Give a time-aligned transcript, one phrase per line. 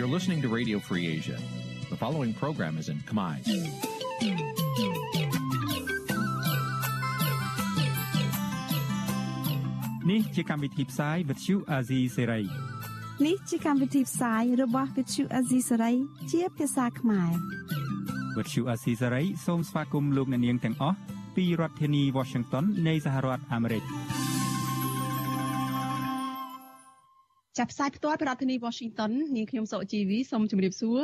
[0.00, 1.38] You're listening to Radio Free Asia.
[1.90, 3.36] The following program is in Khmer.
[10.10, 12.44] នេះជាកម្មវិធីផ្សាយ Vuthu Azizi Serai
[13.26, 15.94] នេះជាកម្មវិធីផ្សាយរបស់ Vuthu Azizi Serai
[16.32, 17.32] ជាភាសាខ្មែរ
[18.36, 20.96] Vuthu Azizi Serai សូមស្វាគមន៍លោកអ្នកនាងទាំងអស់
[21.36, 23.82] ពីរដ្ឋធានី Washington នៃសហរដ្ឋអាមេរិក
[27.60, 31.00] ចាប់ផ្សាយផ្ទាល់ពីរដ្ឋធានី Washington នាងខ្ញុំសុកជីវីសូមជម្រាបសួរ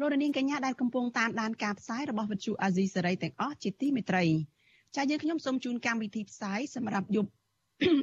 [0.00, 4.24] លោកនាងកញ្ញាដែលកំពុងតាមដានការផ្សាយរបស់វិទ្យុអាស៊ីសេរីទាំងអស់ជាទីមេត្រី
[4.96, 7.30] ចា៎យើងខ្ញុំសូមជូនកម្មវិធីផ្សាយសម្រាប់យប់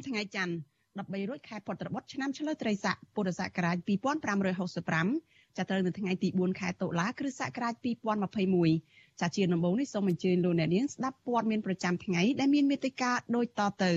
[0.07, 0.55] ថ្ងៃច័ន្ទ
[0.97, 3.77] 13រោចខែពុត្របុត្រឆ្នាំឆ្លូវត្រីស័កពុរសករាជ
[4.67, 7.73] 2565ចាប់ត្រូវនៅថ្ងៃទី4ខែតុលាគ្រិស្តសករាជ
[8.47, 13.93] 2021ចាជាដំបូងនេះសូមអញ្ជើញលោកអ្នកនាងស្ដាប់ព័ត៌មានប្រចាំថ្ងៃដែលមានមេត្តាដូចតទៅ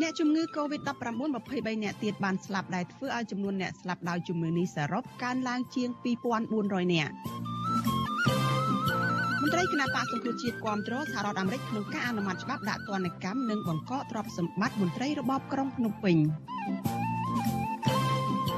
[0.00, 0.90] អ្នកជំងឺ Covid-19
[1.40, 5.88] 23នាក់ទៀតបានស្លាប់ដែលធ្វើឲ្យចំនួនអ្នកស្លាប់ដោយជំងឺនេះសរុបកើនឡើងជាង
[6.42, 7.12] 2400នាក់
[9.42, 16.16] មន្ត្រីគណៈបកសង្គ្រោះជាតិគាំទ្រសហរដ្ឋអាមេរិកក្នុងការអនុម័តច្បាប់ដាក់ទណ្ឌកម្មនិងបង្កកទ្រព្យសម្បត្តិមន្ត្រីរបបក្រុងភ្នំពេញ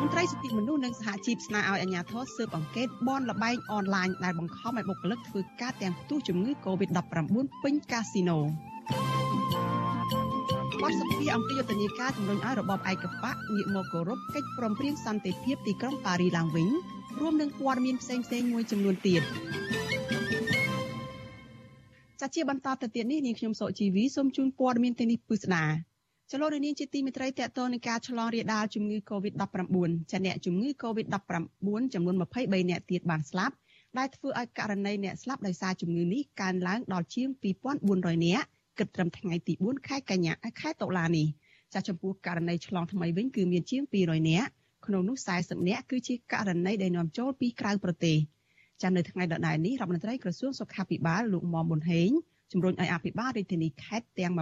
[0.01, 7.15] មន្ត្រីសិទ្ធិមនុស្សនិងសហជីពស្នើឲ្យអាជ្ញាធរស៊ើបអង្កេតបនលបែងអនឡាញដែលបង្ខំឲ្យបុគ្គលិកធ្វើការទាំងផ្ទុះជំងឺ Covid-19
[7.65, 8.41] ពេញកាស៊ីណូ
[10.83, 16.69] បទសម្ភាសអំពីយុទ្ធនាការជំរុញឲ្យរបបឯកបកងាកមកគោរពកិច្ចព្រមព្រៀងសន្តិភាពទីក្រុងប៉ារីឡើងវិញ
[17.21, 19.23] រួមនឹងព័ត៌មានផ្សេងៗមួយចំនួនទៀត
[22.21, 25.67] ចាជាបន្តទៅទៀតនេះនាងខ្ញុំសុជីវីសូមជូនព័ត៌មានទាំងនេះពិស្ដា
[26.33, 29.77] ចលនានាងជាទីមេត្រីតកតនឹងការឆ្លងរាលដាលជំងឺ Covid-19
[30.11, 33.55] ចាអ្នកជំងឺ Covid-19 ចំនួន23អ្នកទៀតបានស្លាប់
[33.99, 37.29] ដែលធ្វើឲ្យករណីអ្នកស្លាប់ដោយសារជំងឺនេះកើនឡើងដល់ជាង
[37.77, 38.47] 2400នាក់
[38.79, 41.27] គិតត្រឹមថ្ងៃទី4ខែកញ្ញាខែតុលានេះ
[41.73, 44.51] ចាស់ចំពោះករណីឆ្លងថ្មីវិញគឺមានជាង200នាក់
[44.87, 48.17] ក្នុងនោះ40នាក់គឺជាករណីដែលនាំចូលពីក្រៅប្រទេស
[48.83, 52.11] ចានៅថ្ងៃដដែលនេះរដ្ឋមន្ត្រីក្រសួងសុខាភិបាលលោកមុំប៊ុនហេង
[52.53, 54.33] ជំរុញឲ្យអភិបាលរាជធានីខេត្តទាំង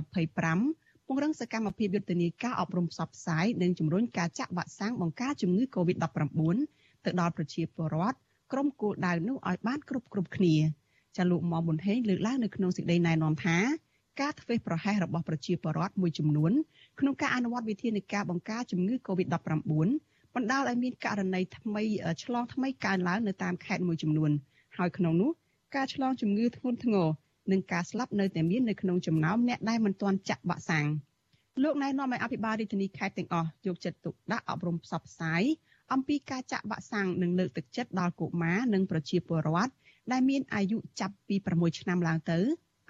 [0.48, 6.40] 25ពង្រឹងសកម្មភាពយុទ្ធនាការអប់រំផ្សព្វផ្សាយនិងជំរុញការចាក់វ៉ាក់សាំងបង្ការជំងឺ Covid-19
[7.04, 8.16] ទៅដល់ប្រជាពលរដ្ឋ
[8.52, 10.54] ក្រុមគោលដៅនោះឲ្យបានគ្រប់គ្រប់គ្នា
[11.16, 13.58] ចាលោកមុំប៊ុនហេងលើកឡើងនៅក្នុងសេចក្តីណែនាំថា
[14.20, 16.52] ការធ្វេសប្រហែសរបស់ប្រជាពលរដ្ឋមួយចំនួន
[17.00, 19.32] ក្នុងការអនុវត្តវិធានការបង្ការជំងឺ Covid-19
[20.34, 21.82] បណ្ដាលឲ្យមានករណីថ្មី
[22.24, 24.30] ឆ្លងថ្មីកើនឡើងនៅតាមខេត្តមួយចំនួន
[24.76, 25.30] ហើយក្នុងនោះ
[25.76, 27.08] ការឆ្លងជំងឺធ្ងន់ធ្ងរ
[27.52, 30.86] និងការស្លាប់នៅតែមាននៅក្នុងចំណោមអ្នកដែលមិនទាន់ចាក់វ៉ាក់សាំង
[31.62, 35.42] លោកណែនាំឲ្យអភិបាលរាជធានីខេត្តទាំងអស់យកចិត្តទុកដាក់អប់រំផ្សព្វផ្សាយ
[35.92, 39.72] អំពីការចាក់វ៉ាក់សាំងនិងលើកទឹកចិត្តដល់កុមារនិងប្រជាពលរដ្ឋ
[40.12, 42.38] ដែលមានអាយុចាប់ពី6ឆ្នាំឡើងទៅ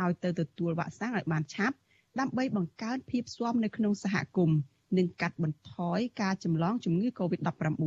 [0.03, 1.77] ឲ្យទៅទទួលវ៉ាក់សាំងឲ្យបានឆាប់
[2.21, 4.59] ដើម្បីបង្កើនភាពស៊ាំនៅក្នុងសហគមន៍
[4.99, 7.83] និងកាត់បន្ថយការចម្លងជំងឺ Covid-19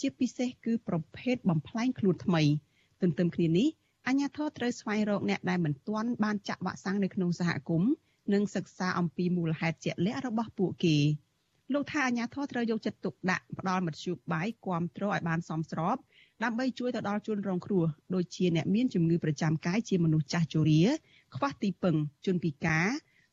[0.00, 2.42] ជាពិសេសគឺប្រភេទបំផ្លែងខ្លួនថ្មី
[3.02, 3.68] ទន្ទឹមគ្នានេះ
[4.06, 7.90] អាជ្ញាធរត្រូវស្វែងរកអ្នកដែលមិនទាន់បានចាក់វ៉ាក់សាំងនៅក្នុងសហគមន៍
[8.32, 10.96] និងសិក្សាអំពីមូលហេតុជាក់លាក់របស់ពួកគេ
[11.72, 15.96] លោកថាអាជ្ញាធរត្រូវយកចិត្តទុកដាក់ផ្ដល់មធ្យោបាយគ្រប់គ្រងឲ្យបានសមស្រប
[16.44, 17.84] ដើម្បីជួយទៅដល់ជនរងគ្រោះ
[18.14, 20.82] ដូចជាអ្នកមានជំងឺប្រចាំកាយជាមនុស្សចាស់ជរា
[21.36, 21.96] ខ្វះទីពឹង
[22.26, 22.86] ជនពិការ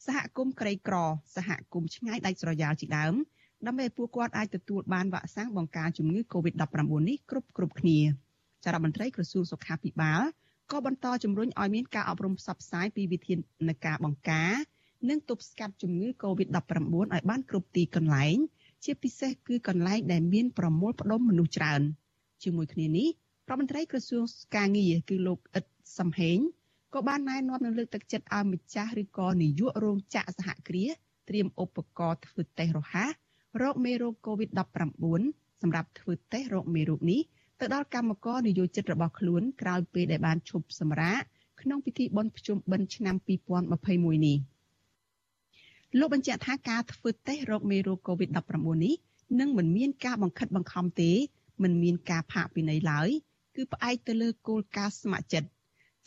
[0.06, 0.96] សហគមន៍ក្រីក្រ
[1.36, 3.16] សហគមន៍ឆ្ងាយដាច់ស្រយាលជាដើម
[3.68, 8.00] ដើម្បីឲ្យពួកគាត់អាចទទួលបានវ៉ាក់សាំងបង្ការជំងឺ Covid-19 នេះគ្រប់គ្រប់គ្នា
[8.64, 10.22] ចារដ្ឋមន្ត្រីក្រសួងសុខាភិបាល
[10.72, 13.36] ក៏បន្តជំរុញឲ្យមានការអប់រំផ្សព្វផ្សាយពីវិធា
[13.68, 14.54] នការបង្ការ
[15.10, 16.72] និងទប់ស្កាត់ជំងឺ Covid-19
[17.14, 18.38] ឲ្យបានគ្រប់ទីកន្លែង
[18.84, 21.82] ជាពិសេសគឺកន្លែងដែលមានប្រមូលផ្ដុំមនុស្សច្រើន
[22.44, 23.08] ជាមួយគ្នានេះ
[23.50, 24.24] រដ្ឋមន្ត្រីក្រសួង
[24.56, 25.66] ការងារគឺលោកអ៊ិត
[26.00, 26.38] សំហេង
[26.96, 30.92] ក៏បានណែនាំនិងលើកទឹកចិត្តឲ្យម្ចាស់ឬក៏នាយករោងចក្រសហគ្រាស
[31.30, 33.12] ត្រៀមឧបករណ៍ធ្វើតេស្តរហ័ស
[33.62, 37.22] រោគមេរោគ COVID-19 សម្រាប់ធ្វើតេស្តរោគមេរោគនេះ
[37.60, 41.22] ទៅដល់កម្មករនិយោជិតរបស់ខ្លួនក្រោយពេលដែលបានឈប់សម្រាក
[41.62, 43.16] ក្នុងពិធីបុណ្យភ្ជុំបិណ្ឌឆ្នាំ
[43.66, 44.38] 2021នេះ
[46.00, 48.94] លោកបញ្ជាក់ថាការធ្វើតេស្តរោគមេរោគ COVID-19 នេះ
[49.40, 51.12] នឹងមិនមានការបង្ខិតបង្ខំទេ
[51.64, 53.10] មិនមានការផាកពិន័យឡើយ
[53.56, 55.50] គឺផ្អែកទៅលើគោលការណ៍ស្ម័គ្រចិត្ត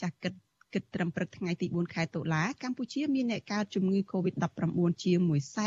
[0.03, 0.35] ចាស់គិត
[0.75, 5.19] គិតត្រឹមព្រឹកថ្ងៃទី4ខែតុលាកម្ពុជាមានអ្នកកើតជំងឺ Covid-19 ជាង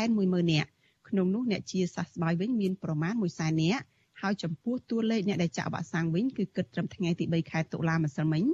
[0.02, 0.68] 110,000នាក់
[1.08, 3.84] ក្នុងនោះអ្នកជាសះស្បើយវិញមានប្រមាណ100,000នាក់
[4.20, 8.44] ហើយចំពោះតួលេខអ្នកដែលចាក់វ៉ាក់សាំងវិញគឺគិតត្រឹមថ្ងៃទី3ខែតុលាម្សិលមិញ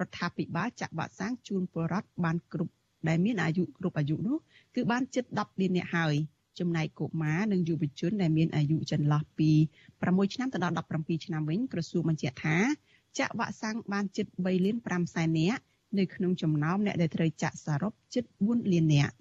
[0.00, 2.72] រដ្ឋាភិបាលចាក់វ៉ាក់សាំងជូនពលរដ្ឋបានគ្រប់
[3.08, 4.36] ដែលមានអាយុគ្រប់អាយុនោះ
[4.74, 6.14] គឺបានជិត10លាននាក់ហើយ
[6.58, 9.50] ចំណែកកុមារនិងយុវជនដែលមានអាយុចន្លោះពី
[9.92, 12.56] 6ឆ្នាំទៅដល់17ឆ្នាំវិញក្រសួងបញ្ជាក់ថា
[13.18, 15.62] ចាក់វ៉ាក់សាំងបានជិត3លាន5សែននាក់
[15.98, 19.14] នៅក្នុងចំណោមអ្នកដែលត្រូវចាក់សរុបជិត4លាននាក់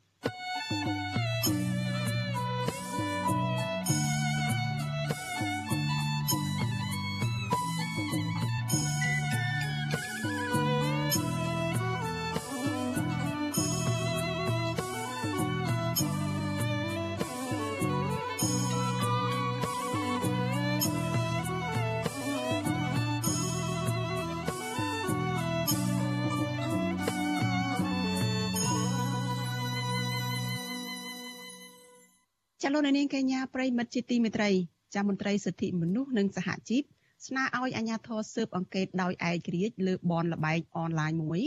[32.65, 34.49] ចលនានាងកញ្ញាប្រិមិត្តជាទីមេត្រី
[34.95, 36.83] ចាមន្ត្រីសិទ្ធិមនុស្សនិងសហជីព
[37.27, 41.41] ស្នើឲ្យអាជ្ញាធរស៊ើបអង្កេតដោយឯករាជ្យលើបនលបែងអនឡាញមួយ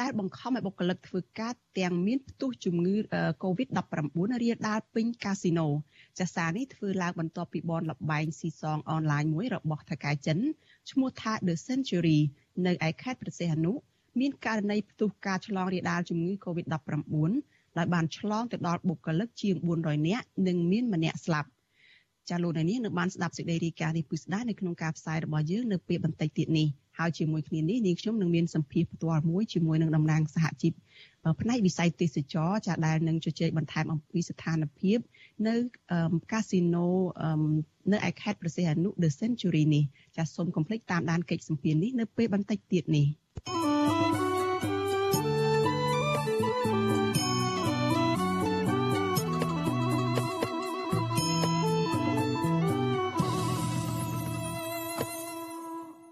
[0.00, 2.96] ដែលបង្ខំឲ្យបុគ្គលិកធ្វើការទាំងមានផ្ទុះជំងឺ
[3.42, 5.68] Covid-19 រាលដាលពេញកាស៊ីណូ
[6.18, 10.38] ចាសារនេះធ្វើឡើងបន្ទាប់ពីបនលបែងស៊ីសងអនឡាញមួយរបស់ថកែចិន
[10.90, 12.18] ឈ្មោះថា The Century
[12.66, 13.72] នៅឯខេត្តព្រះសីហនុ
[14.20, 21.48] មានករណីផ្ទុះការឆ្លងរាលដាលជំងឺ Covid-19 ដោយបានឆ្លងទៅដល់បុគ្គលិកជាង400នាក់និងមានម្នាក់ស្លាប់
[22.30, 26.68] ចាលោកនាងនៅបានស្ដាប់សេចក្តីរាយការណ៍នេះពុស្ដានៅក្នុងការផ្សាយរបស់យើងនៅពេលបន្តិចទៀតនេះ
[26.98, 30.72] ហើយជាមួយគ្នានេះនាងខ្ញុំនឹងមានសម្ភារផ្ទាល់មួយជាមួយនឹងតំណាងសហជីព
[31.40, 34.98] ផ្នែកវិស័យទេសចរចាដែលនឹងជជែកបន្ថែមអំពីស្ថានភាព
[35.46, 35.54] នៅ
[36.32, 36.86] កាស៊ីណូ
[37.92, 39.84] នៅឯខេត្តប្រសិទ្ធអនុ The Century នេះ
[40.16, 43.06] ចាសូមកុំភ្លេចតាមដានកិច្ចសម្ភារនេះនៅពេលបន្តិចទៀតនេះ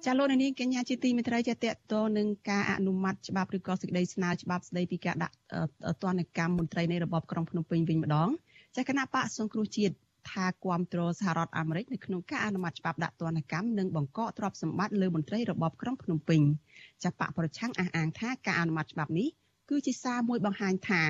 [0.06, 5.34] ចាលោកនាងកញ្ញាជាទីមេត្រីចាតកតនឹងការអនុម័តច្បាប់ឬក៏សេចក្តីស្នើច្បាប់ស្តីពីការដាក់
[6.02, 8.28] ទណ្ឌកម្មមន្ត្រីនៃរបបក្រុងភ្នំពេញវិញម្ដង
[8.76, 9.94] ចាគណៈបកសង្គ្រោះជាតិ
[10.30, 16.40] ថាគាំទ្រសហរដ្ឋអាមេរិកនៅក្នុងការអនុម័តច្បាប់ដាក់ទណ្ឌកម្មនិងបង្កកទ្រព្យសម្បត្តិលើមន្ត្រីរបបក្រុងភ្នំពេញ
[17.04, 19.28] ចាបកប្រឆាំងអះអាងថាការអនុម័តច្បាប់នេះ
[19.70, 21.02] គឺជាសារមួយបង្ហាញថា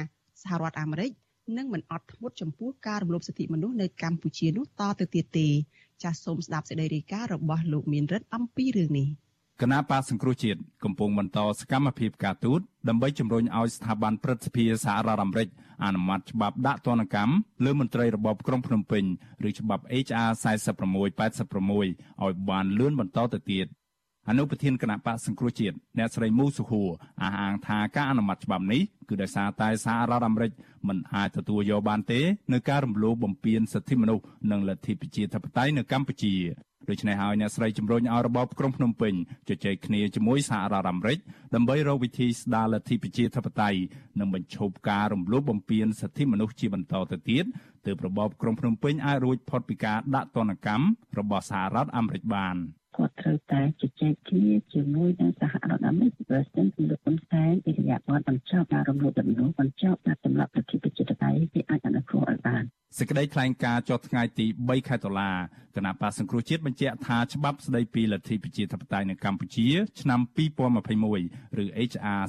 [0.42, 1.10] សហរដ្ឋអាមេរិក
[1.56, 5.48] នឹងមិនអត់ធ្មត់ចំពោះការរំលោភសិទ្ធិមនុស្សនៅកម្ពុជានោះតទៅទៀតទេ
[6.02, 9.08] ចាសសូមស្ដាប់សេចក្តីរាយការណ៍របស់លោកមានរិទ្ធអំពីរឿងនេះ
[9.62, 15.48] គណៈបាសង្គ្រោះជាតិកំពុងបន្តសកម្មភាពការទូតដើម្បីជំរុញឲ្យស្ថាប័នព្រឹទ្ធសភាសហរដ្ឋអាមេរិក
[15.84, 19.04] អនុម័តច្បាប់ដាក់ទណ្ឌកម្មលើមន្ត្រីរបបក្រុងភ្នំពេញ
[19.48, 23.66] ឬច្បាប់ HR 4686ឲ្យបានលឿនបន្តទៅទៀត
[24.28, 26.90] អនុប្រធានគណៈបកសង្គ្រោះជាតិអ្នកស្រីមូសុហួរ
[27.22, 30.52] អះអាងថាការអនុម័តច្បាប់នេះគឺដោយសារតែសហរដ្ឋអាមេរិក
[30.88, 32.20] មិនអាចទទួលយកបានទេ
[32.52, 36.34] នៅការរំលោភបំពានសិទ្ធិមនុស្សនិងលទ្ធិប្រជាធិបតេយ្យនៅកម្ពុជា
[36.90, 39.14] ដូច្នេះហើយអ្នកស្រីជំរុញឲ្យរបបក្រុងភ្នំពេញ
[39.48, 41.18] ជជែកគ្នាជាមួយសហរដ្ឋអាមេរិក
[41.54, 43.78] ដើម្បីរកវិធីស្ដារលទ្ធិប្រជាធិបតេយ្យ
[44.18, 47.44] និងបញ្ឈប់ការរំលោភបំពានសិទ្ធិមនុស្សជាបន្តទៅទៀត
[47.86, 50.86] ទើបរបបក្រុងភ្នំពេញអាចរួចផុតពីការដាក់ទណ្ឌកម្ម
[51.18, 52.56] របស់សហរដ្ឋអាមេរិកបាន។
[52.96, 62.62] គាត់ត្រូវតែជជែកគ្នាជាមួយនឹងសហរដ្ឋអាមេរិកប្រសិនជាលោកហ៊ុនសែនវិរិយប័ត្របញ្ចប់ការរំលោភបំពានបញ្ចប់ការទម្លាក់ប្រជាប្រជាធិបតេយ្យវាអាចអនុគ្រោះឲ្យបាន
[62.98, 65.30] សេចក្តីថ្លែងការណ៍ចុះថ្ងៃទី3ខែតុលា
[65.76, 69.68] គណៈបាសង្គ្រោះជាតិបញ្ជាក់ថាច្បាប់ស្តីពីលទ្ធិប្រជាធិបតេយ្យនៅកម្ពុជា
[70.00, 70.20] ឆ្នាំ
[70.86, 72.20] 2021ឬ HR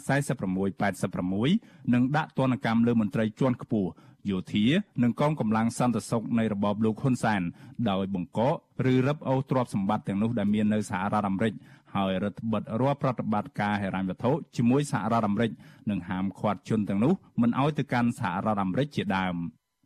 [1.08, 3.90] 4686នឹងដាក់ទណ្ឌកម្មលើមន្ត្រីជាន់ខ្ពស់
[4.30, 4.66] យោធា
[5.04, 7.42] និងកងកម្លាំងសន្តិសុខនៃរបបលោកហ៊ុនសែន
[7.90, 8.56] ដោយបង្កក
[8.92, 11.54] ឬរឹបអូសទ្រព្យសម្បត្តិទាំងនោះដែលមាននៅសហរដ្ឋអាមេរិក
[11.96, 15.52] ហើយរដ្ឋបិទរាល់ប្រតិបត្តិការហិរញ្ញវត្ថុជាមួយសហរដ្ឋអាមេរិក
[15.90, 19.36] និងហាមឃាត់ជនទាំងនោះមិនឲ្យទៅកាន់សហរដ្ឋអាមេរិកជាដើម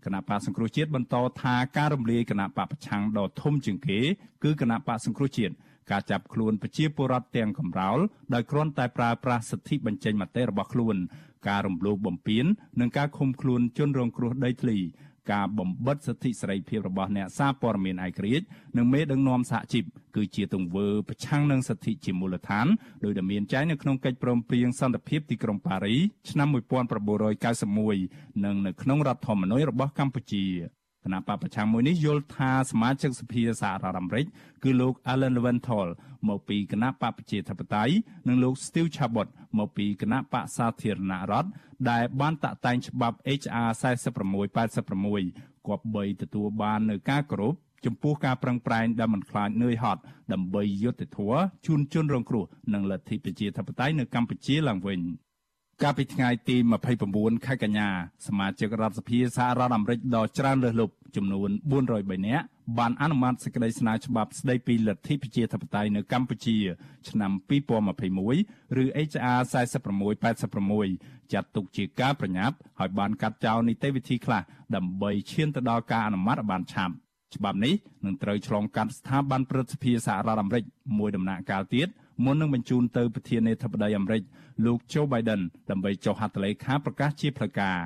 [0.05, 3.99] គណៈបកសង្គ្រោះជាតិបន្តថាការរំលាយគណៈបកប្រឆាំងដ៏ធំជាងគេ
[4.43, 5.53] គឺគណៈបកសង្គ្រោះជាតិ
[5.91, 7.99] ការចាប់ខ្លួនប្រជាពលរដ្ឋទាំងកំរោល
[8.33, 10.95] ដោយគ្រាន់តែប្រើប្រាស់សិទ្ធិបញ្ចេញមតិរបស់ខ្លួន
[11.47, 12.45] ការរំលោភបំពាន
[12.79, 14.77] និងការឃុំខ្លួនជនរងគ្រោះដីធ្លី
[15.31, 18.45] ការបំបិទសិទ្ធិសេរីភាពរបស់អ្នកសារព័ត៌មានឯករាជ្យ
[18.77, 19.83] និងមេដឹកនាំសហជីព
[20.15, 22.67] គឺជាទង្វើប្រឆាំងនឹងសិទ្ធិជាមូលដ្ឋាន
[23.03, 25.95] ដោយដែលមានចែងនៅក្នុងកិច្ចព្រមព្រៀងសន្តិភាពទីក្រុងប៉ារី
[26.29, 26.47] ឆ្នាំ
[27.49, 30.45] 1991និងនៅក្នុងរដ្ឋធម្មនុញ្ញរបស់កម្ពុជា
[31.03, 34.25] គណៈបពប្រឆាំងមួយនេះយល់ថាសមាជិកសភាសហរដ្ឋអាមេរិក
[34.63, 35.87] គឺលោក Alan Leventhal
[36.27, 37.93] មកពីគណៈបកប្រជាធិបតេយ្យ
[38.27, 39.27] និងលោក Steve Chabot
[39.57, 41.49] មកពីគណៈបកសាធារណរដ្ឋ
[41.89, 43.69] ដែលបានតាក់តែងច្បាប់ HR
[44.49, 50.01] 4686គប្បីទទួលបាននៅការគោរពចំពោះការប្រឹងប្រែងដែលមិនខ្លាចនឿយហត់
[50.33, 55.01] ដើម្បីយុត្តិធម៌ជូនជនរងគ្រោះនិងលទ្ធិប្រជាធិបតេយ្យនៅកម្ពុជាឡើងវិញ។
[55.83, 56.57] កាលពីថ្ងៃទី
[57.01, 57.87] 29ខែកញ្ញា
[58.27, 61.49] សមាជិករដ្ឋសភាសហរដ្ឋអាមេរិកដ៏ច្រើនលើសលប់ចំនួន
[61.89, 62.45] 403នាក់
[62.77, 66.57] បានអនុម័តសេចក្តីស្នើច្បាប់ស្តីពីលទ្ធិប្រជាធិបតេយ្យនៅកម្ពុជា
[67.09, 67.31] ឆ្នាំ
[67.99, 69.39] 2021ឬ HR
[70.17, 74.41] 4686ចាត់ទុកជាការប្រញាប់ហើយបានកាត់ចោលនីតិវិធីខ្លះ
[74.75, 76.93] ដើម្បីឈានទៅដល់ការអនុម័តបានឆាប់
[77.35, 77.73] ច្បាប់នេះ
[78.05, 80.63] នឹងត្រូវឆ្លងកាត់ស្ថាប័នព្រឹទ្ធសភាសហរដ្ឋអាមេរិក
[80.97, 81.87] មួយដំណាក់កាលទៀត
[82.23, 84.21] មុននឹងបញ្ជូនទៅប្រធានាធិបតីអាមេរិក
[84.65, 87.79] លោក Joe Biden ដើម្បីចុះហត្ថលេខាប្រកាសជាផ្លូវការ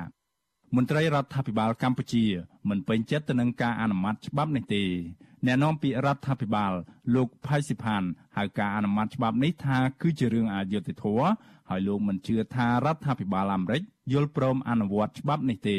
[0.74, 2.24] មមន្ត្រីរដ្ឋាភិបាលកម្ពុជា
[2.68, 4.82] មិនពេញចិត្តទៅនឹងការអនុម័តច្បាប់នេះទេ
[5.46, 6.72] អ្នកនាំពាក្យរដ្ឋាភិបាល
[7.14, 8.02] លោកផៃស៊ីផាន
[8.36, 11.28] ហៅការអនុម័តច្បាប់នេះថាគឺជារឿងអយុត្តិធម៌
[11.70, 15.78] ហើយលោកមិនជឿថារដ្ឋាភិបាលអាមេរិកយល់ព្រមអនុវត្តច្បាប់នេះទេ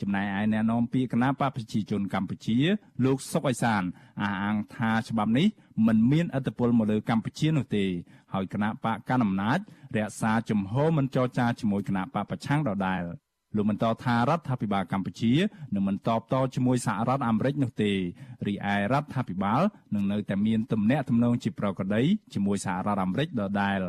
[0.00, 2.56] ចំណែកឯអ្នកនាំពាក្យគណៈបកប្រជាជនកម្ពុជា
[3.04, 3.82] លោកសុកអេសាន
[4.20, 5.46] អះអាងថាច្បាប់នេះ
[5.86, 7.84] មិនមានឥទ្ធិពលមកលើកម្ពុជានោះទេ
[8.32, 9.58] ហើយគណៈបកកណ្ដាលអំណាច
[9.96, 13.02] រក្សាជំហរមិនចរចាជាមួយគណៈបកប្រឆាំងដដែល
[13.56, 15.32] លោកបន្តថារដ្ឋាភិបាលកម្ពុជា
[15.74, 17.92] នឹងមិនតបតជាមួយសហរដ្ឋអាមេរិកនោះទេ
[18.46, 19.60] រីឯរដ្ឋាភិបាល
[19.94, 22.02] នឹងនៅតែមានទំនាក់ទំនងជាប្រក្រតី
[22.34, 23.80] ជាមួយសហរដ្ឋអាមេរិកដដែល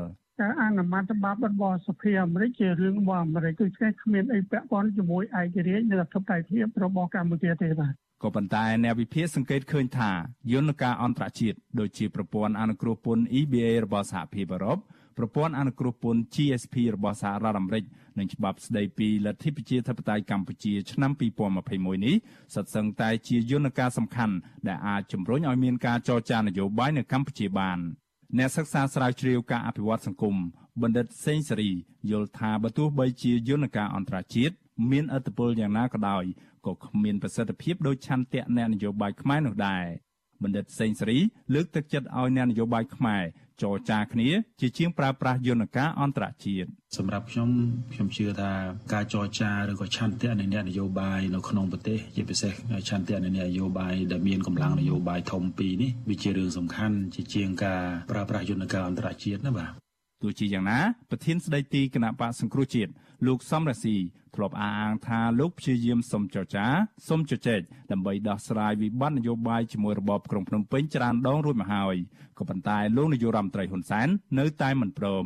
[0.41, 3.67] ការអនុម័តច្បាប់របស់សភាអាមេរិកជារឿងរបស់អាមេរិកគឺ
[4.01, 10.11] គ្មានអីពាក់ព័ន្ធជាមួយឯករាជ្យនិងអធិបតេយ្យភាពរបស់កម្ពុជាទេបាទក៏ប៉ុន្តែអ្នកវិភាគសង្កេតឃើញថា
[10.53, 14.77] យន្តការអន្តរជាតិដូចជាប្រព័ន្ធអនុគ្រោះពន្ធ EBA របស់សហភាពអឺរ៉ុប
[15.17, 17.83] ប្រព័ន្ធអនុគ្រោះពន្ធ GSP របស់សហរដ្ឋអាមេរិក
[18.17, 21.11] និងច្បាប់ស្តីពីលទ្ធិប្រជាធិបតេយ្យកម្ពុជាឆ្នាំ
[21.59, 22.15] 2021នេះ
[22.53, 24.35] សុទ្ធសឹងតែជាយន្តការសំខាន់
[24.67, 27.79] ដែលអាចជំរុញឲ្យមានការចរចានយោបាយនៅកម្ពុជាបាន
[28.37, 30.35] អ្នកសិក្សាស្រាវជ្រាវការអភិវឌ្ឍសង្គម
[30.81, 31.71] បណ្ឌិតសេងសេរី
[32.11, 34.55] យល់ថាបើទោះបីជាយន្តការអន្តរជាតិ
[34.91, 36.23] មានឥទ្ធិពលយ៉ាងណាក៏ដោយ
[36.65, 39.85] ក៏គ្មានប្រសិទ្ធភាពដូចឆន្ទៈអ្នកនយោបាយខ្មែរនោះដែរ
[40.43, 41.19] បណ្ឌិតសេងសេរី
[41.53, 43.23] លើកទឹកចិត្តឲ្យអ្នកនយោបាយខ្មែរ
[43.61, 44.29] ចរចាគ្នា
[44.61, 47.49] ជាជាងប្រើប្រាស់យន្តការអន្តរជាតិសម្រាប់ខ្ញុំ
[47.93, 48.51] ខ្ញុំជឿថា
[48.93, 52.53] ការចរចាឬក៏ឆន្ទៈនៃអ្នកនយោបាយនៅក្នុងប្រទេសជាពិសេស
[52.89, 59.82] ឆន្ទៈនៃអ្នកនយោបាយដែលមានកម្លាំងនយោបាយធំពីរនេះវាជារឿងសំខាន់ជាជាងការប្រើប្រាស់យន្តការអន្តរជាតិណាបាទ
[60.23, 62.91] ទោះជាយ៉ាងណាប្រធានស្ដីទីគណៈបកសង្គ្រោះជាតិ
[63.27, 63.95] លោកសំរាស៊ី
[64.35, 66.65] ធ្លាប់អះអាងថាលោកព្យាយាមសុំចរចា
[67.07, 67.61] សុំជជែក
[67.91, 71.95] ដើម្បីដោះស្រាយវិបត្តិនយោបាយជាមួយរបបក្រុងភ្នំពេញច្រើនដងរួចមកហើយ
[72.37, 74.07] ក៏ប៉ុន្តែលោកនាយករដ្ឋមន្ត្រីហ៊ុនសែន
[74.39, 75.25] នៅតែមិនព្រម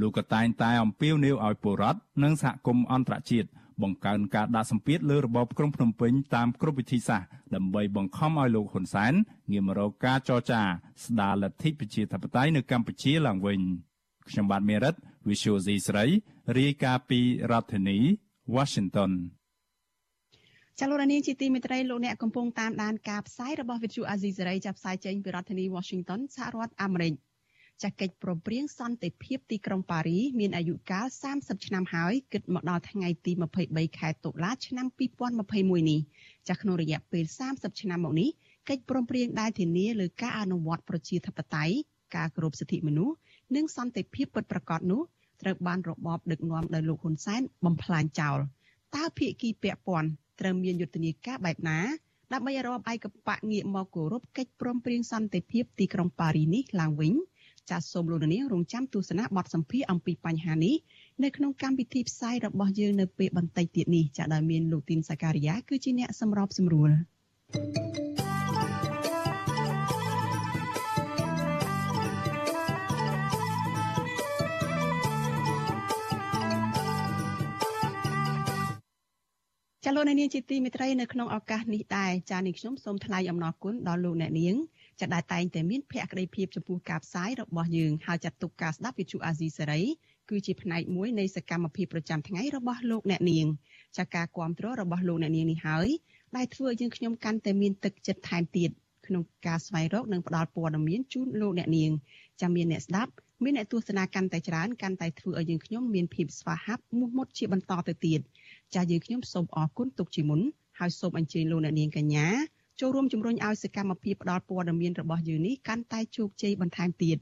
[0.00, 3.48] លោកក៏តែងតែអំពាវនាវឲ្យពលរដ្ឋនិងសហគមន៍អន្តរជាតិ
[3.82, 9.12] បង្កើនការដាក់សម្ពាធលើរបបក្រុងភ្នំពេញតាមគ្រប់វិធីសាស្ត្រដើម្បីបង្ខំឲ្យលោកហ៊ុនសែន
[9.50, 10.60] ងាកមករកការចរចា
[11.04, 13.60] ស្ដារលទ្ធិប្រជាធិបតេយ្យនៅកម្ពុជាឡើងវិញ
[14.28, 14.94] ខ្ញុំបាទមេរិត
[15.28, 16.04] Visual C ស្រី
[16.58, 17.98] រាយការណ៍ពីរដ្ឋធានី
[18.56, 19.12] Washington
[20.80, 27.14] ចលនាជាទីមេត្រីលោកអ្នកកំពុងតាមដានការផ្សាយរបស់ Vithu Azizi សេរីចាប់ផ្សាយចេញពីរដ្ឋធានី Washington សហរដ្ឋអាមេរិក
[27.82, 33.32] ចាស់កិច្ចប្រព្រៀងសន្តិភាពទីក្រុងប៉ារីមានអាយុកាល30ឆ្នាំហើយគិតមកដល់ថ្ងៃទី
[33.66, 34.86] 23ខែតុលាឆ្នាំ
[35.38, 36.00] 2021នេះ
[36.48, 38.30] ចាស់ក្នុងរយៈពេល30ឆ្នាំមកនេះ
[38.68, 41.74] កិច្ចព្រមព្រៀងដែលធានាលើការអនុវត្តប្រជាធិបតេយ្យ
[42.16, 43.14] ការគោរពសិទ្ធិមនុស្ស
[43.54, 45.00] និងសន្តិភាពពិតប្រាកដនោះ
[45.42, 48.38] ត្រូវបានរបបដឹកនាំដោយលោកហ៊ុនសែនបំផ្លាញចោល
[48.96, 50.08] តើភាគីពាក់ព័ន្ធ
[50.40, 51.80] ត្រូវមានយុទ្ធនាការបែបណា
[52.32, 57.14] ដើម្បីឲ្យរបបឯកបកងាកមកគោរពកិច្ចព្រមព្រៀងសន្តិភាពទីក្រុងប៉ារីនេះឡើងវិញ
[57.70, 60.74] ចាសសូមលោកនាងរងចាំទស្សនាបទសម្ភាសអំពីបញ្ហានេះ
[61.22, 66.90] នៅក្នុងកម្មវិធីផ្សាយរបស់យើងនៅពេលបន្តិចទៀតនេះចាដោយមានលោកទីនសាការីយ៉ាគឺជាអ្នកសម្របសម្រួល
[67.54, 68.13] thank you
[79.86, 84.54] ចាលោកអ្នកនាងជាទីមេត្រីនៅក្នុងឱកាសនេះដែរចានេះខ្ញុំសូមថ្លែងអំណរគុណដល់លោកអ្នកនាង
[85.00, 89.82] ចាដែលតែងតែមានភក្ដីភាពចំពោះការផ្សាយរបស់យើងហើយចាត់ទុកការស្ដាប់វិទ្យុអាស៊ីសេរី
[90.30, 93.46] គឺជាផ្នែកមួយនៃសកម្មភាពប្រចាំថ្ងៃរបស់លោកអ្នកនាង
[93.98, 95.88] ចាការគ្រប់គ្រងរបស់លោកអ្នកនាងនេះហើយ
[96.36, 98.70] ដែលធ្វើឲ្យយើងខ្ញុំកាន់តែមានទឹកចិត្តថែមទៀត
[99.06, 101.90] ក្នុងការស្វែងរកនិងផ្តល់ព័ត៌មានជូនលោកអ្នកនាង
[102.40, 103.12] ចាំមានអ្នកស្ដាប់
[103.42, 108.20] មានអ្នកទស្សនាកាន់តែច្រើនកាន់តែធ្វើឲ្យយើងខ្ញុំមានភាពស្វាហាប់មោះមុតជាបន្តទៅទៀត
[108.74, 110.40] ចាស់យើងខ្ញុំសូមអរគុណទុកជាមុន
[110.78, 112.26] ហើយសូមអញ្ជើញលោកអ្នកនាងកញ្ញា
[112.80, 117.18] ចូលរួមជំរុញឲ្យសកម្មភាពផ្តល់ព័ត៌មានរបស់យើងនេះកាន់តែជោគជ័យបន្ថែមទៀត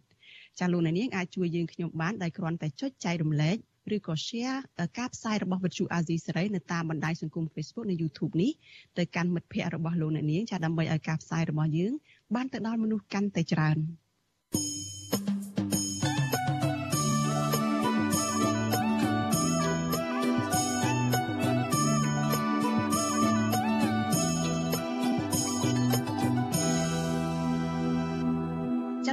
[0.59, 3.57] ចាលោកអ្នកនាងអាចជួយយើងខ្ញុំបានដោយគ្រាន់តែចុចចែករំលែក
[3.95, 4.59] ឬក៏ share
[4.99, 8.51] ការផ្សាយរបស់វិទ្យុអាស៊ីសេរីនៅតាមបណ្ដាញសង្គម Facebook និង YouTube នេះ
[8.99, 11.93] ទៅកាន់មិត្តភ័ក្តិរបស់លោកអ្នកនាងចាដើម្បីឲ្យការផ្សាយរបស់យើង
[12.35, 13.79] បានទៅដល់មនុស្សកាន់តែច្រើន។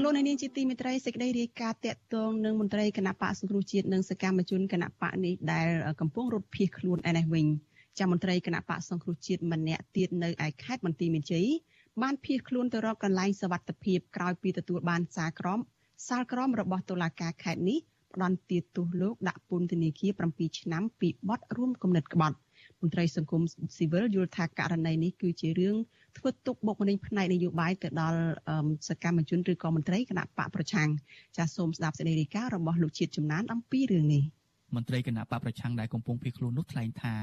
[0.09, 5.67] លោកនាងជាទីមេត្រីសេចក្តីរាយការណ៍តាក់ទងនឹងមន្ត្រីគណៈបកសង្គ្រោះជាតិនិងសកម្មជនគណៈបកនេះដែល
[6.01, 7.45] កំពុងរត់ភៀសខ្លួនឯនេះវិញ
[7.99, 11.47] ចាមន្ត្រីគណៈបកសង្គ្រោះជាតិម្នាក់ទៀតនៅឯខេត្តបន្ទាយមានជ័យ
[12.01, 15.59] បានភៀសខ្លួនទៅរកកន្លែងសវត្ថភាពក្រោយពីទទួលបានសារក្រម
[16.07, 17.79] សាលក្រមរបស់តុលាការខេត្តនេះ
[18.13, 22.37] ផ្ដន្ទាទោសលោកដាក់ពន្ធនាគារ7ឆ្នាំពីបទរួមគំនិតក្បត់
[22.81, 23.41] មន្ត្រីសង្គម
[23.75, 25.75] ស៊ីវិលយល់ថាករណីនេះគឺជារឿង
[26.17, 28.19] ធ្វើទុកបុកម្នេញផ្នែកនយោបាយទៅដល់
[28.87, 30.89] សកម្មជនឬក៏មន្ត្រីគណៈបកប្រឆាំង
[31.37, 34.23] ចាសសូមស្ដាប់សេចក្តីរាយការណ៍របស់លោកជាតិចំណានអំពីរឿងនេះ
[34.75, 37.15] មន្ត្រីគណៈបកប្រឆាំងដែលកំពុងភៀសខ្លួននោះថ្លែងថា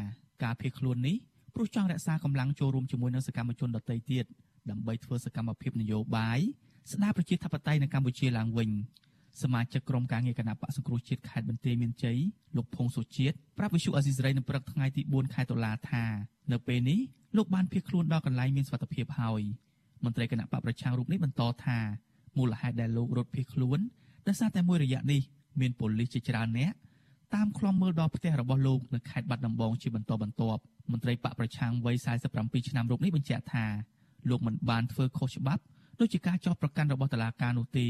[0.44, 1.16] ការភៀសខ្លួននេះ
[1.54, 4.24] ព្រោះចង់រក្សាកម្លាំងចូលរួមជាមួយនឹងសកម្មជនដទៃទៀត
[4.70, 6.40] ដើម្បីធ្វើសកម្មភាពនយោបាយ
[6.92, 8.70] ស្ដារប្រជាធិបតេយ្យនៅកម្ពុជាឡើងវិញ
[9.42, 12.18] សមាជិកក្រុមការងារគណៈបកសង្គ្រោះជាតិខេត្តបន្ទាយមានជ័យ
[12.56, 16.04] លោកភងសុជាតិប្រាប់វិសុអាស៊ីសេរីនៅព្រឹកថ្ងៃទី4ខែតុលាថា
[16.52, 16.98] នៅពេលនេះ
[17.36, 19.42] លោកបានភៀសខ្លួនដល់កន្លែងមានសុវត្ថិភាពហើយ
[20.04, 21.78] មន្ត្រីគណៈបកប្រឆាំងរូបនេះបន្តថា
[22.38, 23.78] មូលហេតុដែលលោករត់ភៀសខ្លួន
[24.26, 25.20] ដោយសារតែមួយរយៈនេះ
[25.60, 26.72] មានប៉ូលីសជាច្រើនអ្នក
[27.34, 30.60] តាមខ្លំមើលដល់ផ្ទះរបស់លោកនៅខេត្តបាត់ដំបងជាបន្តបន្ទាប់
[30.92, 31.96] មន្ត្រីបកប្រឆាំងវ័យ
[32.32, 33.64] 47ឆ្នាំរូបនេះបញ្ជាក់ថា
[34.30, 35.62] លោកមិនបានធ្វើខុសច្បាប់
[36.00, 37.88] ដូចជាការចោទប្រកាន់របស់តុលាការនោះទេ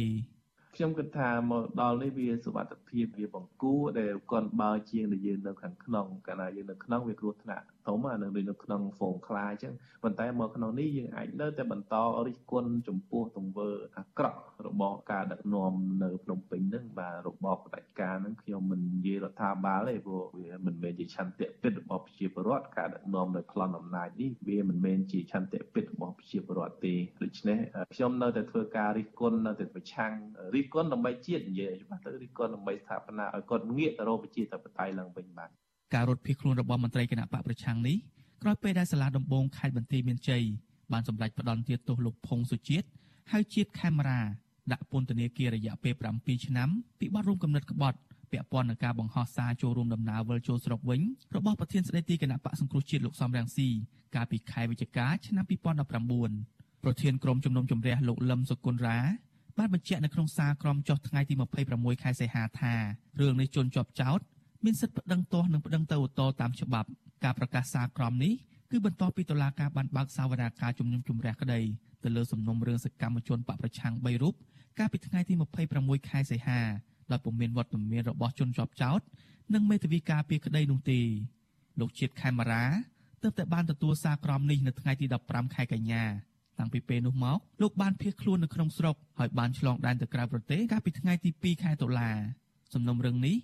[0.76, 11.95] ខ្ញុំគិតថាមកដល់នេះវាសុវត្ថិភាពវាបង្គួរដែលគាត់បើជាងដែលយើងនៅខាងក្នុងកាលណាយើងនៅក្នុងវាគ្រោះថ្នាក់ ធំអានឹងដូចនៅក្នុងហ្វូងខ្លាអញ្ចឹងប៉ុន្តែមកក្នុងនេះយើងអាចនៅតែបន្ត
[12.26, 27.59] រិះគន់ចំពោះទង្វើអាក្រក់របស់ការដឹកនាំនៅភ្នំពេញហ្នឹងបាទរបបផ្ដាច់ការហ្នឹងខ្ញុំមិននិយាយរដ្ឋាភិបាលទេព្រោះវាមិនមែនជាឆន្ទៈពិតរបស់ប្រជាពលរដ្ឋការដឹកនាំដោយប្លន់អំណាចនេះវាមិនមែនជាឆន្ទៈពិតរបស់ប្រជាពលរដ្ឋទេដូច្នេះ
[27.95, 30.12] ខ្ញុំនៅតែធ្វើការរិះគន់នៅតែប្រឆាំង
[30.55, 35.50] រិះគន់ដើម្បីជាតិនិយាយច្បាស់ទៅរិះគន់ដើម្បីស្ថាបនាឲ្យគាត់ងាកទៅរកប្រជាធិបតេយ្យឡើងវិញបាទ
[35.95, 37.97] ការរត់ភៀសខ្លួនរបស់មន្ត្រីគណៈបកប្រឆាំងនេះ
[38.43, 40.43] ក្រោយពេលដែលសាលាដំបងខេត្តបន្ទាយមានជ័យ
[40.93, 42.87] បានសម្រេចផ្តន្ទាទោសលោកភុងសុជាតិ
[43.33, 44.21] ហើយជាតិខេមរា
[44.73, 47.99] ដាក់ពន្ធនាគាររយៈពេល7ឆ្នាំពីបទរួមគំនិតក្បត់
[48.33, 51.00] ពាក់ព័ន្ធនឹងការបង្ហោះសារចូលរួមដំណើរវិលចូលស្រុកវិញ
[51.37, 53.69] របស់ប្រធានស្ដីទីគណៈបកសង្គ្រោះជាតិលោកសំរងស៊ី
[54.14, 55.45] កាលពីខែវិច្ឆិកាឆ្នាំ
[56.14, 58.99] 2019ប្រធានក្រុមជំនុំជម្រះលោកលឹមសុគន្ធរា
[59.59, 61.35] បានបញ្ជាក់នៅក្នុងសារក្រមចុះថ្ងៃទី
[61.69, 62.75] 26ខែសីហាថា
[63.21, 64.21] រឿងនេះជន់ជាប់ចោត
[64.64, 66.88] មានសិទ្ធិប្តឹងទាស់និងប្តឹងទៅឧទ្ធរតាមច្បាប់
[67.25, 68.32] ការប្រកាសសារក្រមនេះ
[68.70, 71.60] គឺបន្ទាប់ពីតុលាការបានបើកសវនាការជំនុំជម្រះក្តី
[72.04, 74.34] ទៅលើសំណុំរឿងសកម្មជនបកប្រឆាំង3រូប
[74.78, 75.34] កាលពីថ្ងៃទី
[75.72, 76.60] 26ខែសីហា
[77.10, 79.00] ដោយពុំមានវត្តមានរបស់ជនជាប់ចោត
[79.54, 81.00] និងមេធាវីការពីក្តីនោះទេ
[81.80, 82.64] លោកជាតិខេមរា
[83.23, 86.04] ទើបតែបានទទួលសារក្រមនេះនៅថ្ងៃទី15ខែកញ្ញា
[86.58, 92.10] តាំងពីពេលនោះមកលោកបានភៀសខ្លួននៅក្នុងស្រុកហើយបានឆ្លងដែនទៅក្រៅប្រទេសកាលពីថ្ងៃទី2ខែតុលា
[92.75, 93.36] សំណុំរឿងនេះ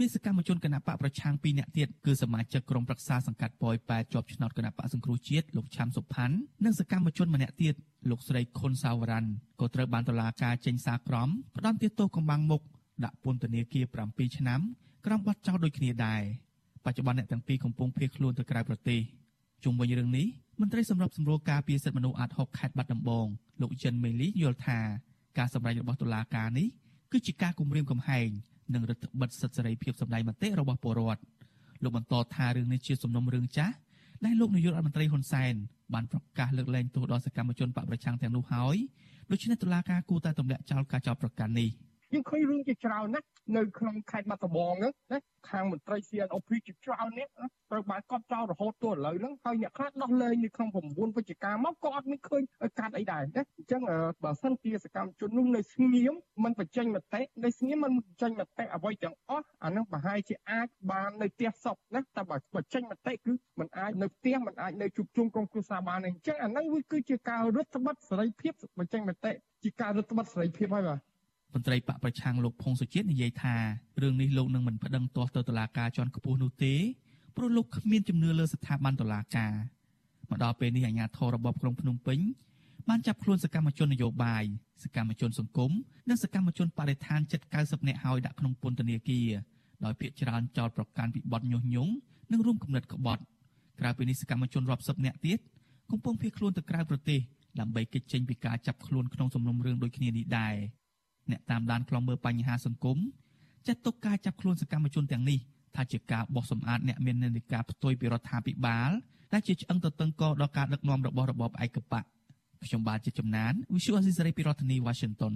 [0.00, 7.74] មានសកម្មជនគណបកប្រឆាំង2នាក់ទៀតគឺសមាជិកក្រុមប្រឹក្សាសង្កាត់ប៉ោយប៉ែតជាប់ឆ្នោតគណបកសង្គ្រោះជាតិលោកឆាំសុផាន់និងសកម្មជនម្នាក់ទៀត
[8.10, 9.30] លោកស្រីខុនសាវរ៉ាន់
[9.60, 12.62] ក៏ត្រូវបានតុលាការចេញសារក្រមផ្ដន្ទាទោសកំបាំងមុខ
[13.04, 14.60] ដាក់ពន្ធនាគារ7ឆ្នាំ
[15.06, 16.22] ក្រោមបទចោទដូចគ្នាដែរ
[16.84, 19.00] បច្ចុប្បន្នអ្នកទាំងពីរកំពុងភៀសខ្លួនទៅក្រៅប្រទេស
[19.64, 20.26] ជុំវិញរឿងនេះ
[20.60, 23.26] មន្ត្រីសម្របសម្រួលការពារសិទ្ធិមនុស្សអាត6ខេត្តបាត់ដំបង
[23.60, 24.78] លោកចិនមេលីយល់ថា
[25.38, 26.68] ការសម្ដែងរបស់តុលាការនេះ
[27.12, 28.30] គឺជាការគំរាមកំហែង
[28.74, 31.22] និងរដ្ឋបិទសិទ្ធិសេរីភាពសម្ដែងមតិរបស់ពលរដ្ឋ
[31.82, 33.74] លោកបន្តថារឿងនេះជាសំណុំរឿងចាស់
[34.24, 35.54] ដែលលោកនាយករដ្ឋមន្ត្រីហ៊ុនសែន
[35.94, 38.76] បានប្រកាសលើកលែងទោសដល់សកម្មជនបកប្រឆាំងទាំងនោះហើយ
[39.30, 41.68] ដូច្នេះតុលាការគួរតែទម្លាក់ចោលការចោទប្រកាន់នេះ។
[42.13, 47.27] យើងឃើញរឿងជាច្រើនណាស់នៅក្នុងខេត្តបាត់ដំបងហ្នឹងណាខាងមន្ត្រី CNOP ជាច្រើននេះ
[47.69, 52.41] ត្រូវបានកត់ចោលរហូតទល់ឥឡូវហ្នឹងហើយអ្នកខ្លះដោះលែងនៅក្នុង9វិច្ឆិកាមកក៏អត់មានឃើញ
[52.79, 53.81] កាត់អីដែរណាអញ្ចឹង
[54.23, 69.31] បើសិនជាសកម្មជននោះនៅស្ងៀមមិនបញ្ចេញមតិនៅស្ងៀមមិនបញ្ចេញមតិអ្វីទាំងអស់អានឹងប្រហែលជាអាចបាននៅផ្ទះសុកណាតែបើបញ្ចេញមតិគឺมันអាចនៅផ្ទះมันអាចនៅជួបជុំក្រុមគ្រួសារបានអញ្ចឹងអានឹងវាគឺជាការរឹតបន្តឹងសេរីភាពបញ្ចេញមតិ
[69.63, 70.99] ជាការរឹតបន្តឹងសេរីភាពហើយបាទ
[71.54, 73.56] មន្ត្រីបកប្រឆាំងលោកផុងសុជាតិនិយាយថា
[74.02, 76.74] រឿងនេះលោកនឹងមិនប្តឹងទាស់ទៅតុលាការជាន់ខ្ពស់នោះទេ
[77.36, 79.52] ព្រោះលោកគ្មានជំនឿលើស្ថាប័នតុលាការ
[80.30, 82.18] មកដល់ពេលនេះអាជ្ញាធររបបក្រុងភ្នំពេញ
[82.88, 84.44] បានចាប់ខ្លួនសកម្មជននយោបាយ
[84.84, 85.72] សកម្មជនសង្គម
[86.08, 89.28] និងសកម្មជនបរិស្ថានជិត90នាក់ហើយដាក់ក្នុងពន្ធនាគារ
[89.84, 91.92] ដោយភាកច្រើនចោទប្រកាន់ពីបទញុះញង់
[92.32, 93.22] និងរួមគំនិតក្បត់
[93.80, 95.38] ក្រៅពីនេះសកម្មជនរាប់សិបនាក់ទៀត
[95.90, 97.20] កំពុងភៀសខ្លួនទៅក្រៅប្រទេស
[97.60, 100.54] ដើម្បីគេចចេញពីការចាប់ខ្លួនក្នុងសំណុំរឿងដូចគ្នានេះដែរ
[101.30, 102.98] អ្នកតាមដានខ្លំមើលបញ្ហាសង្គម
[103.66, 105.38] ចាត់ទុកការចាប់ខ្លួនសកម្មជនទាំងនេះ
[105.76, 108.90] ថាជាការបោះសម្អាតអ្នកមាននានាការផ្ទុយពីរដ្ឋាភិបាល
[109.32, 112.04] ដែលជាឆ្អឹងទៅតឹងកដល់ការដឹកនាំរបស់របបឯកបក
[112.64, 115.34] ខ្ញុំបាទជាចំណាន Visual Assisary ពីរដ្ឋធានី Washington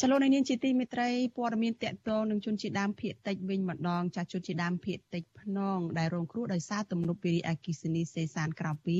[0.00, 8.98] ចលនានាងជាទីមេត្រីព័ត៌មានតកតងនឹងជនជាដើមភៀកតិចវិញម្ដងចាស់ជនជាដើមភៀកតិចភ្នងដែលរងគ្រោះដោយសារទំនប់វារីអគិសនីសេសានក្រៅពី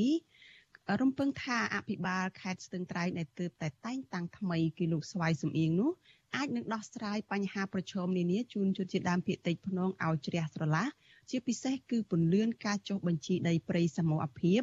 [1.01, 5.91] រំពឹងថាអភិបាលខេត្តស្ទឹងត្រែងដែលទើបតែតែងតាំងថ្មីគឺលោកស្វាយសំអៀងនោះ
[6.37, 10.87] អាចនឹងដោះស្រាយបញ្ហាប្រឈមនានាជូនជនជាតិដើមភាគតិចភ្នងឲ្យជ្រះស្រឡះ
[11.31, 14.61] ជាពិសេសគឺពន្លឿនការចុះបញ្ជីដីព្រៃសមូហភាព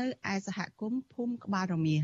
[0.00, 1.96] នៅឯសហគមន៍ភូមិក្បាលរមៀ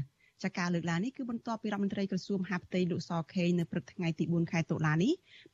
[0.44, 5.12] ចាការលើកឡើងនេះគឺបន្ទាប់ពីរដ្ឋមន្ត្រីក្រសួងមហាផ្ទៃលោកសខេងនៅព្រឹកថ្ងៃទី4ខែតុលានេះ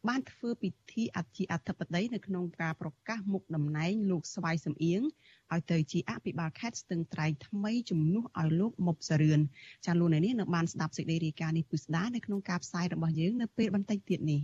[0.08, 5.02] បានធ្វើពិធីអធិអធិបតីនៅក្នុងការប្រកាសមុខតំណែងលោកស្វាយសំអៀង
[5.52, 9.40] ឲ្យទៅជាអភិបាលខេត្តស្ទឹងត្រែងថ្មីជំនួសឲ្យលោកមុបសរឿន
[9.86, 14.42] ចាលោកនេះនៅបានស្ដាប់សេចក្តីរាយការណ៍នេះពុស្ដានៅក្នុងការផ្សាយរបស់យើងនៅពេលបន្តិចទៀតនេះ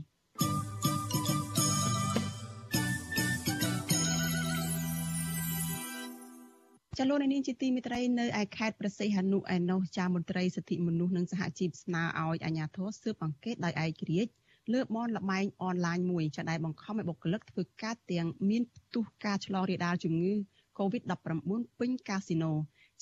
[6.99, 14.33] ចលនានាងជាទីមិត្តរីនៅឯខេត្តប្រសិទ្ធហនុឯណោះចាមន្ត្រីសិទ្ធិមនុស្សនិងសហជីពស្នើឲ្យអាជ្ញាធរស៊ើបអង្កេតដោយឯករាជ្យ
[14.73, 20.33] លើបនលបែងអនឡាញមួយចាដែលបង្ខំឲ្យបុគ្គលិកធ្វើការទាំងមានផ្ទុះការឆ្លងរាលដាលជំងឺ
[20.79, 22.53] Covid-19 ពេញកាស៊ីណូ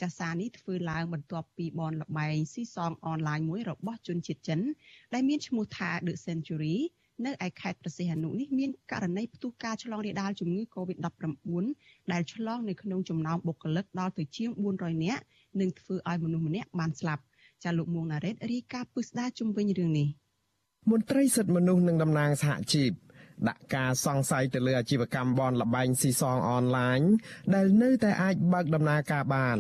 [0.01, 4.61] ចាសសារនេះធ្វើឡើងបន្ទាប់ពីបនលបែងស៊ីសងអនឡាញមួយរបស់ជនជាតិចិន
[5.15, 6.77] ដែលមានឈ្មោះថា The Century
[7.27, 11.65] នៅឯខេត្តប្រសិទ្ធនុនេះមានករណីផ្ទុះការឆ្លងរាលដាលជំងឺ Covid-19
[12.13, 15.23] ដែលឆ្លងនៅក្នុងចំណោមបុគ្គលិកដល់ទៅជាង400នាក់
[15.61, 17.23] និងធ្វើឲ្យមនុស្សម្នាក់បានស្លាប់
[17.65, 20.09] ចាលោកមួងណារ៉េតរាយការណ៍ពិស្ដារជុំវិញរឿងនេះ
[20.91, 22.93] មន្ត្រីសិទ្ធិមនុស្សនិងតំណាងសហជីព
[23.49, 27.01] ដាក់ការសង្ស័យទៅលើអាជីវកម្មបនលបែងស៊ីសងអនឡាញ
[27.55, 29.59] ដែលនៅតែអាចបើកដំណើរការបាន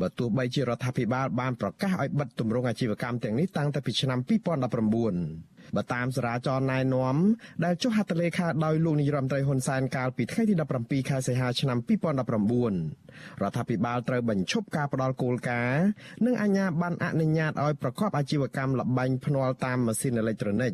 [0.00, 7.16] បើទោះបីជារដ្ឋាភិបាលបានប្រកាសឲ្យបិទទម្រង់អាជីវកម្មទាំងនេះតាំងតែពីឆ្នាំ2019 បើតាមសារាចរណែនាំ
[7.64, 15.84] ដែលចុះហត្ថលេខាដោយលោកនាយរដ្ឋមន្ត្រីហ៊ុនសែនកាលពីថ្ងៃទី17ខែសីហាឆ្នាំ2019រដ្ឋាភិបាលត្រូវបញ្ឈប់ការផ្ដល់គោលការណ៍
[16.24, 20.72] និងអាជ្ញាប័ណ្ណអនុញ្ញាតឲ្យប្រកបអាជីវកម្មលបែងភ្នាល់តាមម៉ាស៊ីនអេឡិចត្រូនិក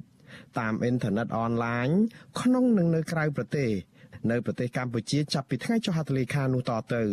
[0.58, 1.88] តាមអ៊ីនធឺណិតអនឡាញ
[2.40, 3.70] ក្នុងនិងនៅក្រៅប្រទេស
[4.30, 7.04] នៅប្រទេសកម្ពុជាចាប់ពីថ្ងៃចុះហត្ថលេខានោះតទៅ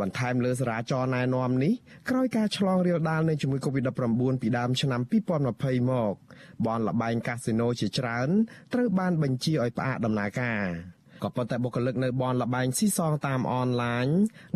[0.00, 1.72] បន្ថែមលើសារាចរណែនាំនេះ
[2.10, 5.00] ក្រោយការឆ្លងរាលដាលនៃជំងឺ Covid-19 ពីដើមឆ្នាំ
[5.46, 6.14] 2020មក
[6.66, 8.28] បនលបែងកាស៊ីណូជាច្រើន
[8.72, 10.64] ត្រូវបានបញ្ជាឲ្យផ្អាកដំណើរការ
[11.22, 14.06] ក៏ប៉ុន្តែបុគ្គលិកនៅបនលបែងស៊ីសងតាមអនឡាញ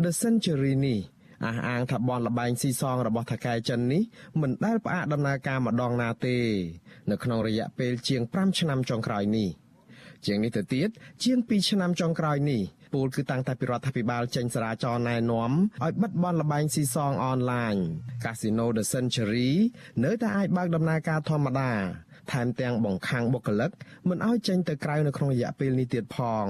[0.03, 0.99] The Century នេះ
[1.45, 4.01] អះអាងថាបនលបែងស៊ីសងរបស់ថកែចិននេះ
[4.41, 6.37] មិនដែលផ្អាកដំណើរការម្ដងណាទេ
[7.11, 9.49] នៅក្នុងរយៈពេលជាង5ឆ្នាំចុងក្រោយនេះ
[10.25, 10.89] ជាងនេះទៅទៀត
[11.23, 12.61] ជាង2ឆ្នាំចុងក្រោយនេះ
[12.93, 15.51] ពលគឺតាំងតែពីរដ្ឋាភិបាលចេញសារាចរណែនាំ
[15.83, 17.75] ឲ្យបិទបនលបែងស៊ីសងអនឡាញ
[18.23, 19.49] Casino The Century
[20.03, 21.71] នៅតែអាចបើកដំណើរការធម្មតា
[22.31, 23.71] ថែមទាំងបង្ខាំងបុគ្គលិក
[24.09, 26.47] មិនឲ្យចេញទៅក្រៅនៅក្នុងរយៈពេលនេះទៀតផង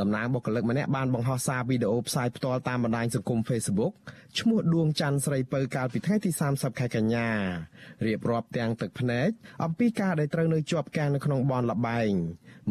[0.00, 3.92] តំណាងបុគ្គលិកម្នាក់បានបង្ហោះសារវីដេអូផ្សាយផ្ទាល់តាមបណ្ដាញសង្គម Facebook
[4.38, 7.28] ឈ្មោះដួងច័ន្ទស្រីពៅកាលពីថ្ងៃទី30ខែកញ្ញា
[8.06, 9.28] រៀបរាប់ទាំងទឹកភ្នែក
[9.64, 12.12] អំពីការដែលត្រូវនៅជាប់គាំងនៅក្នុងបនលបែង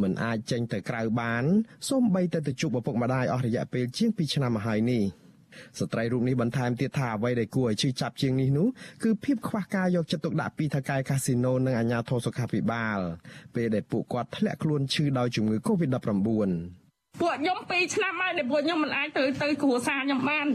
[0.01, 1.43] មិនអាចចេញទៅក្រៅបាន
[1.89, 5.03] សូម្បីតែទៅជួបឪពុកម្ដាយអស់រយៈពេលជាង2ឆ្នាំមកហើយនេះ
[5.79, 8.67] ស្ត្រីរូបនេះបន្ថែមទៀតថាអ្វីដែលគួរឲ្យឈឺចាប់ជាងនេះនោះ
[9.03, 12.99] គឺភាពខ្វះការយកចិត្តទុកដាក់ពីថៅកែកាស៊ីណូនិងអាជ្ញាធរសុខាភិបាល
[13.55, 16.09] ពេលដែលពួកគាត់ធ្លាក់ខ្លួនឈឺដោយជំងឺ Covid-19
[17.21, 20.47] ពួកខ្ញុំ2ឆ្នាំហើយដែលពួកខ្ញុំមិនអាចទៅទៅគ្រួសារខ្ញុំបាន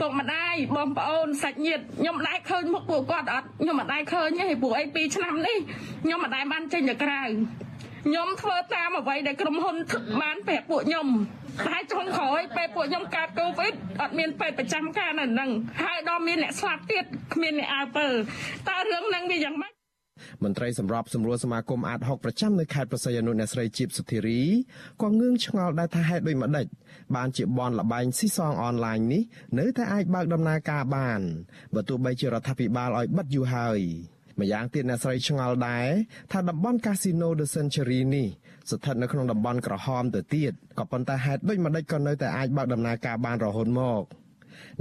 [0.00, 5.58] ពុកម្ដាយបងប្អូនសាច់ញាតិខ្ញុំមិនដែលឃើញមុខពួកគាត់អត់ខ្ញុំមិនដែលឃើញទេព្រោះអី2ឆ្នាំនេះ
[6.04, 7.22] ខ្ញុំមិនដែលបានចេញទៅក្រៅ
[8.04, 9.76] ខ្ញុំធ្វើតាមអ្វីដែលក្រុមហ៊ុន
[10.22, 11.06] បានប្រាប់ពួកខ្ញុំ
[11.66, 15.50] តែចុងក្រោយពេលពួកខ្ញុំកើតកូវីដអត់មានពេទ្យប្រចាំការនៅនឹង
[15.82, 18.08] ហើយដល់មានអ្នកស្លាប់ទៀតគ្មានអ្នកអើពើ
[18.68, 19.72] តើរឿងហ្នឹងវាយ៉ាងម៉េច
[20.44, 24.40] មន្ត្រីសម្របសម្រួលសមាគមអាត60ប្រចាំនៅខេត្តប្រស័យអនុអ្នកស្រីជីបសុធារី
[25.02, 26.66] ក៏ងឿងឆ្ងល់ដែរថាហេតុដូចម្ដេច
[27.16, 29.22] បានជាបនលបែងស៊ីសងអនឡាញនេះ
[29.58, 31.20] នៅតែអាចបើកដំណើរការបាន
[31.74, 33.80] បើទោះបីជារដ្ឋាភិបាលឲ្យបិទយូរហើយ
[34.40, 35.88] ម្យ៉ាងទៀតអ្នកស្រីឆ្ងល់ដែរ
[36.32, 38.28] ថាតំបន់ Casino The Century នេះ
[38.70, 44.02] ស្ថិតនៅក្នុងតំបន់ក្រហមទៅទៀតក៏ប៉ុន្តែហេតុដូចម្ដេចក៏នៅតែអាចបើកដំណើរការបានរហូតមក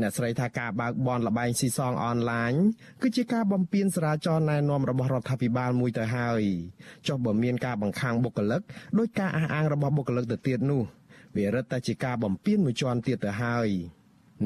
[0.02, 2.54] អ្នកស្រីថាការបើកបនលបែងស៊ីសងអនឡាញ
[3.02, 6.42] គឺជាការបំពានចរាចរណ៍ណែនាំរបស់រដ្ឋាភិបាលមួយទៅហើយ
[7.08, 8.62] ចុះបើមានការបង្ខាំងបុគ្គលិក
[8.98, 10.84] ដោយការអះអាងរបស់បុគ្គលិកទៅទៀតនោះ
[11.36, 13.68] វារឹតតែជាការបំពានមួយជាន់ទៀតទៅហើយ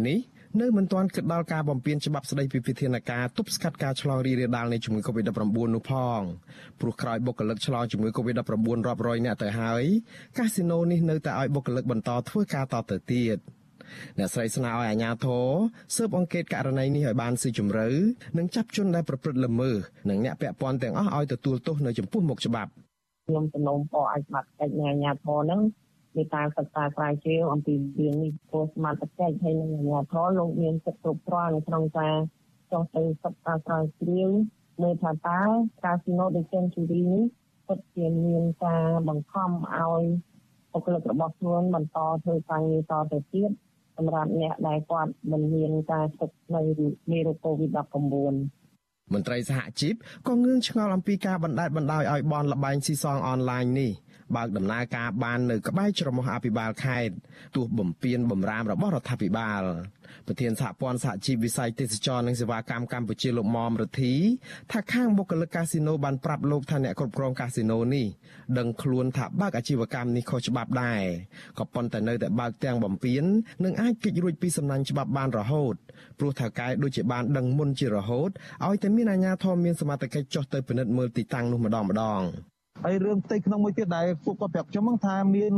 [0.07, 0.19] នេះ
[0.61, 5.41] នៅមិនទាន់គិតដល់ការបំពេញច្បាប់ស្តីពីវិធានការទប់ស្កាត់ការឆ្លងរីករាលដាលនៃជំងឺ Covid-19
[5.75, 6.21] នោះផង
[6.79, 9.83] ព្រោះក្រោយបុគ្គលិកឆ្លងជំងឺ Covid-19 រាប់រយនាក់ទៅហើយ
[10.37, 13.37] កាស៊ីណូនេះនៅតែឲ្យបុគ្គលិកបន្តធ្វើការតទៅទៀត
[14.19, 15.45] អ្នកស្រីស្នើឲ្យអាជ្ញាធរ
[15.95, 17.87] ស៊ើបអង្កេតករណីនេះឲ្យបានស៊ីជម្រៅ
[18.37, 19.75] និងចាប់ជនដែលប្រព្រឹត្តល្មើស
[20.09, 22.71] និងអ្នកពាក់ព័ន្ធទាំងអស់ឲ្យទទួលទោសនៅចំពោះមុខច្បាប់
[23.27, 25.61] ខ្ញុំសំណូមពរឲ្យបាត់កិច្ចអាជ្ញាធរនឹង
[26.17, 32.15] មេតាសិក្សាស្រាវជ្រាវអំពីរឿងនេះព្រោះសមត្ថកិច្ចហើយនឹងអាជ្ញាធរលោកមានសិទ្ធិគ្រប់គ្រាន់នៅក្នុងការ
[32.71, 34.29] ចុះទៅសិក្សាស្រាវជ្រាវ
[34.81, 35.41] មើលថាតើ
[35.83, 37.23] កាស៊ីណូដូចសេនជូរីនេះ
[37.67, 40.03] ពិតជាមានការបង្ខំឲ្យ
[40.71, 43.51] បុគ្គលិករបស់ខ្លួនបន្តធ្វើការងារតទៅទៀត
[43.97, 46.61] សម្រាប់អ្នកដែលគាត់មិនមានការស្ថិតនៅ
[47.11, 48.66] មេរោគ COVID-19
[49.13, 49.95] មន្ត្រីសហជីព
[50.27, 53.91] ក៏ងឿងឆ្ងល់អំពីការបណ្តែតបណ្តោយឲ្យបនលបែងស៊ីសងអនឡាញនេះ
[54.35, 57.15] បើកដំណើរការបាននៅក្បែរច្រមុះអភិបាលខេត្ត
[57.55, 59.63] ទោះបំពេញបំរាមរបស់រដ្ឋាភិបាល
[60.27, 64.13] ប្រធានសហព័ន្ធសហជីពវិស័យទេសចរនិងសេវាកម្មកម្ពុជាលោកមុំរទ្ធី
[64.71, 68.05] ថាខាងបុគ្គលិកកាស៊ីណូបានប្រាប់លោកថាអ្នកគ្រប់គ្រងកាស៊ីណូនេះ
[68.57, 71.01] ដឹងខ្លួនថាបើកអាជីវកម្មនេះខុសច្បាប់ដែរ
[71.59, 73.23] ក៏ប៉ុន្តែនៅតែបើកទាំងបំពេញ
[73.63, 75.75] និងអាចគេចរួចពីសំណាញ់ច្បាប់បានរហូត
[76.19, 78.29] ព្រោះថៅកែដូចជាបានដឹងមុនជារហូត
[78.65, 82.21] ឲ្យតែមានអាជ្ញាធរមានសមត្ថកិច្ចចុះទៅពិនិត្យមើលទីតាំងនោះម្ដងម្ដង
[82.85, 85.53] ហើយរឿងផ្ទៃក្នុងមួយទៀតដែលពួកគាត់ប្រាប់ខ្ញុំហ្នឹងថាមាន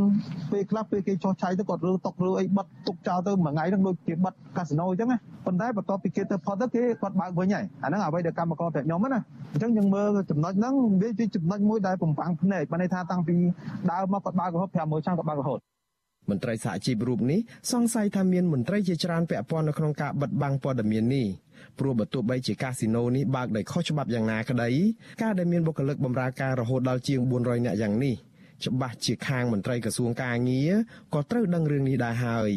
[0.52, 9.20] ពេលខ្លះពេលគេចោះឆាយទៅគាត់រើតុករើអីបិទទុកចោលទៅមួយថ្ងៃហ្នឹងដូចជាបិទកាស៊ីណូអញ្ចឹងណាប៉ុន្តែបន្ទាប់ពីគេទៅផុតទៅគេគាត់បើកវិញហើយអាហ្នឹងអ្វីដែលកម្មករប្រាប់ខ្ញុំណា
[9.52, 13.36] អញ្ចឹងយើងមើលចំណុចហ្នឹងវាជាចំណុចមួយដែលបំផាំងភ្នែកបានន័យថាតាំងពី
[13.90, 15.60] ដើមមកគាត់បើករហូត5 1ឆ្នាំគាត់បើករហូត
[16.30, 17.40] មន្ត្រីសហជីពរូបនេះ
[17.72, 21.26] សង្ស័យថាមានមន្ត្រីជាច្រើនពាក់ព័ន្ធនៅក្នុងការបិទបាំងព័ត៌មាននេះ
[21.78, 24.70] ព្រោះបើទោះបីជាកាស៊ីណូនេះបើកដោយខុសច្បាប់យ៉ាងណាក្តី
[25.22, 28.14] ការដែលមានបុគ្គលិកបម្រើការរហូតដល់ជាង400នាក់យ៉ាងនេះ
[28.64, 30.72] ច្បាស់ជាខាងមន្ត្រីក្រសួងការងារ
[31.14, 32.52] ក៏ត្រូវដឹងរឿងនេះដែរហើយ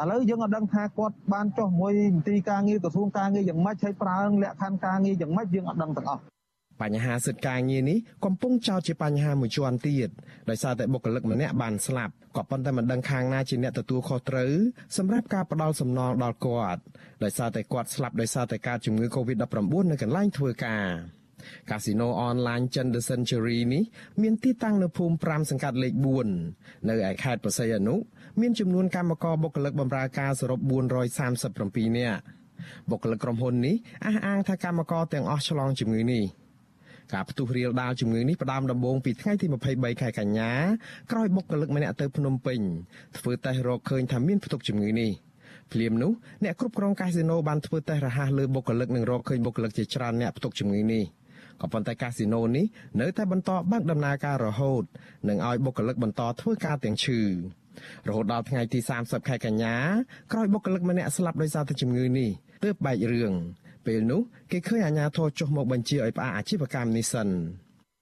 [0.00, 6.22] ឥឡូវយើងអត់ដឹងថាគាត់បានចុះមួយមន្ទីរការងារក្រសួងការងារយ៉ាងម៉េចហើយប្រើលក្ខខណ្ឌការងារយ៉ាងម៉េចយើងអត់ដឹងទាំងអស់
[6.82, 10.10] បញ្ហាសិទ្ធិការងារនេះកំពុងចោទជាបញ្ហាមួយជាន់ទៀត
[10.50, 14.52] ដោយសារតែបុគ្គលិកម្នាក់បានស្លាប់ក៏ប៉ុន្តែមិនដឹងខាងណាជាអ្នកទទួលខុសត្រូវ
[14.96, 16.80] សម្រាប់ការផ្ដាល់សំណងដល់គាត់
[17.24, 19.44] ដោយសារតែគាត់ស្លាប់ដោយសារតែការជំងឺ Covid-19
[19.90, 20.86] នៅកន្លែងធ្វើការ
[21.70, 23.82] កាស៊ីណូអនឡាញចិន The Century នេះ
[24.22, 25.94] មានទីតាំងនៅភូមិ5សង្កាត់លេខ
[26.40, 27.94] 4នៅឯខេត្តបរសៃអនុ
[28.40, 30.60] មានចំនួនកម្មករបុគ្គលិកបម្រើការសរុប
[31.28, 32.20] 437នាក់
[32.90, 36.24] បុគ្គលិកក្រុមហ៊ុននេះអះអាងថាកម្មករទាំងអស់ឆ្លងជំងឺនេះ
[37.14, 40.52] ការផ្ទុះរាលដាលជំងឺនេះផ្ដើមដំបូងពីថ្ងៃទី23ខែកញ្ញា
[41.10, 42.60] ក្រោយបុគ្គលិកម្នាក់ទៅភ្នំពេញ
[43.18, 45.10] ធ្វើតេស្តរកឃើញថាមានផ្ទុកជំងឺនេះ
[45.72, 46.12] ភ្លាមនោះ
[46.44, 51.04] អ្នកគ្រប់គ្រងកាស៊ីណូបានធ្វើតេស្តរហ័សលើបុគ្គលិកនិងរកឃើញបុគ្គលិកជាច្រើនអ្នកផ្ទុកជំងឺនេះ
[51.60, 52.66] ក៏ប៉ុន្តែកាស៊ីណូនេះ
[53.00, 54.82] នៅតែបន្តបើកដំណើរការរហូត
[55.28, 57.20] និងឲ្យបុគ្គលិកបន្តធ្វើការទាំងឈឺ
[58.08, 59.76] រហូតដល់ថ្ងៃទី30ខែកញ្ញា
[60.32, 62.30] ក្រោយបុគ្គលិកម្នាក់ស្លាប់ដោយសារតែជំងឺនេះ
[62.64, 63.32] ទើបបែករឿង
[63.88, 64.20] ពេលនោះ
[64.52, 67.28] គេឃើញអាជ្ញាធរចុះមកបញ្ជាឲ្យផ្អាកអាជីវកម្មនេះសិន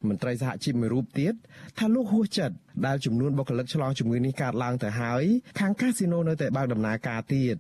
[0.09, 1.35] មន្ត្រីសហជីពមួយរូបទៀត
[1.79, 5.25] ថាលោកហួសចិត្តដែលចំនួនបុគ្គលិកឆ្លងជំងឺនេះកើតឡើងទៅហើយ
[5.61, 7.57] ខាងកាស៊ីណូនៅតែបើកដំណើរការទៀត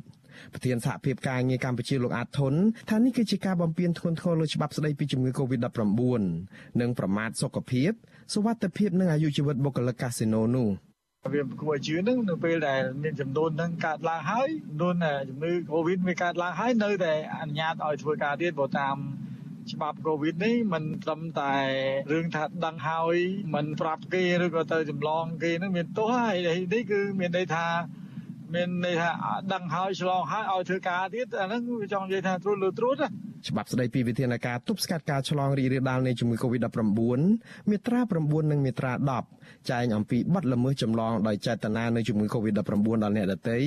[0.52, 2.54] ប្រធានសហភាពការងារកម្ពុជាលោកអាតធុន
[2.90, 6.22] ថានេះគឺជាការបំពានធ្ងន់ធ្ងរលើច្បាប់ស្តីពីជំងឺ Covid-19
[6.80, 7.90] និងប្រមាថសុខភាព
[8.34, 10.68] សុវត្ថិភាពនិងអាយុជីវិតបុគ្គលិកកាស៊ីណូនោះ
[11.33, 14.95] វាគួរឲ្យជឿនឹងនៅពេលដែលមានចំនួននឹងកើតឡើងហើយចំនួន
[15.29, 18.95] ជំងឺ Covid វាកើតឡើងហើយនៅតែអនុញ្ញាតឲ្យធ្វើការទៀតព្រោះតាម
[19.71, 21.53] ច្បាប់កូវីដនេះมันត្រឹមតែ
[22.11, 23.15] រឿងថាដឹងហើយ
[23.55, 26.37] มันប្រាប់គេឬក៏ទៅចម្លងគេនឹងមានទោសហើយ
[26.73, 27.67] នេះគឺមានន័យថា
[28.53, 29.09] មានន័យថា
[29.53, 32.95] ដឹងហើយឆ្លងហើយឲ្យធ្វើការទៀតអាហ្នឹងវាចង់និយាយថាត្រួតលើត្រួត
[33.48, 37.20] ច្បាប់ស្តីពីវិធានការទប់ស្កាត់ការឆ្លងរីករាលដាលនៃជំងឺ Covid-19
[37.70, 38.92] មាត្រា9និងមាត្រា
[39.30, 42.58] 10ចែងអំពីបទល្មើសចម្លងដោយចេតនានៃជំងឺ Covid-19
[43.04, 43.58] ដល់អ្នកដទៃ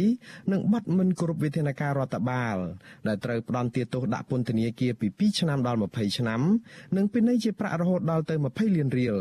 [0.52, 2.58] និងបទមិនគោរពវិធានការរដ្ឋបាល
[3.08, 6.42] ដែលត្រូវផ្ដន្ទាទោសដាក់ពន្ធនាគារពី2ឆ្នាំដល់20ឆ្នាំ
[6.98, 9.18] និងពិន័យជាប្រាក់រហូតដល់ទៅ20លានរៀល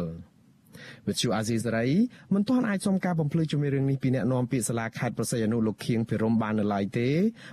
[1.06, 1.86] វិទ្យុអាស៊ីសេរី
[2.34, 7.08] មិនទាន់អាចសុំការបំភ្លឺជំរាបរឿងនេះពីអ្នកនាំពាក្យសាលាខេត្តប្រសិទ្ធអនុលោកខៀងភិរមបាននៅឡើយទេ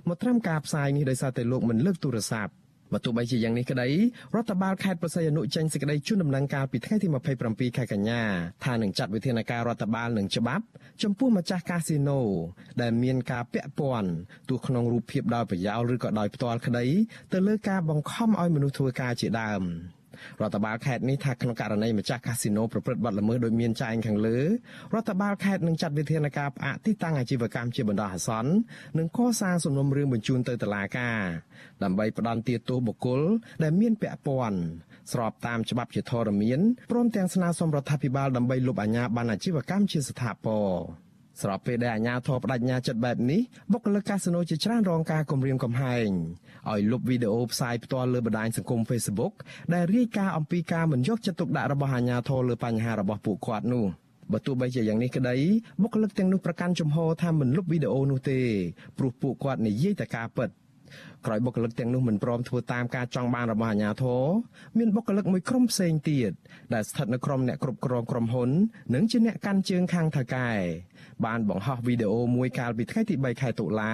[0.07, 2.53] មកត្រឹមការផ្សាយនេះដោយសារតែលោកមិនលើកទូរស័ព្ទ
[2.93, 3.89] បើទោះបីជាយ៉ាងនេះក្តី
[4.35, 7.07] រដ្ឋបាលខេត្តប្រសិទ្ធអនុចេញសេចក្តីជូនដំណឹងកាលពីថ្ងៃទី
[7.41, 8.21] 27ខែកញ្ញា
[8.65, 10.65] ថានឹងចាត់វិធានការរដ្ឋបាលនឹងច្បាប់
[11.03, 12.19] ចំពោះម្ចាស់កាស៊ីណូ
[12.81, 14.09] ដែលមានការពាក់ព័ន្ធ
[14.49, 16.85] ទោះក្នុងរូបភាពដោយប្រយោលឬក៏ដោយផ្ទាល់ក្តី
[17.33, 19.63] ទៅលើការបង្ខំឲ្យមនុស្សធ្វើការជាដើម។
[20.41, 24.37] រដ្ឋបាលខេត្តនេះថាក្នុងករណីម្ចាស់កាស៊ីណូប្រព្រឹត្តបទល្មើសដោយមានចែងខាងលើ
[24.93, 28.51] រដ្ឋបាលខេត្តនឹងចាត់វិធានការផ្អាកទីតាំងអាជីវកម្មជាបណ្ដោះអាសន្ន
[28.97, 31.21] និងកសាងសំណុំរឿងបញ្ជូនទៅតុលាការ
[31.83, 33.21] ដើម្បីផ្ដន្ទាទោសបុគ្គល
[33.63, 34.59] ដែលមានពាក់ព័ន្ធ
[35.11, 36.59] ស្របតាមច្បាប់ជាធរមាន
[36.91, 41.04] ព្រមទាំងស្នើសុំរដ្ឋាភិបាលដើម្បីលុបអាជ្ញាប័ណ្ណអាជីវកម្មជាស្ថាពរ
[41.41, 46.09] ស្របពេលដែលអាជ្ញាធរបដិញ្ញាចិត្តបែបនេះបុគ្គលិកកាស៊ីណូជាច្រើនរងការគំរាមកំហែង
[46.69, 49.33] ឲ្យលុបវីដេអូផ្សាយផ្ទាល់លើបណ្ដាញសង្គម Facebook
[49.73, 53.85] ដែលរាយការណ៍អំពីការមិនយកចិត្តទុកដាក់របស់អាជ្ញាធរលើបញ្ហារបស់ពួកគាត់នោះ
[54.31, 55.35] បើទោះបីជាយ៉ាងនេះក្តី
[55.81, 58.39] បុគ្គលិកទាំងនោះប្រកាន់ជំហរថាមិនលុបវីដេអូនោះទេ
[58.97, 60.49] ព្រោះពួកគាត់និយាយតែការពិត
[61.25, 64.23] ក្រោយបុគ្គលិកទាំងនោះមិនព្រមធ្វើតាមការចង់បានរបស់អាជ្ញាធរ
[64.77, 66.31] មានបុគ្គលិកមួយក្រុមផ្សេងទៀត
[66.73, 68.49] ដែលស្ថិតនៅក្រុមអ្នកគ្រប់គ្រងក្រុមហ៊ុន
[68.95, 70.49] និងជាអ្នកកាន់ជើងខាងថៅកែ
[71.25, 73.93] បានបង្ហោះវីដេអូមួយកាលពីថ្ងៃទី3ខែតុលា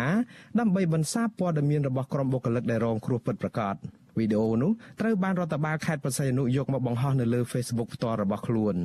[0.59, 3.75] ដើម្បីបន្សាបព័ត៌មានរបស់ក្រុមបុគ្គលិកដែលរងគ្រោះពិតប្រាកដ
[4.17, 8.77] វីដេអូនោះត្រូវបានរដ្ឋបាលខេត្តបរសៃអនុយកមកបង្ហោះនៅលើ Facebook ផ្ទាល់របស់ខ្លួន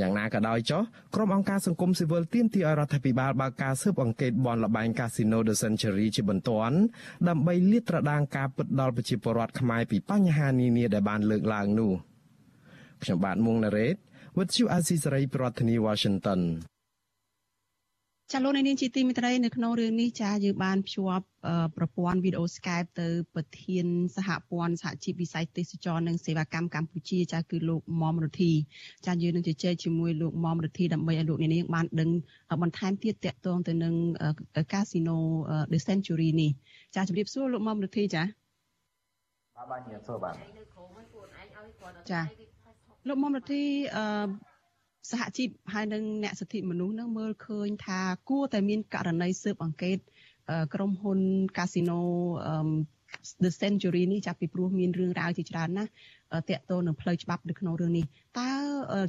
[0.00, 0.82] យ៉ាងណាក៏ដោយចុះ
[1.14, 6.76] ក្រុមអង្គការសង្គមស៊ីវិលទាមទារឲ្យរដ្ឋាភិបាលបើកការស៊ើបអង្កេតបនលបែងកាស៊ីណូ The Century ជាបន្ទាន់
[7.28, 11.92] ដើម្បីលាតត្រដាងការពិតដល់ប្រជាពលរដ្ឋខ្មែរពីបញ្ហានានាដែលបានលើកឡើងនោះ
[13.02, 13.96] ខ្ញុំបាទមុងណារ៉េត
[14.36, 16.40] With you Azizi ប្រធានាធិបតី Washington
[18.32, 21.24] ចាលោកនាងជាទីមេត្រីនៅក្នុងរឿងនេះចាយើងបានភ្ជាប់
[21.76, 23.86] ប្រព័ន្ធវីដេអូ Skype ទៅប្រធាន
[24.16, 28.52] សហព័ន្ធសហជីពវិស័យទេសចរនិងសេវាកម្មកម្ពុជាចាគឺលោកមុំរទ្ធី
[29.06, 32.10] ចាយើងនឹងជជែកជាមួយលោកមុំរទ្ធីដើម្បីឲ្យលោកនាងបានដឹង
[32.62, 33.94] បន្ថែមទៀតតកតងទៅនឹង
[34.72, 35.16] កាស៊ីណូ
[35.72, 36.50] The Century នេះ
[36.94, 38.22] ចាជម្រាបសួរលោកមុំរទ្ធីចា
[39.56, 40.34] បាទបាទជំរាបសួរបាទ
[42.10, 42.20] ចា
[43.08, 43.62] លោកមុំរទ្ធី
[43.96, 44.04] អឺ
[45.10, 49.98] សហជីពហើយនិងអ្នកសិទ្ធិមនុស្សនឹងមើលឃើញថាគួរតែមានករណីស៊ើបអង្កេត
[50.74, 51.20] ក្រុមហ៊ុន
[51.58, 52.00] កាស៊ីណូ
[53.44, 55.90] The Century នេះចាប់ពីព្រោះមានរឿងរ៉ាវជាច្រើនណាស់
[56.50, 58.04] តាក់ទងនឹងផ្លូវច្បាប់នៅក្នុងរឿងនេះ
[58.38, 58.50] តើ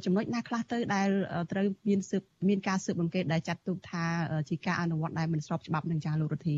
[0.04, 1.08] ចំណុចណាខ្លះទៅដែល
[1.52, 4.04] ត្រូវមានស៊ើបមានការស៊ើបអង្កេតដែលចាត់ទុកថា
[4.48, 6.56] ជាការអនុវត្តដែលមិនស្របច្បាប់នឹងចាលោករដ្ឋី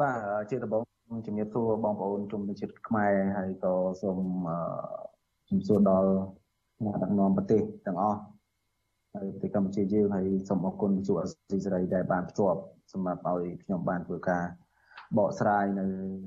[0.00, 0.18] បាទ
[0.50, 0.82] ជាដំបូង
[1.26, 4.18] ជំរាបសួរបងប្អូនជំនុំជាតិខ្មែរហើយក៏សូម
[5.48, 6.10] ជំរាបសួរដល់
[6.84, 8.20] អ្នកដឹកនាំប្រទេសទាំងអស់
[9.14, 12.60] ហើយប្រទេសកម្ពុជាយើងហើយសូមអរគុណវិទ្យុអស៊ីសេរីដែលបានភ្ជាប់
[12.92, 14.44] សម្រាប់ឲ្យខ្ញុំបានធ្វើការ
[15.18, 15.84] បកស្រាយនៅ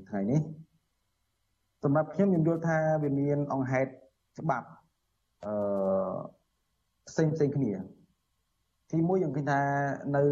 [0.08, 0.40] ថ្ងៃនេះ
[1.84, 3.90] សម្រាប់ខ្ញុំខ្ញុំយល់ថាវាមានអង្គហេតុ
[4.38, 4.68] ច្បាប់
[5.44, 5.54] អឺ
[7.08, 7.72] ផ្សេងផ្សេងគ្នា
[8.90, 9.60] ទីមួយយើងឃើញថា
[10.16, 10.24] នៅ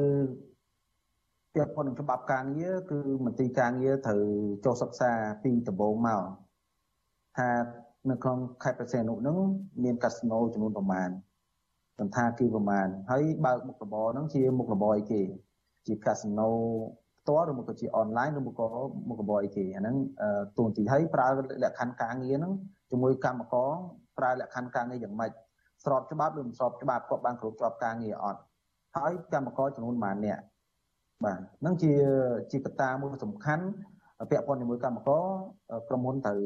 [1.55, 4.23] ពាក់ព័ន្ធនឹងច្បាប់ការងារគឺមន្ត្រីការងារត្រូវ
[4.65, 5.11] ចុះសិក្សា
[5.43, 6.23] ពីដំបូងមក
[7.39, 7.49] ថា
[8.11, 9.37] នៅក្នុងខេត្តប្រសេនុហ្នឹង
[9.85, 11.09] មានកាស៊ីណូចំនួនប្រមាណ
[11.99, 15.23] សន្តាគារប្រមាណហើយបើកមុខរបរហ្នឹងជាមុខរបរអីគេ
[15.87, 16.49] ជាកាស៊ីណូ
[17.21, 18.67] ផ្ទាល់ឬមកក៏ជាអនឡាញឬមកក៏
[19.09, 19.97] មុខរបរអីគេអាហ្នឹង
[20.57, 21.27] ទូនទីហើយប្រើ
[21.65, 22.53] លក្ខខណ្ឌការងារហ្នឹង
[22.91, 23.71] ជាមួយកម្មករ
[24.19, 25.31] ប្រើលក្ខខណ្ឌការងារយ៉ាងម៉េច
[25.85, 28.41] ស្របច្បាប់ឬមិនស្របច្បាប់គាត់បានគ្រប់ជាប់ការងារអត់
[28.97, 30.38] ហើយកម្មករចំនួនប៉ុន្មានអ្នក
[31.25, 31.93] បាទហ្នឹងជា
[32.51, 33.65] ជាកត្តាមួយសំខាន់
[34.31, 35.25] ពាក់ព័ន្ធជាមួយកម្មករ
[35.89, 36.39] ក្រុមហ៊ុនត្រូវ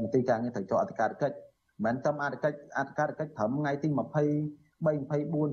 [0.00, 1.36] មន្ត្រីការងារត្រូវចុះអធិការកិច្ច
[1.84, 3.98] មិនមែនត្រឹមអធិកិច្ចអធិការកិច្ចត្រឹមថ្ងៃទី23 24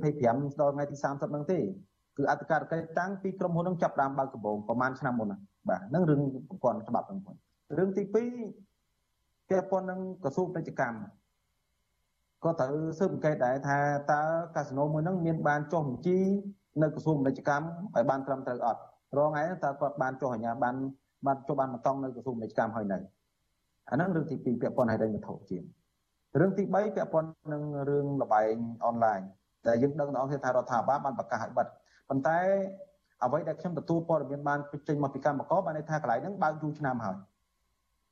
[0.03, 1.59] 25ដល់ថ្ងៃទី30ហ្នឹងទេ
[2.17, 7.35] គឺអធិការកិច្ចតាំងពីក្រុមហ៊ុនហ្នឹងចាប់ដើមបើកដំបូងប្រហែលឆ្នាំមុនហ្នឹងបាទហ្នឹងរឿងប្រព័ន្ធច្បាប់ហ្នឹងមួយ
[7.77, 10.97] រឿងទី2ពាក់ព័ន្ធនឹងក្រសួងពាណិជ្ជកម្ម
[12.43, 13.77] ក៏ត្រូវស៊ើបអង្កេតដែរថា
[14.11, 14.21] តើ
[14.55, 16.19] កាស៊ីណូមួយហ្នឹងមានបានចុះបញ្ជី
[16.81, 18.81] នៅក្រសួងពាណិជ្ជកម្មឲ្យបានត្រឹមត្រូវអត់
[19.17, 20.75] រងឯងតើគាត់បានចុះអាជ្ញាបាន
[21.27, 22.97] បានចុះបានបន្តនៅក្រសួងពាណិជ្ជកម្មហើយនៅ
[23.89, 29.19] អាហ្នឹងរឿងទី2ពាក់ព័ន្ធហេតុរញ្ញវត្ថុជារឿងទី3ពាក់ព័ន្ធនឹងរឿងលបែងអនឡាញ
[29.67, 31.67] ដែលយើងដឹងដល់គ្នាថារដ្ឋាភិបាលបានប្រកាសឲ្យបិទ
[32.09, 32.39] ប៉ុន្តែ
[33.23, 37.17] អ្វីដែលខ្ញុំទទួលព័ត៌មានបានចេញមកពីកម្មករបានន័យថាកន្លែងហ្នឹងបើកយូរឆ្នាំហើយ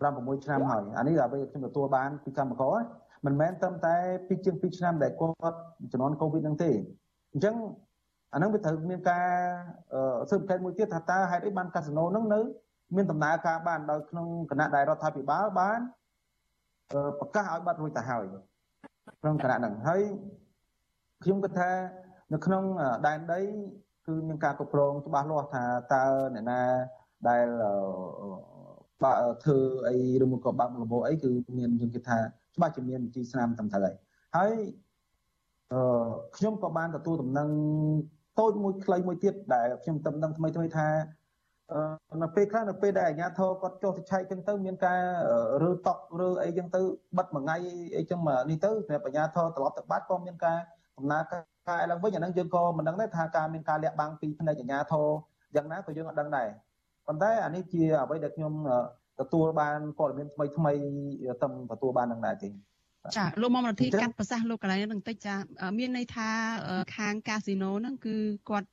[0.04, 2.78] 5 6ឆ្នាំហើយអានេះអ្វីខ្ញុំទទួលបានពីកម្មករ
[3.26, 3.96] មិនមែនត្រឹមតែ
[4.28, 5.60] ពីជាង2ឆ្នាំដែលគាត់
[5.92, 6.72] ជំនាន់កូវីដហ្នឹងទេ
[7.34, 7.56] អញ្ចឹង
[8.34, 9.26] អាហ្នឹងវាត្រូវមានការ
[10.30, 12.40] ស៊ើបអង្កេតមួយទៀតថាតើហេតុអីបានកាស៊ីណូហ្នឹងនៅ
[12.96, 15.80] មានដំណើរការបានដោយក្នុងគណៈដែលរដ្ឋាភិបាលបាន
[17.20, 18.26] ប្រកាសឲ្យបាត់រួចទៅហើយ
[19.22, 20.02] ក្នុងគណៈហ្នឹងហើយ
[21.24, 21.72] ខ្ញុំគិតថា
[22.34, 22.64] នៅក្នុង
[23.08, 23.42] ដែនដី
[24.08, 26.62] គឺមានការគ្រប់គ្រងច្បាស់លាស់ថាតើអ្នកណា
[27.30, 27.48] ដែល
[29.04, 32.20] បើធ្វើអីឬមកក៏បើកលំហអីគឺមានយើងគិតថា
[32.56, 33.96] ច្បាស់ជាមានវិធីស្នាមត្រឹមត្រូវហើយ
[34.38, 34.54] ហើយ
[35.74, 37.50] អឺខ្ញុំក៏បានទទួលដំណឹង
[38.40, 40.88] តូចមួយខ្លីមួយទៀតដែលខ្ញុំតំណឹងថ្មីថ្មីថា
[42.22, 45.00] នៅពេលខ្លះនៅពេលដែលអាជ្ញាធរគាត់ចុះទៅឆែកចឹងទៅមានការ
[45.64, 46.82] រើតក់រើអីចឹងទៅ
[47.18, 47.56] បិទមួយថ្ងៃ
[47.98, 50.58] អីចឹងនេះទៅសម្រាប់អាជ្ញាធរត្រឡប់ទៅបាត់ក៏មានការ
[50.98, 51.24] ដំណើរ
[51.70, 55.08] ការឡើងវិញអាហ្នឹងយើងក៏មិនដឹងដែរថាការមានការលាក់បាំងពីផ្នែកអាជ្ញាធរ
[55.56, 56.48] យ៉ាងណាក៏យើងអត់ដឹងដែរ
[57.08, 58.54] ប៉ុន្តែអានេះជាអ្វីដែលខ្ញុំ
[59.20, 60.74] ទទួលបានព័ត៌មានថ្មីថ្មី
[61.42, 62.50] ទៅទទួលបាននឹងដែរទេ
[63.18, 65.36] ចាលោកមុំរដ្ឋាភិបាលកាត់ប្រសាសន៍លោកកន្លែងហ្នឹងបន្តិចចា
[65.78, 66.30] មានន័យថា
[66.98, 68.16] ខាងកាស៊ីណូហ្នឹងគឺ
[68.50, 68.70] គាត់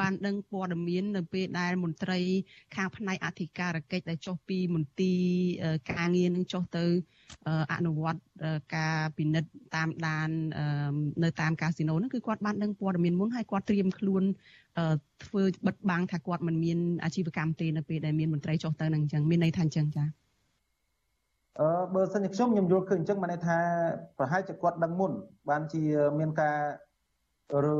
[0.00, 2.20] បានដឹងព័ត៌មាននៅពេលដែលមន្ត្រី
[2.76, 5.20] ខាងផ្នែកអធិការកិច្ចដែលចុះពីមន្ទីរ
[5.92, 6.84] ការងារនឹងចុះទៅ
[7.72, 8.20] អនុវត្ត
[8.76, 10.28] ការពិនិត្យតាមដាន
[11.24, 14.22] នៅតាមកាស៊ីណូហ្នឹងគឺគាត់បានដឹងព័ត៌មានមុនហើយគាត់ត្រៀមខ្លួន
[15.24, 20.25] ធ្វើបិទបាំងថាគាត់មិនមានអាជីវកម្មទេនៅពេលដែលមានមន្ត្រីចុះទៅនឹងអញ្ចឹងមានន័យថាអញ្ចឹងចា៎
[21.60, 23.58] អឺបើសិនជាខ្ញុំខ្ញុំយល់ឃើញអញ្ចឹងបានន័យថា
[24.18, 25.12] ប្រហែលជាគាត់ដឹងមុន
[25.50, 25.82] បានជា
[26.18, 26.56] មានការ
[27.74, 27.78] ឬ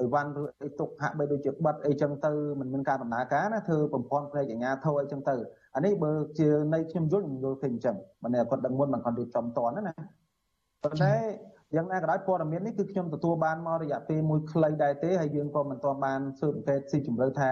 [0.00, 5.34] អីវ៉ាន់ឬអីទុកហាក់បីដូចជាបិទអីចឹងទៅមិនមានការដំណើរការណាធ្វើប្រព័ន្ធផ្នែកអាជ្ញាធរអីចឹងទៅ
[5.74, 9.94] អានេះបើជានៃខ្ញុំយល់ខ្ញុំយល់ឃើញអញ្ចឹងបានគាត់ដឹងមុនមិនគាត់រៀបចំតនណា
[10.82, 11.14] ប៉ុន្តែ
[11.76, 17.50] យ៉ាងណាក៏ដោយព័ត៌មាននេះគឺខ្ញុំទទួលបានមករយៈពេលមួយខ្លីដែរទេហើយយើងក៏មិនទាន់បានស៊ើបអង្កេតស៊ីជម្រៅថា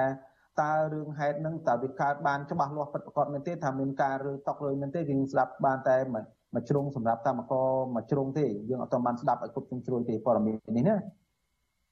[0.61, 10.96] តើរឿងហេតុហ្នឹងតើវាកើតបានច្បាស់លាស់ពិតប្រាកដមែនទេថាមានការរើតុករើមែនទេយើងស្ដាប់បានតែមួយជ្រុងសម្រាប់កម្មករមួយជ្រុងទេយើងអត់ទាន់បានស្ដាប់ឲ្យគ្រប់ជ្រុងជ្រោយទេព័ត៌មាននេះណា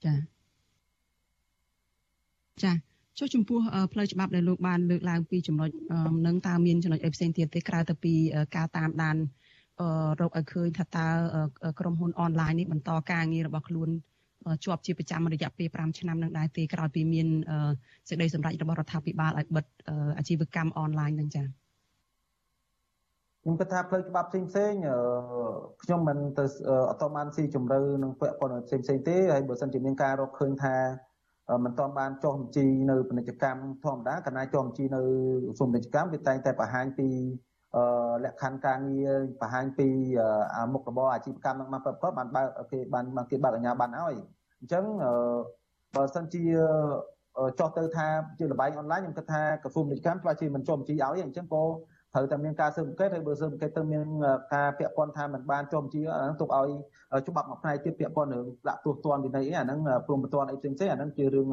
[0.04, 0.14] ចា
[2.62, 2.72] ចា
[3.18, 3.58] ចុះចំពោះ
[3.92, 5.70] ផ្លូវច្បាប់ដែលលោកបានលើកឡើងពីចំណុច
[6.26, 8.14] នឹងតើមានចំណុចអីផ្សេងទៀតទេក្រៅទៅពី
[8.56, 9.16] ការតាមដាន
[10.20, 11.06] រកឲ្យឃើញថាតើ
[11.80, 13.88] ក្រុមហ៊ុនអនឡាញនេះបន្តការងាររបស់ខ្លួន
[14.64, 17.26] ជាប់ជាប្រចាំរយៈពេល5ឆ្នាំនឹងដែរទេក្រោយពីមាន
[18.09, 19.64] សេចក្តីសម្រេចរបស់រដ្ឋាភិបាលឲ្យបិទ
[20.18, 21.47] អាជីវកម្មអនឡាញនឹងចា៎
[23.42, 24.72] ខ្ញុំគិតថាផ្លូវច្បាប់ផ្សេងផ្សេង
[25.82, 26.45] ខ្ញុំមិនទៅ
[26.90, 30.76] អត់តបានស៊ីជម្រៅនឹងពាក់ព័ន្ធផ្សេងផ្សេងទេហើយបើសិនជាមានការរកឃើញថា
[31.64, 35.01] មិនទាន់បានចុះបញ្ជីនៅពាណិជ្ជកម្មធម្មតាកណាចុះបញ្ជីនៅ
[35.47, 37.09] ក្រសួងពាណិជ្ជកម្មវាតែងតែបង្ហាញពី
[38.24, 39.88] លក្ខខណ្ឌការងារបង្ហាញពី
[40.72, 44.16] មុខរបរអាជីវកម្មនឹងមកប្រកបបានបើគេបានគេបើកអាជ្ញាប័ណ្ណឲ្យ
[44.60, 44.84] អញ្ចឹង
[45.96, 46.44] បើសិនជា
[47.58, 48.06] ចោះទៅថា
[48.38, 51.64] ជាលបែងអនឡាញខ្ញុំគិតថាក្រសួងពាណិជ្ជកម្មច្បាស់ជាមិនចុះបញ្ជីឲ្យអញ្ចឹងក៏
[52.14, 54.04] ត្រូវតែមានការស៊ើបអង្កេតហើយបើស៊ើបអង្កេតទៅមាន
[54.54, 56.68] ការពាក់ព័ន្ធថាมันបានចុះបញ្ជីអាហ្នឹងទុកឲ្យ
[57.28, 61.46] ច្បាប់មួយផ្នែកទៀតពាក់ព័ន្ធនឹងដាក់ទោសទណ្ឌវិន័យអីអាហ្នឹងព្រមបន្ទាន់អីផ្សេងៗអាហ្នឹងជារឿង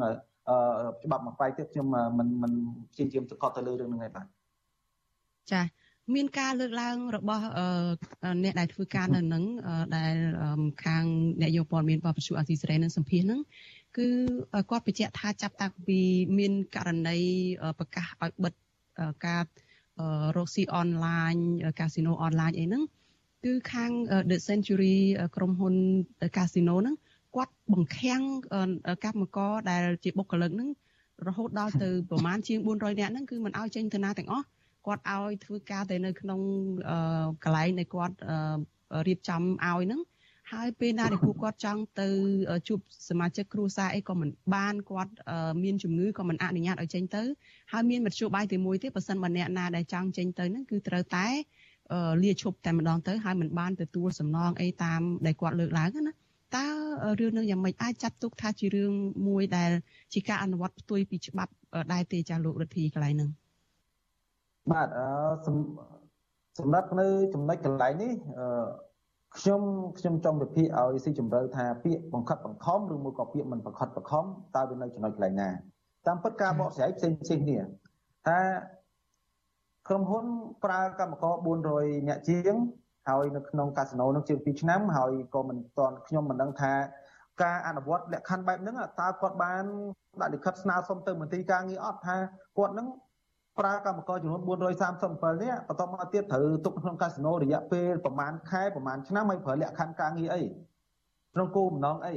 [1.04, 1.86] ច្បាប់មួយផ្នែកទៀតខ្ញុំ
[2.18, 2.52] មិនមិន
[2.92, 4.26] ព្យាយាមសង្កត់ទៅលើរឿងហ្នឹងឯងបាទ
[5.52, 5.60] ចា
[6.14, 7.44] មានការលើកឡើងរបស់
[8.44, 9.44] អ្នកដែលធ្វើការនៅនឹង
[9.96, 10.14] ដែល
[10.84, 11.04] ខាង
[11.40, 13.40] អ្នកយកព័ត៌មានរបស់ពសុអាស៊ីសេរីនឹងសម្ភាសនឹង
[13.96, 14.06] គឺ
[14.70, 15.98] គាត់បញ្ជាក់ថាចាប់តាំងពី
[16.38, 17.18] មានករណី
[17.78, 18.54] ប្រកាសឲ្យបិទ
[19.26, 19.42] ការ
[20.36, 21.34] រកស៊ីអនឡាញ
[21.80, 22.82] កាស៊ីណូអនឡាញអីហ្នឹង
[23.44, 23.90] គឺខាង
[24.30, 24.98] The Century
[25.36, 25.74] ក្រុមហ៊ុន
[26.36, 26.96] កាស៊ីណូហ្នឹង
[27.36, 28.22] គាត់បង្ខាំង
[29.04, 30.68] កម្មករដែលជាបុគ្គលិកហ្នឹង
[31.28, 34.46] រហូតដល់ទៅប្រមាណជាង400នាក់ហ្នឹងគឺមិនឲ្យចេញទៅណាទាំងអស់
[34.86, 36.40] គាត់ឲ្យធ្វើការតែនៅក្នុង
[37.44, 38.16] កន្លែងដែលគាត់
[39.08, 40.00] រៀបចំឲ្យហ្នឹង
[40.52, 42.08] ហើយពេលណាដែលពួកគាត់ចង់ទៅ
[42.68, 45.12] ជួបសមាជិកគ្រួសារអីក៏មិនបានគាត់
[45.62, 47.22] មានជំងឺក៏មិនអនុញ្ញាតឲ្យចេញទៅ
[47.72, 51.26] ហើយមានមធ្យោបាយទីមួយទៀតបើសិនបើអ្នកណាដែលចង់ចេញទៅហ្នឹងគឺត្រូវតែ
[52.22, 56.12] លាឈប់តែម្ដងទៅហើយមិនបានទទួលសំណងអីតាមដែលគាត់លើកឡើងណា
[56.56, 56.66] តើ
[57.20, 58.92] រឿងនឹងយ៉ាងម៉េចអាចចាត់ទុកថាជារឿង
[59.28, 59.70] មួយដែល
[60.12, 61.52] ជាការអនុវត្តផ្ទុយពីច្បាប់
[61.92, 63.30] ដែរទេចាលោករដ្ឋីកន្លែងហ្នឹង
[64.70, 65.06] បាទអឺ
[66.58, 68.46] សម្រាប់នៅចំណុចកន្លែងនេះអឺ
[69.38, 69.60] ខ្ញុំ
[69.98, 74.24] ខ្ញុំចង់វិភាគឲ្យស៊ីជម្រៅថាពាក្យបង្ខិតបង្ខំឬមួយក៏ពាក្យមិនបង្ខិតបង្ខំ
[74.56, 75.50] តើវានៅចំណុចកន្លែងណា
[76.06, 77.58] តាមពិតការបកស្រាយផ្សេងផ្សេងគ្នា
[78.26, 78.38] ថា
[79.88, 80.26] ក្រុមហ៊ុន
[80.64, 81.34] ប្រើកម្មករ
[81.70, 82.54] 400អ្នកជាង
[83.08, 86.72] ហើយនៅក្នុងកាស៊ីណូនឹងជាង2ឆ្នាំហើយក៏មិនទាន់ខ្ញុំមិនដឹងថា
[87.42, 89.64] ការអនុវត្តលក្ខខណ្ឌបែបហ្នឹងតើគាត់បាន
[90.20, 92.16] ដាក់លិខិតស្នើសុំទៅមន្ត្រីការងារអត់ថា
[92.58, 92.86] គាត់នឹង
[93.58, 100.42] ប្រើកម្មករចំនួន437នាក់បន្ទាប់មកទៀតត្រូវទុកក្នុងកាស៊ីណូរយៈពេលប្រហែលខែប្រហែលឆ្នាំហើយប្រើលក្ខខណ្ឌការងារអី
[101.34, 102.14] ក្នុងគោលបំណងអី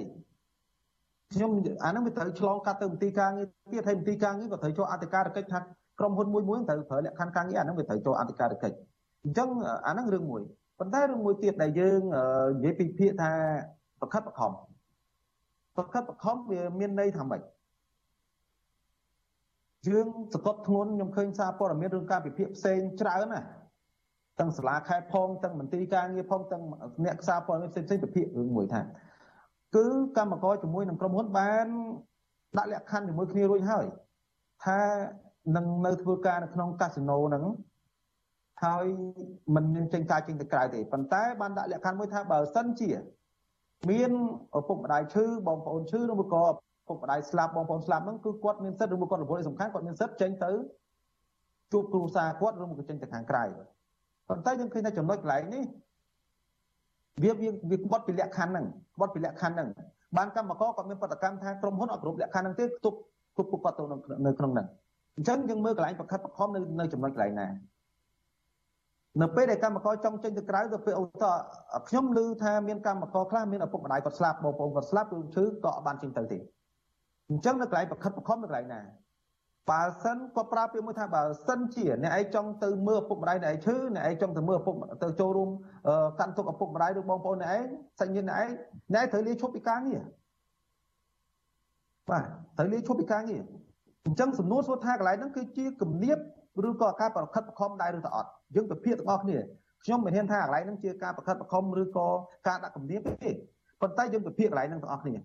[1.33, 1.51] ខ្ញុំ
[1.83, 5.59] អានឹងវាត្រូវឆ្លងកាត់ទៅមន្ទីរការងារទៀតហើយមន្ទីរការងារក៏ត្រូវចូលអធិការកិច្ចថា
[5.99, 8.75] ក្រុមហ៊ុនមួយមួយត្រូវប្រើលក្ខខណ្ឌការងារអានឹងវាត្រូវចូលអធិការកិច្ច
[9.23, 9.49] អញ្ចឹង
[9.87, 10.41] អានឹងរឿងមួយ
[10.79, 12.01] ប៉ុន្តែរឿងមួយទៀតដែលយើង
[12.55, 13.31] និយាយពីភាគថា
[14.01, 14.51] ប្រខិតប្រខំ
[15.77, 17.41] ប្រខិតប្រខំវាមានន័យថាម៉េច
[19.87, 23.41] យើងសកត់ធ្ងន់ខ្ញុំឃើញសារព័ត៌មានរឿងការពិភាក្សាផ្សេងច្រើនណា
[24.39, 26.63] ទាំងសាលាខេត្តផងទាំងមន្ត្រីការងារផងទាំង
[27.05, 28.81] អ្នកសារព័ត៌មានផ្សេងផ្សេងពិភាក្សារឿងមួយថា
[29.75, 31.67] គឺកម្មករជាមួយនឹងក្រុមហ៊ុនបាន
[32.57, 33.85] ដាក់លក្ខខណ្ឌជាមួយគ្នារួចហើយ
[34.65, 34.79] ថា
[35.55, 37.45] នឹងនៅធ្វើការនៅក្នុងកាស៊ីណូហ្នឹង
[38.63, 38.85] ហើយ
[39.55, 42.89] មិនមានចេញការចេញទៅក្រៅទេប៉ុន្តែបានដាក់លក្ខខណ្ឌមួយថាបើសិនជា
[43.89, 44.11] មាន
[44.59, 46.45] ឪពុកម្ដាយឈឺបងប្អូនឈឺឬក៏
[46.87, 50.51] ពុកម្ដាយស្លាប់បងប្អូនស្លាប់ហ្នឹងគឺគាត់មានសិទ្ធិឬមួយគាត់រវល់សំខាន់គាត់មានសិទ្ធិចេញទៅ
[51.71, 53.43] ជួបគ្រួសារគាត់ឬមួយក៏ចេញទៅខាងក្រៅ
[54.29, 55.63] ប៉ុន្តែយើងឃើញថាចំណុចកន្លែងនេះ
[57.23, 58.65] វាវាវាក្បត់ពីលក្ខខណ្ឌហ្នឹង
[58.95, 59.69] ក្បត់ពីលក្ខខណ្ឌហ្នឹង
[60.17, 62.95] បានកម្មករគាត់មានប្រតិកម្មថាក្រុមហ៊ុនអត់គ្រប់លក្ខខណ្ឌហ្នឹងទេទុក
[63.37, 63.83] ទុកពួកគាត់ទៅ
[64.25, 64.67] នៅក្នុងហ្នឹង
[65.17, 67.47] អញ្ចឹងយើងមើលកន្លែងប្រខិតប្រខំនៅនៅចំណុចកន្លែងណា
[69.21, 71.25] នៅពេលដែលកម្មករចង់ចេញទៅក្រៅទៅពេលអូត
[71.89, 76.37] ខ្ញុំឮថាមានកម្មករខ្លះមានឪពុកម្ដាយគាត់ស្លាប់បងប្អូនគាត់ស្លាប់ឬឈឺក៏អត់បានចេញទៅទេ
[77.29, 78.81] អញ្ចឹងនៅកន្លែងប្រខិតប្រខំនៅកន្លែងណា
[79.69, 85.49] បើសិនគាត់ប្រើពាក្យមួយថាបើសិនជាអ្នកឯងចង់ទៅមើលឪពុកម្ដាយអ្នកឯងឈឺអ្នកឯងចង់ទៅមើលឪពុកទៅចូលរួម
[86.19, 87.63] កាន់ទុកឪពុកម្ដាយឬបងប្អូនអ្នកឯង
[87.99, 88.49] សាច់ញាតិអ្នកឯង
[88.93, 90.01] អ្នកឯងត្រូវលាឈប់ពីការងារ
[92.09, 92.23] បាទ
[92.57, 93.41] ត្រូវលាឈប់ពីការងារ
[94.05, 96.17] អញ្ចឹងសំណួរសួរថាកន្លែងហ្នឹងគឺជាគំនាប
[96.67, 99.37] ឬក៏ការប្រខិតប្រខំដែរឬក៏អត់យើងទៅភាកទាំងអស់គ្នា
[99.83, 102.07] ខ្ញុំមិនហ៊ានថាកន្លែងហ្នឹងជាការប្រខិតប្រខំឬក៏
[102.47, 103.31] ការដាក់គំនាបទេ
[103.81, 105.15] ប៉ុន្តែយើងទៅភាកកន្លែងហ្នឹងទាំងអស់គ្នា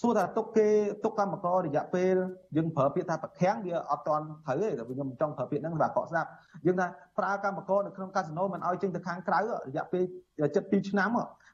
[0.00, 0.68] សួរថាទុកគេ
[1.04, 2.16] ទុកកម្មកររយៈពេល
[2.56, 6.28] យើងប្រើពាក្យថាប្រខាំងវាអត់តន់ត្រូវទេតែខ្ញុំចង់ប្រើពាក្យហ្នឹងសម្រាប់កក់ស្ដាប់
[6.66, 6.86] យើងថា
[7.18, 10.04] ប្រើកម្មករនៅក្នុងកាស៊ីណូមិនឲ្យចេញទៅខាងក្រៅរយៈពេល
[10.46, 11.08] 72ឆ្នាំ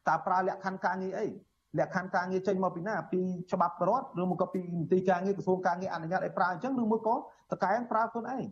[0.09, 1.27] តើប្រើលក្ខខណ្ឌការងារអី
[1.79, 3.21] លក្ខខណ្ឌការងារចេញមកពីណាពី
[3.53, 8.45] ច្បាប់រដ្ឋឬមកក៏ពីមន្ទីរការងារក្រសួងការងារអនុញ្ញាតឲ្យប្រើអញ្ចឹងឬមកក៏តកែងប្រើខ្លួនឯង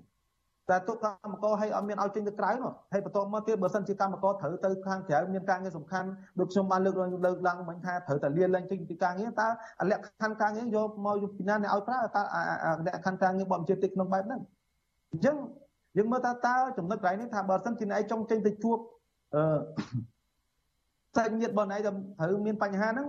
[0.70, 6.08] តែទុកកម្មករឲ្យអត់មានឲ្យចេញទៅក្រៅនោះហើយបន្ទាប់មកទៀតបើសិនជាកម្មករត្រូវទៅខាងក្រៅមានការងារសំខាន់
[6.38, 6.94] ដូចខ្ញុំបានលើក
[7.26, 9.48] លើកឡើងមិញថាត្រូវតែលាលែងចេញពីការងារតើ
[9.90, 12.22] លក្ខខណ្ឌការងារយកមកយកពីណាអ្នកឲ្យប្រើតើ
[12.86, 14.40] លក្ខខណ្ឌការងារបបជាទីក្នុងបែបហ្នឹង
[15.12, 15.36] អញ្ចឹង
[15.96, 18.78] យើងមើលតើតើចំណុចកន្លែងនេះថាបើសិនជាអ្នកឯងចង់ចេញទៅជួប
[19.34, 19.42] អឺ
[21.16, 23.08] សាច់ញាតិបងឯងត្រូវមានបញ្ហាហ្នឹង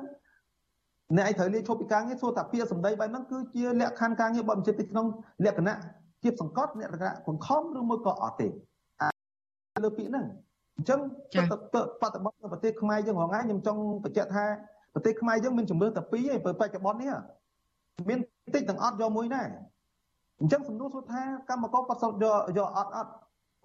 [1.17, 5.05] អ្នកឯងត្រូវលាឈប់ពីការងារសួរថាពាក្យសម្ដីបែបហ្នឹងគឺជាលក្ខខណ្ឌការងារបបជាទីក្នុង
[5.45, 5.77] លក្ខណៈ
[6.23, 8.47] ជាសង្កត់អ្នករកបង្ខំឬមួយក៏អត់ទេ
[9.83, 10.25] លើពាក្យហ្នឹង
[10.77, 10.99] អញ្ចឹង
[12.01, 14.45] បច្ចុប្បន្ននៅប្រទេសខ្មែរយើងរងថ្ងៃខ្ញុំចង់បញ្ជាក់ថា
[14.93, 17.13] ប្រទេសខ្មែរយើងមានជំរឿនតែពីរឯងបច្ចុប្បន្ននេះ
[18.09, 18.19] មាន
[18.55, 19.47] តិចទាំងអត់យកមួយដែរ
[20.39, 23.11] អញ្ចឹងសំណួរសួរថាកម្មករគាត់សុទ្ធយកយកអត់អត់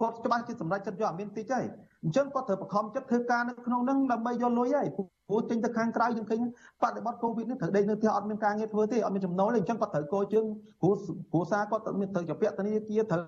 [0.01, 1.65] គាត់ច្បាស់ជាសម្រាប់ចិត្តយកអត់មានតិចហើយ
[2.05, 6.41] អញ្ចឹងគាត់ត្រូវបង្ខំចិត្តធ្វើការនៅក្នុងហ្នឹងដើម្បីយកលុយហើយព្រោះចេញទៅខាងក្រៅយើងឃើញ
[6.83, 10.45] បដិបត្តិកូវីដនេះត្រូវដេកនៅផ្ទះអត់មានការងារធ្វើទេអត់មានចំណូលទេអញ្ចឹងគាត់ត្រូវកោជើង
[10.83, 10.93] គ្រួ
[11.33, 13.23] គ្រួសារគាត់ត្រូវមានត្រូវជាពាក់ធនាគារត្រូវ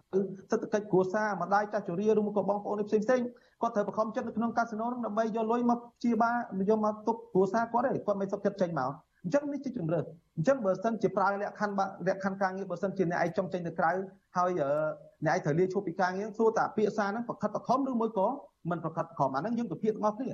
[0.50, 3.20] សេដ្ឋកិច្ចគ្រួសារម្ដាយចាស់ជរាឬមកក៏បងប្អូនផ្សេងផ្សេង
[3.62, 8.90] គាត់ត្រូវបង្ខំចិត្តនៅក្នុងកាស៊ីណូហ្នឹងដើម្បីយកលុយមកជាបាលយកមកទុកគ្រួសារគាត់ទេគាត់មិនសុខចិត្តចេញមក
[9.24, 10.04] អញ្ចឹងនេះជាជំរឿន
[10.36, 13.92] អញ្ចឹងបើសិនជាប្រើលក្ខខណ្ឌលក្ខខណ្ឌការងារបើសិនជាអ្នកឯងចង់ចេញទៅក្រៅ
[14.36, 14.60] ហើយ
[15.26, 18.28] អ្នកឯងត្រូវលាឈប់ពីការងារសួរតាពាក្យសារហ្នឹងប្រខិតប្រខំឬមួយក៏
[18.70, 20.32] មិនប្រខិតប្រខំអាហ្នឹងយើងទៅភាកទាំងអស់គ្នា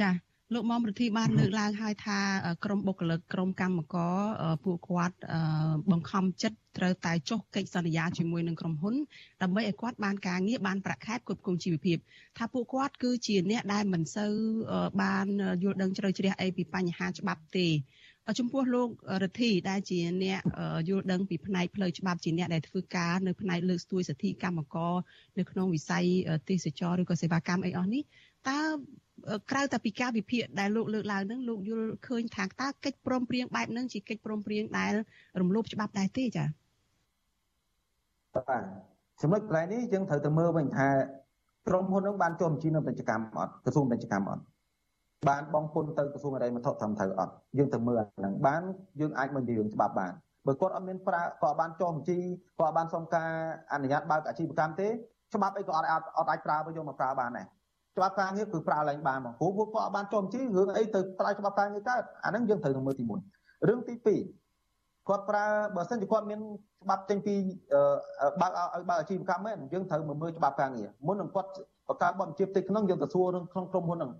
[0.00, 0.10] ចា
[0.54, 2.18] លោកមុំប្រធានបានលើកឡើងហើយថា
[2.64, 4.16] ក្រមបុគ្គលិកក្រមកម្មករ
[4.64, 5.16] ពួកគាត់
[5.90, 8.94] បង្ខំចិត្តត្រូវតែចុះកិច្ចសន្យាជាមួយនឹងក្រុមហ៊ុន
[9.42, 11.98] ដើម្បីឲ្យគាត់បានការងារបានប្រាក់ខែគ្រប់គ្រងជីវភាព
[12.38, 14.34] ថាពួកគាត់គឺជាអ្នកដែលមិនសូវ
[15.02, 15.26] បាន
[15.62, 17.68] យល់ដឹងជ្រៅជ្រះអីពីបញ្ហាច្បាប់ទេ
[18.38, 18.88] ចំពោះលោក
[19.22, 20.40] រទ្ធីដែលជាអ្នក
[20.88, 24.94] យល់ដឹងពីផ្នែកផ្លូវច្បាប់ជាអ្នកដែលធ្វើការនៅផ្នែកលើកស្ទួយសិទ្ធិកម្មករ
[25.38, 26.04] នៅក្នុងវិស័យ
[26.48, 28.02] ទេសចរឬក៏សេវាកម្មអីអស់នេះ
[28.48, 28.60] តើ
[29.50, 34.92] ក្រៅតែពីការវិភាគដែលលោកលើកឡើងហ្នឹងលោកយល់ឃើញថាតើកិច្ចព្រមព្រៀងបែបហ្នឹងជាកិច្ចព្រមព្រៀងដែល
[35.40, 36.46] រំលោភច្បាប់ដែរទេចា៎
[38.34, 38.62] បាទ
[39.20, 40.88] ចំណុចកន្លែងនេះយើងត្រូវទៅមើលវិញថា
[41.68, 44.42] ក្រុមហ៊ុនហ្នឹងបានចូលបញ្ជីនៅពាណិជ្ជកម្មអត់ក្រសួងពាណិជ្ជកម្មអត់
[45.28, 48.62] បានបងពុនទៅក្រសួងអរិយវត្ថុត្រឹមត្រូវអត់យើងទៅមើលអាហ្នឹងបាន
[49.00, 50.12] យើងអាចមកនិយាយរឿងច្បាប់បាន
[50.46, 52.18] បើគាត់អត់មានប្រើក៏បានចុះបញ្ជី
[52.58, 53.30] ក៏អត់បានសុំការ
[53.72, 54.88] អនុញ្ញាតបើកអាជីវកម្មទេ
[55.34, 55.86] ច្បាប់អីក៏អត់
[56.18, 57.46] អត់អាចប្រើយកមកប្រើបានដែរ
[57.96, 65.44] ច្បាប់ការងារគឺប្រើឡើងបានមកព្រោះពួកគាត់អត់បានចុះបញ្ជីរឿងអីទៅប្រើច្បាប់ការងារកើតអាហ្នឹងយើងត្រូវនឹងមើលទី1រឿងទី2គាត់ប្រើ
[65.76, 66.40] បើសិនជាគាត់មាន
[66.82, 67.34] ច្បាប់ចេញពី
[68.40, 71.50] បើកឲ្យបើកអាជីវកម្មមែនយើងត្រូវមើលច្បាប់ការងារមុននឹងគាត់
[71.88, 74.12] បង្កើតបទបញ្ជាផ្ទៃក្នុងយើងទៅសួររឿងក្នុងក្រុមហ៊ុនហ្នឹង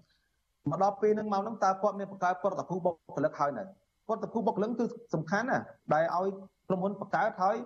[0.71, 3.65] មកដល់ពេលហ្នឹងមកហ្នឹងតើគាត់មានបង្កើតប្រតិភូបុគ្គលិកហើយនៅ
[4.09, 5.59] ប្រតិភូបុគ្គលិកគឺសំខាន់ណា
[5.95, 6.29] ដែលឲ្យ
[6.69, 7.57] ក្រុមហ៊ុនបង្កើតហើយ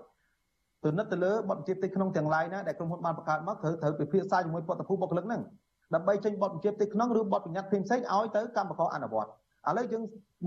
[0.84, 5.42] ទៅនិតទៅលើបទបញ្ជាផ្ទៃក្នុងទាំងឡាយណាដែលក្រុមហ៊ុនបានបង្កើតមកត្រូវត្រូវពិភាក្សាជាមួយប្រតិភូបុគ្គលិកហ្នឹង
[5.94, 9.30] ដើម្បីចេញបទបញ្ជាផ្ទៃក្នុងឬបទបញ្ញត្តិផ្សេងៗឲ្យទៅកម្មករអនុវត្ត
[9.68, 10.02] ឥឡូវយើង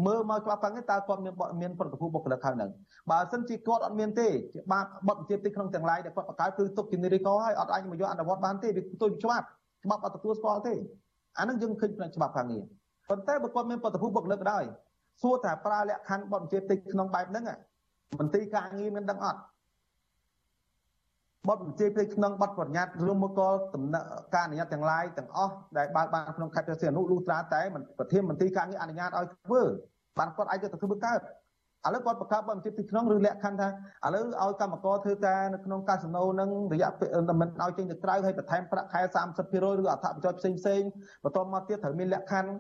[0.06, 2.70] មើលមកច្បាប់ខាងនេះតើគាត់មានមានប្រតិភូបុគ្គលិកហើយនឹង
[3.12, 4.28] បើសិនជាគាត់អត់មានទេ
[4.72, 9.46] បាបបទបញ្ជាផ្ទៃក្នុងទាំងឡាយដែលគាត់បង្កើតគឺទុកជានិរិកហើយអត់អាចមកយកអនុវត្តបានទេវាផ្ទុយពីច្បាប់
[9.84, 10.74] ច្បាប់អត់ទទួលស្គាល់ទេ
[11.39, 12.62] អានឹងយើងឃើញផ្នែកច្បាប់ខាងនេះ
[13.10, 14.64] ប៉ុន្តែបើគាត់មានប្រតិភូបុគ្គលិកដែរ
[15.22, 17.46] សួរថាប្រើលក្ខខណ្ឌបទបញ្ជាផ្ទៃក្នុងបែបហ្នឹង
[18.20, 19.39] មន្ត្រីការងារមានដឹងអត់
[21.50, 27.62] បទបញ្ជាផ្ទៃក្នុងបទបញ្ញត្តិរួមមកកលដំណើរការអនុញ្ញាតទាំងឡាយទាំងអស់ដែលបើកបានក្នុងខេត្តព្រះសីហនុលុះត្រាតែ
[28.00, 29.62] ប្រធានមន្ត្រីការងារអនុញ្ញាតឲ្យធ្វើ
[30.20, 31.20] បានគាត់អាចទៅធ្វើកើត
[31.88, 33.68] ឥឡូវគាត់បង្កើតបទបញ្ជាផ្ទៃក្នុងឬលក្ខខណ្ឌថា
[34.06, 37.10] ឥឡូវឲ្យកម្មករធ្វើការនៅក្នុងកាស៊ីណូនឹងរយៈពេល
[37.41, 39.02] មិនឲ្យចេញទៅក្រៅហើយបន្ថែមប្រាក់ខែ
[39.39, 40.82] 30%ឬអត្ថប្រយោជន៍ផ្សេងផ្សេង
[41.24, 42.52] បន្តមកទៀតត្រូវមានលក្ខខណ្ឌ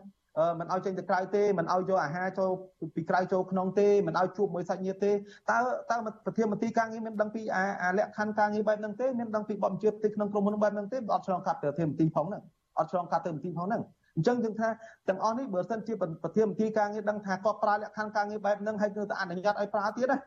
[0.59, 2.49] មិនឲ្យចេញទៅក្រៅទេមិនឲ្យយកអាហារចូល
[2.95, 5.57] ពីក្រៅចូលក្នុងទេមិនឲ្យជួបមួយសាច់ញាតិទេតើ
[5.91, 7.41] តើប្រធានមន្ត្រីការងារមានដឹងពី
[7.83, 12.41] អាលក្ខខណ្ឌការងារបែបហ្នឹងទេមានដឹងពីបទបញ្ជាផ្ទៃក្នុងក្រុមហ៊ុនបែបហ្នឹងទេអត់ឆ្លងកាត់ទៅប្រធានមន្ត្រីផងហ្នឹង
[12.79, 13.81] អត់ឆ្លងកាត់ទៅមន្ត្រីផងហ្នឹង
[14.15, 14.69] អញ្ចឹងយើងថា
[15.09, 20.17] ទាំងអស់នេះបើសិនជាប្រធានមន្ត្រីការងារដឹងថាគាត់ប្រើលក្ខខណ្ឌការងារបែបហ្នឹងហើយគឺទៅអនុញ្ញាតឲ្យប្រើទៀតណា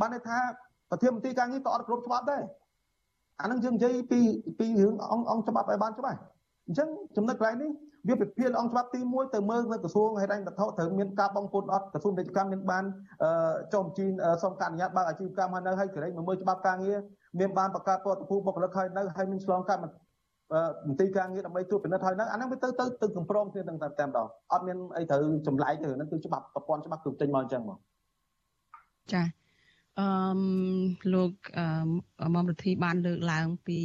[0.00, 0.38] បានន័យថា
[0.90, 2.42] ប្រធានមន្ត្រីការងារក៏អត់គ្រប់ច្បាប់ដែរ
[3.40, 4.20] អានឹងយើងនិយាយពី
[4.58, 6.18] ពីរឿងអង្គអង្គច្បាប់ឲ្យបានច្បាស់
[6.66, 7.70] អញ្ចឹងចំណុចកន្លែងនេះ
[8.08, 12.84] វាពិភាក្សាអង្គច្បាប់ទី1ទៅមើលនៅក្រសួងហេដ្ឋារចនាសម្ព័ន្ធត្រូវមានការបងពុនអត់ក្រសួងពាណិជ្ជកម្មមានបាន
[13.72, 14.06] ចុះជី
[14.42, 16.98] សុំការអនុញ្ញាតបើកអាជីវកម្មហើយនៅហើយក្រែងមើលច្បាប់ការងារ
[17.40, 27.78] មានបានបង្កើតពតភូបុគ្គលិកហើយនៅហើយមានឆ្លងកាត់មន្ត្រីការងារដើម្បីត្រួតពិនិត្យហើយនៅអាហ្នឹងវាទៅទៅទៅកំប្រងគ្នាទាំងតែតែម្ដងអត់មានអីត្រូវចម្លែកទៅហ្នឹងគឺច្បាប់ប្រព័ន្ធច្បាប់គឺចេញមកអញ្ចឹងមក
[29.12, 29.22] ចា
[29.98, 30.06] អឺ
[31.14, 31.32] លោក
[32.34, 33.80] មុំរទ្ធីបានលើកឡើងពី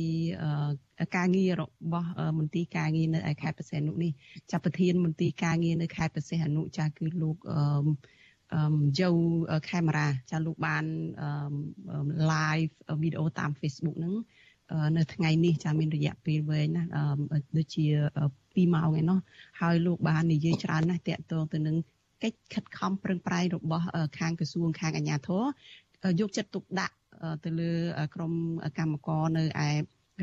[1.15, 4.11] ការងាររបស់មន្ទីរការងារនៅឯខេត្តបរសេនុនេះ
[4.51, 7.59] ចាប់ប្រធានមន្ទីរការងារនៅខេត្តបរសេនុចាគឺលោកអឺ
[8.99, 9.09] យោ
[9.69, 10.85] ខេមរ៉ាចាលោកបាន
[12.31, 14.15] live វីដេអូតាម Facebook ហ្នឹង
[14.97, 16.83] នៅថ្ងៃនេះចាមានរយៈពេលវែងណា
[17.57, 17.85] ដូចជា
[18.25, 19.19] 2ម៉ោងឯណោះ
[19.61, 21.77] ហើយលោកបាននិយាយច្រើនណាស់តាក់ទងទៅនឹង
[22.23, 23.85] កិច្ចខិតខំប្រឹងប្រែងរបស់
[24.19, 25.43] ខាងក្រសួងខាងអាជ្ញាធរ
[26.19, 26.95] យកចិត្តទុកដាក់
[27.43, 27.71] ទៅលើ
[28.15, 28.33] ក្រុម
[28.77, 29.69] កម្មករនៅឯ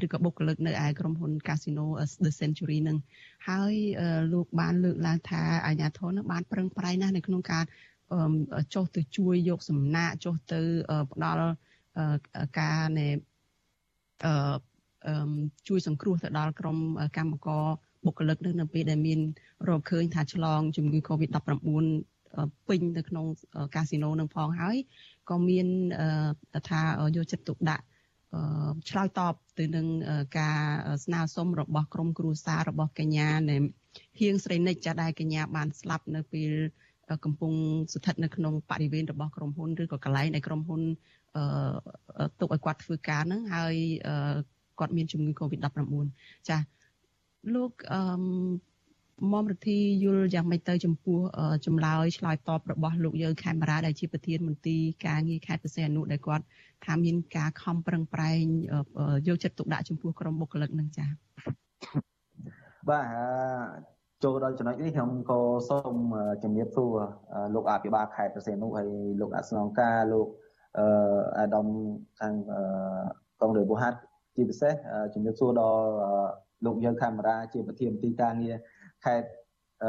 [0.04, 1.86] ឬក៏បុគ្គលិកនៅឯក្រុមហ៊ុន Casino
[2.24, 2.98] The Century នឹង
[3.48, 3.74] ហើយ
[4.32, 7.64] លោកបានលើកឡើងថាអាជ្ញាធរនឹងបានប្រឹងប្រែងណាស់នៅក្នុងការ
[8.74, 10.60] ចុះទៅជួយយកសំណាក់ចុះទៅ
[11.12, 11.46] ផ្ដល់
[12.60, 13.08] ការណែ
[14.26, 14.54] អឺ
[15.68, 16.78] ជួយសង្គ្រោះទៅដល់ក្រុម
[17.16, 17.64] កម្មករ
[18.06, 19.20] បុគ្គលិកនៅពេលដែលមាន
[19.68, 21.40] រកឃើញថាឆ្លងជំងឺ Covid-19
[22.68, 23.26] ពេញនៅក្នុង
[23.74, 24.76] កាស៊ីណូនឹងផងហើយ
[25.30, 25.66] ក៏មាន
[26.68, 26.80] ថា
[27.16, 27.84] យកចិត្តទុកដាក់
[28.88, 29.86] ឆ្លើយតបទៅនឹង
[30.38, 30.58] ការ
[31.04, 33.56] ស្នើសុំរបស់ក្រុមគ្រួសាររបស់កញ្ញានៃ
[34.20, 36.52] ហៀងស្រីនិចចាដែលកញ្ញាបានស្លាប់នៅពេល
[37.24, 37.52] កំពុង
[37.92, 40.82] ស្ថិតនៅក្នុងបរិវេណរបស់ក្រុមហ៊ុនឬក៏កន្លែងដែលក្រុមហ៊ុន
[41.36, 43.74] អឺទុកឲ្យគាត់ធ្វើការហ្នឹងហើយ
[44.78, 45.80] គាត់មានជំងឺ Covid-19
[46.48, 46.58] ចា
[47.54, 48.00] លោកអឺ
[49.32, 51.18] មុំរទ្ធីយល់យ៉ាងម៉េចទៅចំពោះ
[51.66, 56.44] ចម្លើយឆ្លើយតបរបស់លោកយើងខេមរាដែលជាប្រធានមន្ទីរការងារខេត្តបរសេអនុដែលគាត់
[56.84, 58.42] ថាមានការខំប្រឹងប្រែង
[59.28, 61.10] យកចិត្តទុកដាក់ចំពោះក្រុមបុគ្គលិកនឹងចា៎
[62.88, 63.06] បាទ
[64.24, 65.38] ចូលដល់ចំណុចនេះខ្ញុំក៏
[65.68, 65.96] សូម
[66.42, 66.94] ជំរាបសួរ
[67.54, 68.88] លោកអភិបាលខេត្តបរសេអនុហើយ
[69.20, 70.28] លោកអស្នងការលោក
[70.78, 70.86] អឺ
[71.38, 71.66] អាដាម
[72.20, 72.34] ខាង
[73.40, 73.98] កងរាជបុហាត់
[74.36, 74.74] ជាពិសេស
[75.14, 75.82] ជំរាបសួរដល់
[76.66, 78.56] លោកយើងកាមេរ៉ាជាប្រធានទីការងារ
[79.04, 79.28] ខេត្ត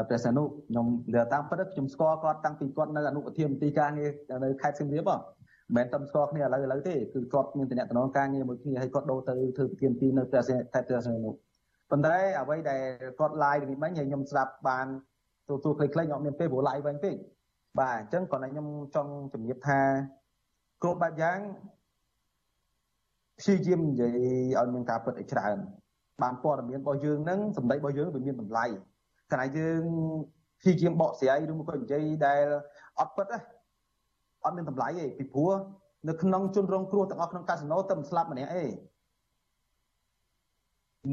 [0.08, 4.10] ព្រះសីហនុខ្ញុំលើតាមពិតខ្ញុំស្គាល់គាត់តាំងពីគាត់នៅអនុប្រធានទីការងារ
[4.44, 5.22] នៅខេត្តសៀមរាបហ៎មិ
[5.72, 11.30] នមែនតែស្គាល់គ្នាឥឡូវឥឡូវទេគឺគាត់មានតំណែងការងារមួយគ្នាហើយគាត់ដូរទៅធ្វើប្រធានទីនៅព្រះសីខេត្តព្រះសីហនុ
[11.90, 12.82] ប៉ុន្តែអ្វីដែល
[13.18, 14.86] គាត់ live ពីមិញហើយខ្ញុំស្ដាប់បាន
[15.48, 17.14] ទូទូខ្លីៗខ្ញុំអត់មានពេលព្រោះ live វិញពេក
[17.80, 19.80] បាទអញ្ចឹងគាត់ឲ្យខ្ញុំចង់ជំរាបថា
[20.82, 21.38] គ្រប់បែបយ៉ាង
[23.38, 24.10] ព្យាយាមនិយាយ
[24.58, 25.56] ឲ្យមានការពិតឲ្យច្រើន
[26.22, 28.66] បានព័ត៌មានរបស់យើងនឹងសម្ដីរបស់យើងវាមានតម្លៃ
[29.32, 29.82] ខណៈយើង
[30.60, 32.44] ព្យាយាមបកស្រាយឬមកក៏និយាយដែល
[32.98, 33.38] អត់ពិតណា
[34.44, 35.52] អត់មានតម្លៃទេពីព្រោះ
[36.08, 38.64] នៅក្នុងជនរងគ្រោះទាំងអស់ក្នុងកាស៊ីណូតែមិនស្លាប់ម្នាក់ទេ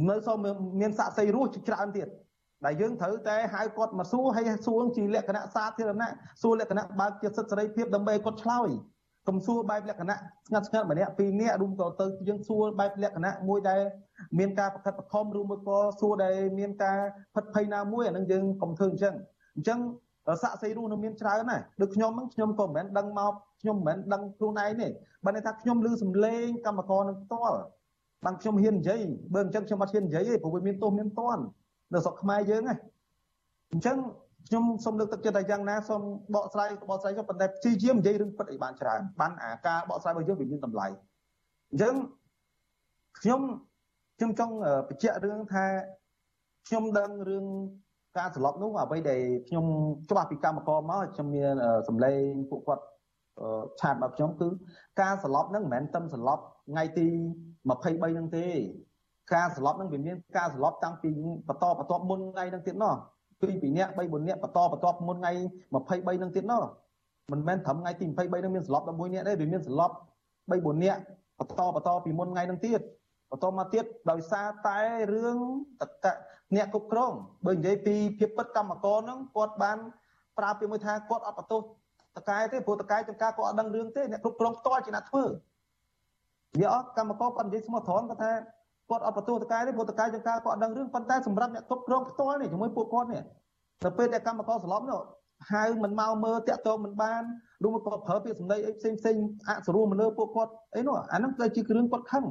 [0.10, 0.38] នៅសូម
[0.82, 2.08] មានសាក់សីរស់ច្រើនទៀត
[2.66, 8.70] ដែលយើងត្រូវតែហៅគាត់មកសួរហើយសួរជាលក្ខណៈសាធារណៈសួរលក្ខណៈបើកជាសិទ្ធិសេរីភាពដើម្បីគាត់ឆ្លើយ
[9.28, 10.16] កុំសួរបែបលក្ខណៈ
[10.48, 13.82] ស្ងាត់ស្ងាត់ម្នាក់ពីរនាក់រួមក៏ទៅយើងសួរបែបលក្ខណៈមួយដែល
[14.40, 16.98] មានការប្រខិតប្រខំឬមួយក៏សួរដែលមានការ
[17.36, 19.14] ផិតភ័យណាមួយអានឹងយើងកុំធ្វើអញ្ចឹង
[19.56, 19.80] អញ្ចឹង
[20.42, 24.88] សាក់សីរੂនៅមានច្រើនណាស់ដូចខ្ញុំហ្នឹងខ្ញុំក៏មិនមែនដឹងមកខ្ញុំមិនមែនដឹងខ្លួនឯងទេ
[25.26, 27.58] បើន័យថាខ្ញុំឮសំឡេងកម្មករនឹងផ្ទាល់
[28.26, 29.00] បានខ្ញុំហ៊ាននិយាយ
[29.34, 31.44] បើអញ្ចឹងខ្ញុំអត់ហ៊ាននិយាយទេព្រោះវាមានទោសមានតន់
[31.94, 32.76] នៅស្រុកខ្មែរយើងណា
[33.72, 33.98] អញ្ចឹង
[34.48, 36.02] ខ្ញុំសូមលើកទឹកចិត្តតែយ៉ាងណាសូម
[36.36, 40.88] បកស្រាយបកស្រាយចុះប៉ុន្តែព្យាយាមនិយាយរឿងពិតឲ្យបានច្រើនបានអាការបកស្រាយរបស់យើងវាមានតម្លៃ
[41.72, 41.96] អញ្ចឹង
[43.20, 43.42] ខ្ញុំ
[44.18, 44.54] ខ្ញុំចង់
[44.90, 45.66] បញ្ជាក់រឿងថា
[46.68, 47.46] ខ្ញុំដឹងរឿង
[48.18, 49.66] ការសន្លប់នោះអ្វីដែលខ្ញុំ
[50.10, 51.54] ច្បាស់ពីកម្មករមកខ្ញុំមាន
[51.88, 52.84] សម្លេងពួកគាត់
[53.82, 54.48] ឆាតមកខ្ញុំគឺ
[55.02, 57.08] ការសន្លប់ហ្នឹងមិនមែនតែសន្លប់ថ្ងៃទី
[57.62, 58.48] 23ហ្នឹងទេ
[59.34, 61.10] ការសន្លប់ហ្នឹងវាមានការសន្លប់តាំងពី
[61.48, 62.96] បន្តបន្ទាប់មុនថ្ងៃហ្នឹងទៀតណោះ
[63.42, 65.32] ពីរពីរនាក់3 4នាក់បន្តបន្ទាប់មុនថ្ងៃ
[65.72, 66.64] 23ហ្នឹងទៀតណោះ
[67.32, 69.96] មិនមែនត្រឹមថ្ងៃទី23ហ្នឹងមានសន្លប់11នាក់ទេវាមានសន្លប់
[70.50, 71.00] 3 4នាក់
[71.40, 72.82] បន្តបន្តពីមុនថ្ងៃហ្នឹងទៀត
[73.32, 74.80] បន្តមកទៀតដោយសារតែ
[75.14, 75.38] រឿង
[75.82, 76.08] តក
[76.56, 77.12] អ្នកគ្រប់គ្រង
[77.46, 79.78] បើនិយាយពីភាពពិតកម្មករហ្នឹងគាត់បាន
[80.38, 81.62] ប្រើពាក្យមួយថាគាត់អត់បន្ទោស
[82.18, 85.24] តកែទេព្រោះតកែចង្ការគាត់អត់ដឹងរឿងទេអ្នកគ្រប់គ្រងផ្ទាល់ជាអ្នកធ្វើ
[86.60, 88.34] វាអត់កម្មករគាត់និយាយស្មោះត្រង់គាត់ថា
[88.92, 93.24] គាត់អត់បន្ទោសតកែទេព្រោះតកែចង្ការគាត់អត់ដឹងរឿងប៉ុន្តែសម្រាប់អ្នកគ្រប់គ្រងផ្ទាល់នេះជាមួយពួកគាត់នេះ
[93.84, 95.02] ទៅពេលដែលកម្មករស្លាប់នោះ
[95.52, 97.22] ហៅមិនមកមើលតាក់ទងមិនបាន
[97.66, 99.16] ឬមកគាត់ប្រើពាក្យសម្ដីអីផ្សេងផ្សេង
[99.48, 102.26] អសរួមមកលើពួកគាត់អីនោះអាហ្នឹងទៅជាគ្រឿងគាត់ខឹង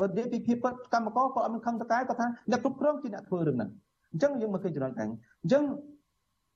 [0.00, 3.70] បើនិយាយពីភាពពិតកម្មករគាត់អត់មានខឹងតកែគាត់ថាអ្នកគ្រប់គ្រងជាអ្នកធ្វើរឿងហ្នឹង
[4.12, 5.10] អញ្ចឹងយើងមកឃើញចំណុចហ្នឹង
[5.42, 5.64] អញ្ចឹង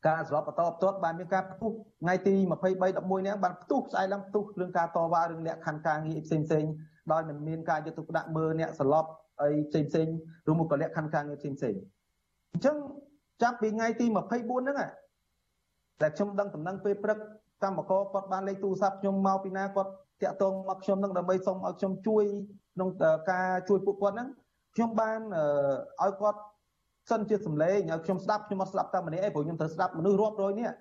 [0.06, 6.64] ការស្របបន្តបន្ទាប់បានមានការផ្ទុះថ្ងៃទី23 11នេះបានផ្ទុះស្អែកឡើងផ្ទុះរឿងការតវ៉ារឿងលក្ខខណ្ឌការងារផ្សេងផ្សេង
[7.12, 9.10] ដោយមិនមានការយកទុកដាក់មើលអ្នកស្លប់
[9.42, 10.06] អីផ្សេងផ្សេង
[10.50, 11.74] ឬមកក៏លក្ខខណ្ឌការងារផ្សេងផ្សេង
[12.52, 12.76] អញ្ចឹង
[13.42, 14.76] ចាប់ពីថ្ងៃទី24ហ្នឹង
[16.00, 17.18] តែខ្ញុំដឹងដំណឹងពេលព្រឹក
[17.62, 19.90] កម្មករគាត់បានលេខទូរស័ព្ទខ្ញុំមកពីណាគាត់
[20.22, 22.24] តាក់ទងមកខ្ញុំនឹងដើម្បីសុំឲ្យខ្ញុំជួយ
[22.74, 22.88] ក្នុង
[23.30, 24.28] ការជួយពួកគាត់ហ្នឹង
[24.74, 25.20] ខ្ញុំបាន
[26.02, 26.40] ឲ្យគាត់
[27.10, 30.76] សិនជាសម្លេងឲ្យខ្ញុំស្ដាប់ខ្ញុំអត់ស្ដាប់តែម្នាក់ឯងព្រោះខ្ញុំត្រូវស្ដាប់មនុស្សរាប់រយនាក់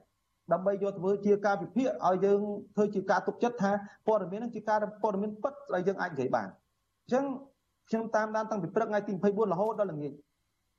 [0.51, 2.39] ដើម្បីយកធ្វើជាការវិភាគឲ្យយើង
[2.75, 3.71] ធ្វើជាការទុកចិត្តថា
[4.07, 7.25] ព័ត៌មាននឹងជាការព័ត៌មានពិតដែលយើងអាចនិយាយបានអញ្ចឹង
[7.89, 10.13] ខ្ញុំតាមដានតាំងពីព្រឹកថ្ងៃទី24រហូតដល់ល្ងាច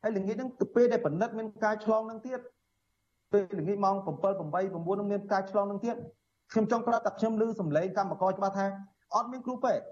[0.02, 2.40] ហើយល្ងាចហ្នឹងទៅពេលដែលបណ្ឌិតមានការឆ្លងនឹងទៀត
[3.32, 4.40] ពេលល្ងាចម៉ោង7 8 9
[4.98, 5.96] នឹងមានការឆ្លងនឹងទៀត
[6.52, 8.66] ខ្ញុំចង់ប្រាប់តែខ្ញុំឮសំឡេងកម្មករច្បាស់ថា
[9.14, 9.84] អត់មានគ្រូពេទ្យ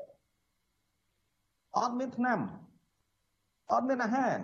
[1.79, 2.39] អត់មានថ្នាំ
[3.73, 4.37] អត់មានអាហារ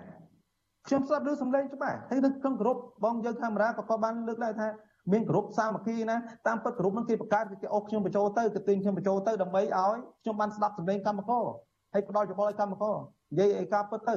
[0.87, 4.67] ខ្ញុំស្ដាប់ឮសំឡេងច្បាស់ហើយនឹងក្នុងក្រុមបងយើងកាមេរ៉ាក៏គាត់បានលើកឡើងថា
[5.11, 6.17] មានក្រុមសាមគ្គីណា
[6.47, 11.45] តាមពិតក្រុមនឹងគេបង្កើតគេអូសខ្ញុំបញ្ចូលទៅគេទិញខ្ញុំបញ្ចូលទៅដើម្បីឲ្យខ្ញុំបានស្ដាប់សំឡេងកម្មករ
[11.93, 12.95] ហើយផ្ដល់យោបល់ឲ្យកម្មករ
[13.31, 14.15] និយាយឲ្យការពិតទៅ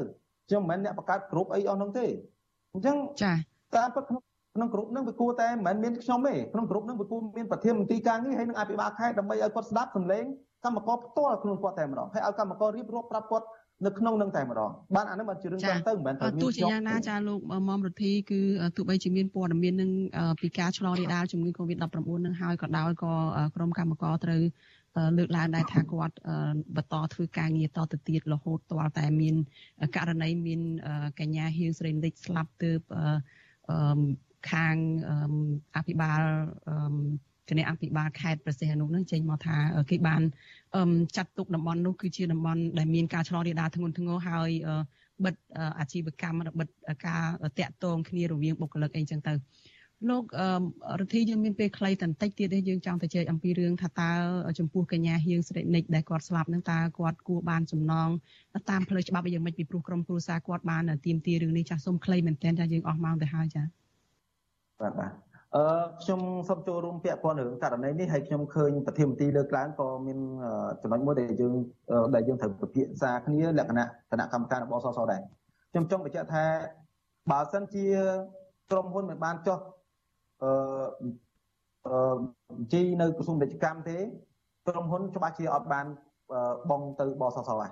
[0.48, 2.06] ខ្ញុំមិនមែនអ្នកបង្កើតក្រុមអីអស់នោះទេ
[2.72, 3.32] អញ្ចឹងចា
[3.76, 4.22] តាមពិតក្នុង
[4.54, 10.24] ក្នុងក្រុមនឹងវាគួរតែមិនមែនមានខ្ញុំទេក្នុងក្រុមនឹងវាគួរមានប្រធានមន្ត្រីការងារហើយនឹងអភិបាលខេត្តដើម្បីឲ្យគាត់ស្ដាប់សំឡេង
[10.64, 13.46] កម្មករផ្ទាល់ខ្លួនគាត់តែម្ដងហើយឲ្យកម្មកររៀបរាប់ប្រាប់គាត់
[13.86, 18.40] នៅក្នុងនឹងតែម្ដងបានអានេះបានជារឿងចាំទៅមិនមែនតែមានទោះជាយ៉ាងណាចាលោកមុំរទ្ធីគឺ
[18.76, 19.90] ទោះបីជាមានព័ត៌មាននឹង
[20.40, 21.84] ពីការឆ្លងរាលដាលជំងឺ Covid-19
[22.26, 23.12] នឹងហើយក៏ដោយក៏
[23.56, 24.42] ក្រុមកម្មករត្រូវ
[25.18, 26.14] លើកឡើងដែរថាគាត់
[26.76, 29.34] បន្តធ្វើការងារតទៅទៀតរហូតទាល់តែមាន
[29.96, 30.60] ករណីមាន
[31.20, 32.80] កញ្ញាហ៊ីវស្រីនិចស្លាប់ទើប
[34.50, 34.76] ខាង
[35.76, 36.20] អភិបាល
[37.48, 39.56] គណៈអភិបាលខេត្តប្រសិទ្ធអនុនឹងចេញមកថា
[39.90, 40.22] គេបាន
[41.16, 44.50] ចាត់ទុកតំបន់នោះគឺជាតំបន់ដែលមានការឆ្លងរាលដាលធ្ងន់ធ្ងរហើយ
[45.24, 45.34] បិទ
[45.78, 46.68] អាជីវកម្មបិទ
[47.06, 47.22] ការ
[47.58, 49.32] តាក់ទងគ្នារវាងបុគ្គលិកអីចឹងទៅ
[50.10, 50.24] លោក
[51.00, 54.10] រដ្ឋាភិបាលយើងមានពេលខ្លីតន្តិចទៀតទេយើងចង់ទៅជែកអំពីរឿងថាតើ
[54.58, 58.08] ចំពោះកញ្ញាហៀងស្រីនិចដែលគាត់ស្លាប់នឹងតើគាត់គួរបានសំណង
[58.70, 63.62] តាមផ្លូវច្បាប់យ៉ាងម៉េចពីព្រោះក្រុមគ្រួសារគាត់បានទៀមទារឿងនេះចាស់សុំខ្លីមែនទែនចាយើងអស់ម៉ោងទៅហើយចា
[64.80, 65.12] បាទបាទ
[65.56, 65.64] អឺ
[66.02, 70.18] ខ្ញុំសូមចូលរួមពាក់ព័ន្ធរឿងករណីនេះហើយខ្ញុំឃើញប្រធានមន្ត្រីលើកឡើងក៏មាន
[70.82, 71.54] ចំណុចមួយដែលយើង
[72.14, 75.20] ដែលយើងត្រូវពិភាក្សាគ្នាលក្ខណៈគណៈកម្មការរបស់សសដែរ
[75.70, 76.44] ខ្ញុំចង់បញ្ជាក់ថា
[77.30, 77.86] បើសិនជា
[78.70, 79.58] ក្រុមហ៊ុនមិនបានចុះ
[80.42, 80.52] អឺ
[81.86, 81.94] អឺ
[82.72, 83.98] ជីនៅក្រសួងពាណិជ្ជកម្មទេ
[84.68, 85.86] ក្រុមហ៊ុនច្បាស់ជាអត់បាន
[86.70, 87.70] បងទៅបសសហើយ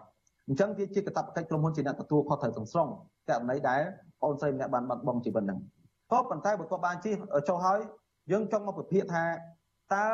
[0.49, 2.89] អញ្ចឹងវាជាកាតព្វកិច្ចក្រុមហ៊ុនជាអ្នកទទួលខុសត្រូវទាំងស្រុង
[3.29, 3.83] ករណីដែល
[4.25, 5.59] អូនស្រីម្នាក់បានបាត់បង់ជីវិតហ្នឹង
[6.13, 7.15] ក៏ប៉ុន្តែបើគាត់បានជិះ
[7.49, 7.81] ចុះហើយ
[8.33, 9.25] យើងចង់មកពិភាក្សាថា
[9.95, 10.07] តើ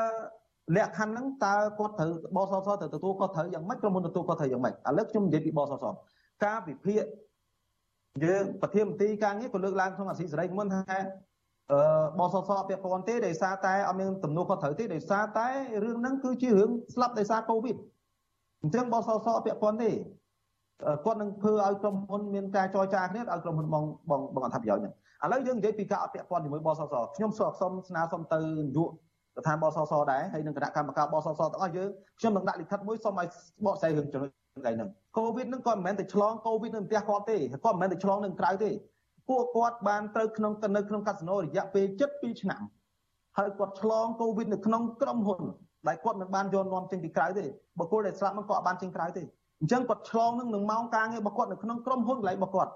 [0.77, 5.85] លក្ខខណ្ឌហ្នឹងតើគាត់ត្រូវបសសទៅទទួលគាត់ត្រូវយ៉ាងម៉េចក្រុមហ៊ុនទទួលគាត់ត្រូវយ៉ាងម៉េចឥឡូវខ្ញុំនិយាយពីបសស
[6.45, 7.03] ការវិភាគ
[8.25, 10.99] យើងប្រធានមន្ត្រីការងារក៏លើកឡើងក្នុងអាស៊ីសេរីមុនថា
[11.73, 11.79] អឺ
[12.19, 15.49] បសសអពាក់ព័ន្ធទេដោយសារតែអត់មានទំនួលខុសត្រូវទេដោយសារតែ
[15.85, 17.77] រឿងហ្នឹងគឺជារឿងស្លាប់ដោយសារកូវីដ
[18.63, 19.91] អញ្ចឹងបសសអពាក់ព័ន្ធទេ
[21.05, 24.95] គាត់នឹងធ្វើឲ្យក្រុមហ៊ុនមានការចរចាគ្នាឲ្យក្រុមហ៊ុនបងបងបងអត្ថប្រយោជន៍ហ្នឹង
[25.25, 28.91] ឥឡូវយើងនិយាយពីការអពាក់ព័ន្ធជាមួយបសសខ្ញុំសូមសុំស្នើសុំទៅនាយក
[29.39, 31.89] ស្ថានបសសដែរហើយនឹងគណៈកម្មការបសសទាំងអស់យើង
[32.19, 33.29] ខ្ញុំនឹងដាក់លិខិតមួយសុំឲ្យ
[33.67, 34.31] បកស្រាយរឿងចំណុច
[34.63, 34.89] ហ្នឹង
[35.19, 38.71] កូវីដហ្នឹងគាត់មិនមែនតែឆ្លងកូវីដនៅផ្ទះគាត់ទេគាត់មិនមែនតែឆ្លងនៅក្រៅទេ
[39.29, 42.63] ពួកគាត់បានត្រូវក្នុងនៅក្នុងកាស៊ីណូរយៈពេល72ឆ្នាំ
[43.39, 45.43] ហើយគាត់ឆ្លងកូវីដនៅក្នុងក្រុមហ៊ុន
[45.89, 47.45] ដែលគាត់មិនបានយកនាំចេញពីក្រៅទេ
[47.79, 49.23] បុគ្គលដែលស្លាប់ហ្នឹងគាត់អត់បានចេញក្រៅទេ
[49.61, 52.73] អញ្ចឹងគាត់ឆ្លងនឹងនឹងម៉ោងការងាររបស់គាត់នៅក្នុងក្រុមហ៊ុនកន្លែងរបស់គាត់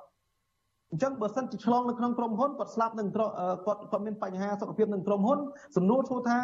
[0.92, 3.32] អញ្ចឹងបើសិនជាឆ្លងនៅក្នុងក្រុមហ៊ុនគាត់ស្លាប់នឹងគាត់
[3.66, 5.38] គាត់មានបញ្ហាសុខភាពនឹងក្រុមហ៊ុន
[5.76, 6.38] សំណួរឈ្មោះថា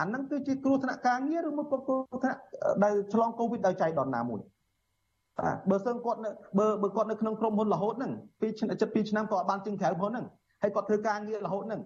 [0.00, 2.38] អាហ្នឹងគឺជាគ្រោះថ្នាក់ការងារឬមកគ្រោះថ្នាក់
[2.84, 4.40] ដែលឆ្លងកូវីដដោយចៃដន្យណាមួយ
[5.38, 10.24] បាទបើសិនគាត់នៅបើបើគាត់នៅក្នុងក្រុមហ៊ុនរហូតហ្នឹងពីឆ្នាំចិត្ត2ឆ្នាំគាត់អត់បានចេញក្រៅផងហ្នឹង
[10.62, 11.80] ហើយគាត់ធ្វើការងាររហូតហ្នឹង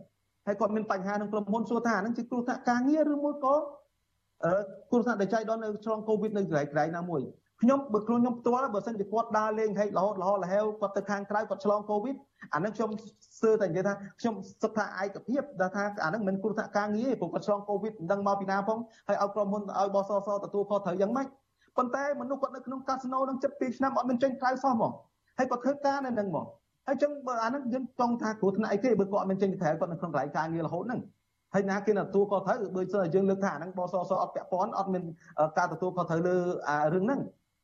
[0.47, 3.55] ហើយគាត់មានបញ្ហាក្នុងក្រុមហ៊ុនសួរថាអាហ្នឹងជាគ្រោះថ្នាក់ការងារឬមួយក៏
[4.45, 4.53] អឺ
[4.91, 7.23] គ្រោះថ្នាក់ដែលចៃដន្យនៅឆ្លងកូវីដនៅកន្លែងកន្លែងណាមួយ
[7.63, 12.15] ខ្ញុំបើខ្លួនខ្ញុំផ្ទាល់បើសិនជាគាត់ដើរលេងហែករហូតរហូតរហែវគាត់ទៅខាងក្រៅគាត់ឆ្លងកូវីដ
[12.55, 12.91] អានឹងខ្ញុំ
[13.43, 18.79] សើតែនិយាយថាខ្ញុំសិក្សាឯកភាពដែលថាអានឹងមិនគ្រោះថ្នាក់ការងារទេព្រោះគាត់ឆ្លងកូវីដមិនដឹងមកពីណាផង
[19.09, 21.27] ហើយឲ្យក្រុមហ៊ុនឲ្យបសសទទួលខុសត្រូវយ៉ាងម៉េច
[21.77, 24.93] ប៉ុន្តែមនុស្សគាត់នៅក្នុងកាស៊ីណូនឹងចិត្ត2ឆ្នាំអត់មានចេញក្រៅសោះហ្មង
[25.39, 26.47] ហើយគាត់ធ្វើការនៅនឹងហ្មង
[26.87, 31.01] ហើយចឹងបើអានឹងយើងចង់ថាគ្រោះថ្នាក់អីទេបើគាត់អត់មានចេញក្រៅគាត់នៅក្នុងកន្លែងការងាររហូតហ្នឹង
[31.55, 35.03] ហើយណាគេទទួលខុសត្រូវដូចយើងយើងលើកថាអានឹងបសសអត់ពាក់ព័ន្ធអត់មាន
[35.59, 36.37] ការទទួលខុសត្រូវលើ
[36.95, 37.21] រឿងហ្នឹង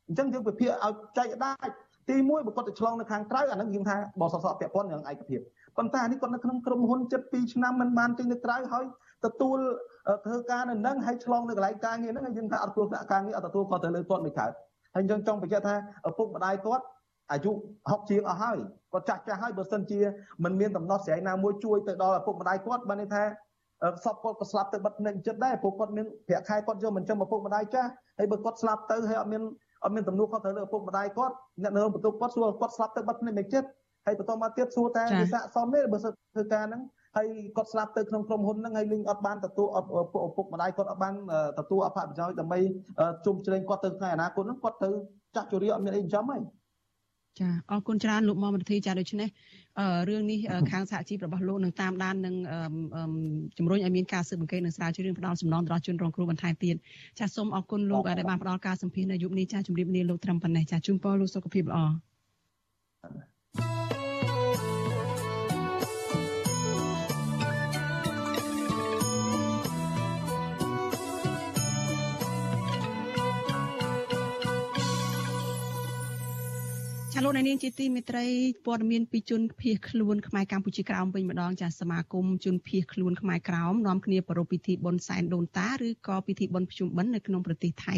[0.07, 1.73] អញ្ចឹងយើងវិភាគឲ្យចែកដាច់
[2.09, 5.39] ទី1បើគាត់ទៅឆ្លងនៅខាងក្រៅអានឹងយើងថាបសសពាក់ព័ន្ធនឹងឯកភាព
[5.77, 8.85] ប៉ុន្តែអានេះគាត់នៅក្នុងក្រុមហ៊ុន72ឆ្នាំមិនបានចេញទៅក្រៅហើយ
[9.25, 9.57] ទទួល
[10.25, 14.51] ធ្វើការនៅនឹងហើយឆ្លងនៅកន្លែងការងារហ្នឹងហើយយើងថាអត់គ្រោះថ្នាក់ការងារអត់ទទួលគាត់ទៅលើគាត់មិនកើត
[14.95, 15.75] ហើយយើងចង់បញ្ជាក់ថា
[16.09, 16.83] ឪពុកម្ដាយគាត់
[17.31, 17.51] អាយុ
[17.81, 18.57] 60ជាងអស់ហើយ
[18.93, 19.99] គាត់ចាស់ចាស់ហើយបើសិនជា
[20.43, 23.23] មិនមានដំណោះស្រាយណាមួយជួយទៅដល់ឪពុកម្ដាយគាត់បានន័យថា
[24.05, 29.41] សពគាត់ក៏ស្លាប់ទៅបិទភ្នែកចិត្តដែរព្រោះគាត់មានប្រាក់ខែគាត់យកមិនចឹងឪពុកម្ដាយចាស់ហើយបើគាត់ស្លាប់ទៅហើយអត់មាន
[29.83, 33.67] អត់មានទំនួលខុសត្រូវលើឪពុកម្ដាយគាត់អ្នកនៅបន្ទប់គាត់សួរគាត់ស្លាប់ទៅបាត់ភ្នែកមិនចិត្ត
[34.05, 36.81] ហើយបន្តមកទៀតសួរតែវាស័កសមទេបើសិនធ្វើការហ្នឹង
[37.15, 39.81] ហើយគាត់ស្លាប់ទៅក្នុងក្រុមហ៊ុនហ្នឹងហើយលីងអត់បានទទួលឪ
[40.35, 41.13] ពុកម្ដាយគាត់អត់បាន
[41.59, 42.59] ទទួលអភ័យប្រយោជន៍ដើម្បី
[43.25, 44.89] ជុំជ្រែងគាត់ទៅថ្ងៃអនាគតហ្នឹងគាត់ទៅ
[45.35, 46.41] ចាស់ជរាអត់មានអីចិញ្ចឹមហើយ
[47.39, 49.29] ចាអរគុណច្រើនលោកមុំរដ្ឋាចាដូច្នេះ
[50.09, 50.39] រឿងនេះ
[50.71, 52.35] ខាងសហជីពរបស់លោកនឹងតាមដាននឹង
[53.57, 56.75] ជំរុញឲ្យមានការស៊ើបអង្កេតនិងស្រាវជ្រាវផ្ដាល់សំណងដល់ជនរងគ្រោះបន្ថែមទៀត
[57.19, 61.79] ចាសូមអរគុណលោកដែលបានផ្ដល់ការសម្ភាសន៍នៅយុគនេះចាជម្រាបលាលោកត្រឹមប៉ុណ្ណេះចាជូនពរលោកសុខភាពល្អ
[77.24, 78.26] លោកនាងជាទីមេត្រី
[78.66, 87.96] ព័ត៌មានពីជនភៀសខ្លួនខ្មែរកម្ពុជាក្រោមវិញម្ដងចាសមាគមជនភៀសខ្លួនខ្មែរក្រោមនាំគ្នាប្រារព្ធពិធីបុណ្យសែនដូនតាឬក៏ពិធីបុណ្យភ្ជុំបិណ្ឌនៅក្នុងប្រទេសថៃ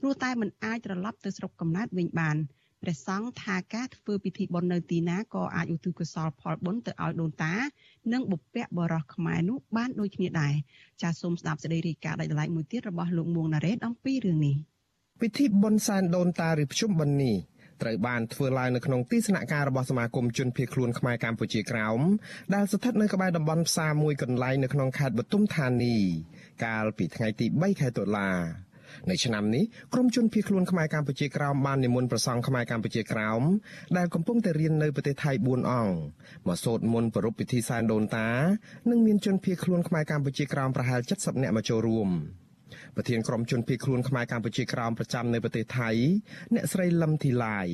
[0.00, 2.36] ព្រោះតែมันអាចត្រឡប់ទៅស្រុកកំណើតវិញបាន
[2.82, 7.54] ព្រះសង្ឃថាការធ្វើពិធីបុណ្យនៅទីណាក៏អាចឧទ្ទិសកុសលផលបុណ្យទៅឲ្យដូនតា
[8.12, 10.54] និងបុព្វបុរសខ្មែរនោះបានដូចគ្នាដែរ
[11.02, 14.56] ចាសសូមស្ដាប់សេចក្តីរាយការណ៍ដាច់ដライមួយទៀតរបស់លោកមួងណារ៉េតអំពីរឿងនេះ
[15.20, 17.36] ពិធីបុណ្យសែនដូនតាឬភ្ជុំបិណ្ឌនេះ
[17.81, 21.99] ត្រូវបានធ្វើឡើងនៅក្នុងទីស្នាក់ការរបស់សមាគមជនភៀសខ្លួនខ្មែរកម្ពុជាក្រោម
[22.53, 25.97] ដែលស្ថិតនៅក្បែរតំបន់ផ្សារមួយកន្លែងនៅក្នុងខេត្តបទុមធានី
[26.65, 28.31] កាលពីថ្ងៃទី3ខែតុលា
[29.09, 29.63] នៅឆ្នាំនេះ
[29.93, 33.41] ក្រុមជនភៀសខ្លួនខ្មែរកម្ពុជាក្រោមបាននិមន្តព្រះសង្ឃខ្មែរកម្ពុជាក្រោម
[33.97, 35.93] ដែលកំពុងតែរៀននៅប្រទេសថៃ4អង្គ
[36.47, 38.29] មកសូត្រមន្តប្រពៃពិធីសែនដូនតា
[38.89, 42.09] និងមានជនភៀសខ្លួនខ្មែរកម្ពុជាក្រោមប្រហែល70នាក់មកចូលរួម
[42.95, 45.89] ប្រធានក្រុមជនភៀសខ្លួនខ្មែរកម្ពុជាក្រោមប្រចាំនៅប្រទេសថៃ
[46.55, 47.67] អ្នកស្រីលឹមធីឡាយ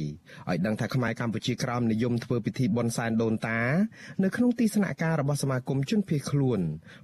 [0.50, 3.60] ឲ្យដឹងថាខ្មែរកម្ពុជាក្រោមនិយមធ្វើពិធីបុណ្យសែនដូនតា
[4.24, 6.60] នៅក្នុងទីស្នាក់ការរបស់សមាគមជនភៀសខ្លួន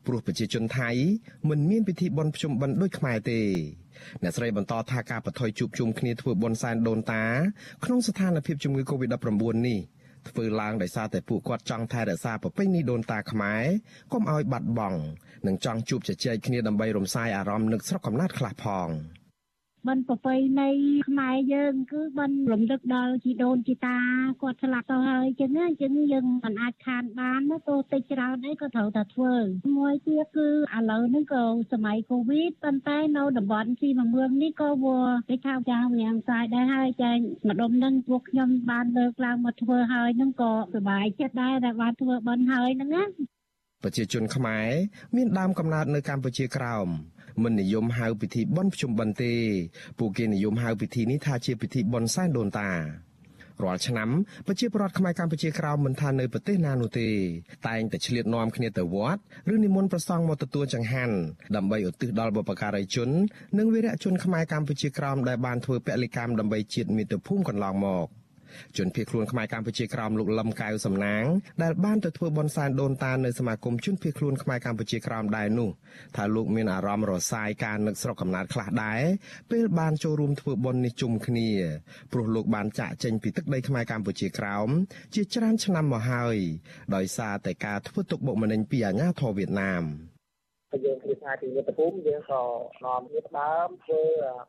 [0.06, 0.90] ព្រោះប្រជាជនថៃ
[1.50, 3.42] មិនមានពិធីបុណ្យភ្ជុំបិណ្ឌដូចខ្មែរទេ
[4.24, 7.24] អ្នកស្រីបន្តថាការបថុយជួបជុំគ្នាធ្វើបុណ្យសែនដូនតា
[7.86, 9.80] ក្នុងស្ថានភាពជំងឺ Covid-19 នេះ
[10.30, 13.64] ធ្វើឡើងដោយសារតែពួកគាត់ចង់ថែរក្សាប្រពៃណីដូនតាខ្មែរ
[14.14, 15.00] កុំឲ្យបាត់បង់
[15.48, 18.90] និងចង់ជួបជជែកគ្នាដើម្បីរំសាយអារម្មណ៍នឹកស្រុកកំណើតខ្លះផង។
[19.88, 20.70] បិណ្ឌប្រពៃណី
[21.08, 23.98] ខ្មែរយើង គឺបិណ្ឌរំលឹកដល់ជីដូនជីតា
[24.42, 29.34] គាត់ឆ្លាប់ទៅហើយចឹងណាចឹងយើងមិនអាចខានបានណាទោះតិចច្រើនអីក៏ត្រូវតែធ្វើ
[29.78, 37.12] មួយទៀតគឺឥឡូវនេះក៏សម័យ Covid ប៉ុន្តែនៅតំបន់ស៊ីមមឿងនេះក៏វាគេថាចាស់វាងសាយដែរហើយចា
[37.50, 43.04] ម្ដុំនឹងពួកខ្ញុំបានលើកឡើងមកធ្វើហើយនឹងក៏សប្បាយចិត្តដែរដែលបានធ្វើបិណ្ឌហើយហ្នឹងណា
[43.84, 44.70] ប្រជាជនខ្មែរ
[45.16, 46.88] មានដើមកំណើតនៅកម្ពុជាក្រោម
[47.44, 49.36] មិននិយមហៅពិធីបុណ្យភ្ជុំបិណ្ឌទេ
[50.00, 52.72] ពួកគេនិយមហៅពិធីនេះថាជាពិធីបុណ្យសែនដូនតា
[53.64, 54.10] រាល់ឆ្នាំ
[54.48, 57.08] ប្រជាពលរដ្ឋខ្មែរកម្ពុជាក្រោមមិនថានៅប្រទេសណានោះទេ
[57.68, 59.22] តែងតែឆ្លៀតនាំគ្នាទៅវត្ត
[59.54, 61.16] ឬនិមន្តប្រសង់មកទទួលចង្ហាន់
[61.56, 63.10] ដើម្បីឧទ្ទិសដល់បុព្វការីជន
[63.58, 68.08] និងវីរៈជនខ្មែរកម្ពុជាក្រោមដែលបានធ្វើពលិកម្មដើម្បីជាតិមាតុភូមិកន្លងមក។
[68.78, 71.24] ជនភៀសខ្លួនខ្មែរកម្ពុជាក្រោមលោកលឹមកៅសំណាង
[71.64, 75.70] ដែលបានទៅធ្វើបន់សែនដូនតានៅសមាគមជនភៀសខ្លួនខ្មែរកម្ពុជាក្រោមដែរនោះ
[76.16, 79.02] ថាលោកមានអារម្មណ៍រសាយការនឹកស្រុកកំណើតខ្លះដែរ
[79.52, 81.50] ពេលបានចូលរួមធ្វើបន់នេះជុំគ្នា
[82.12, 84.70] ព្រោះលោកបានចាក់ចេញពីទឹកដីខ្មែរកម្ពុជាក្រោម
[85.16, 86.38] ជាច្រើនឆ្នាំមកហើយ
[86.96, 89.86] ដោយសារតែការធ្វើទុកបុកម្នេញពីអាញាធរវៀតណាម
[90.78, 92.44] ហើយយើងគ្រាឆ្ងាយពីមាតុភូមិយើងក៏
[92.86, 94.02] នាំគ្នាផ្ដើមធ្វើ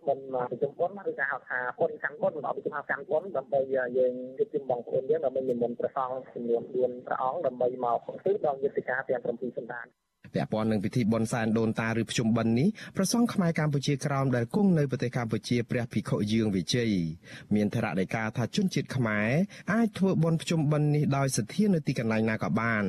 [0.06, 3.60] បុណ្យប្រជុំបុណ្យឬក៏ហៅថាបុណ្យកាន់បុណ្យដល់ប្រជុំហៅកាន់បុណ្យដើម្បី
[3.98, 9.86] យើងជួបជុំបងប្អូនយើងដើម្បីនិមន្តព្រះសង្ឃចំនួន4ព្រះអង្គដើម្បីមកឧទ្ទិសដល់យុទ្ធការទាំង7សន្តាន
[10.34, 16.90] ពាក់ព័ន្ធនឹងពិធីបុណ្យសែនដូនតាឬភ្ជុំបិណ្ឌនេះប្រសង់ខ្មែរកម្ពុជាក្រោមដែលគង់នៅប្រទេសកម្ពុជាព្រះភិក្ខុយើងវិជ័យ
[17.54, 19.28] មានថរដីកាថាជនជាតិខ្មែរ
[19.72, 22.84] អាចធ្វើបុណ្យភ្ជុំបិណ្ឌនេះដោយសទ្ធានៅទីកន្លែងណាក៏បាន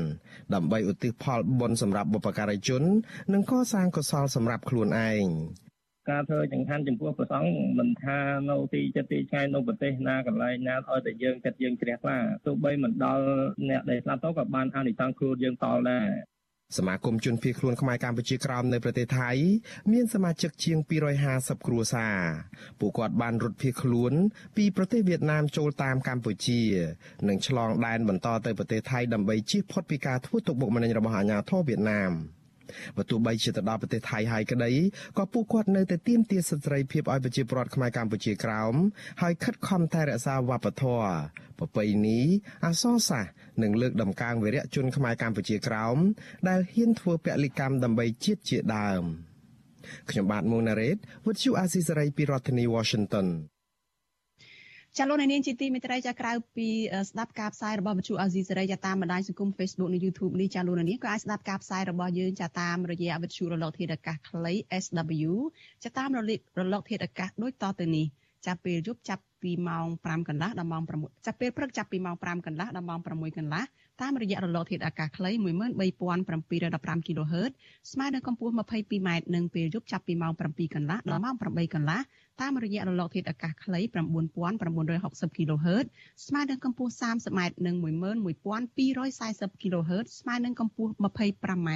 [0.53, 2.83] ដើម្បីឧទ្ទិសផលបុណ្យសម្រាប់បុព្វការីជន
[3.33, 5.25] និងកសាងកុសលសម្រាប់ខ្លួនឯង
[6.09, 8.19] ការធ្វើចង្ហាន់ចំពោះព្រះសង្ឃមិនថា
[8.49, 13.25] នៅទីចិត្តទីឆ្ងាយនៅប្រទេសណាកន្លែងណាឲ្យតែយើងចិត្តយើងជ្រះថ្លាទោះបីមិនដល់
[13.69, 16.07] អ្នកដែលស្លាប់ទៅក៏បានអានិសង្សខ្លួនយើងតល់ដែរ
[16.77, 19.29] សមាគមជនភៀសខ្លួនខ្មែរកម្ពុជាក្រោមនៅប្រទេសថៃ
[19.91, 20.77] មានសមាជិកជាង
[21.23, 22.19] 250គ្រួសារ
[22.79, 24.13] ពួកគាត់បានរត់ភៀសខ្លួន
[24.57, 26.61] ពីប្រទេសវៀតណាមចូលតាមកម្ពុជា
[27.27, 32.13] និងឆ្លងដែនបន្តទៅប្រទេសថៃដើម្បីជៀសផុតពីការធ្វើទុកបុកម្នេញរបស់អាជ្ញាធរវៀតណាម។
[32.97, 34.71] បើទោះបីជាទៅដល់ប្រទេសថៃហើយក្តី
[35.17, 38.73] ក៏ពួកគាត់នៅតែទាមទារសិទ្ធិសេរីភាពឲ្យប្រជាពលរដ្ឋខ្មែរកម្ពុជាក្រោម
[39.21, 41.09] ហើយខិតខំថែរក្សាវប្បធម៌
[41.59, 42.19] ប្រពៃណី
[42.65, 43.31] អក្សរសាស្ត្រ
[43.63, 45.97] និងលើកដំកើងវីរៈជនខ្មែរកម្ពុជាក្រោម
[46.49, 49.03] ដែលហ៊ានធ្វើពលិកម្មដើម្បីជាតិជាដើម
[50.09, 53.27] ខ្ញុំបាទមុងណារ៉េត With you Azizi ពីរដ្ឋធានី Washington
[55.01, 56.67] ចាលោកនាងជាទីមេត្រីចាក្រៅពី
[57.09, 65.31] ស្ដាប់ការផ្សាយរបស់វិទ្យុអាស៊ីសេរីចាតាមបណ្ដាញសង្គម Facebook និង YouTube នេះចាលោកនាងក៏អាចស្ដាប់ការផ្សាយរបស់យើងចាតាមរយៈវិទ្យុរលកធាតុអាកាសខ្លី SW
[65.83, 68.05] ចាតាមរលករលកធាតុអាកាសដូចតទៅនេះ
[68.45, 73.63] ចាប់ពេលយប់ចាប់ពីម៉ោង5កន្លះដល់ម៉ោង6ចាប់ពេលព្រឹកចាប់ពីម៉ោង5កន្លះដល់ម៉ោង6កន្លះ
[74.01, 77.51] តាមរយៈរលកធាតុអាកាសខ្លី13715 kHz
[77.91, 81.99] ស្មើនឹងកម្ពស់ 22m និងពេលយប់ចាប់ពីម៉ោង7កន្លះដល់ម៉ោង8កន្លះ
[82.41, 83.79] តាមរយៈរលកធាតុអាកាសខ្លី
[84.59, 85.85] 9960 kHz
[86.27, 91.69] ស្មើនឹងកម្ពស់ 30m និង11240 kHz ស្មើនឹងកម្ពស់ 25m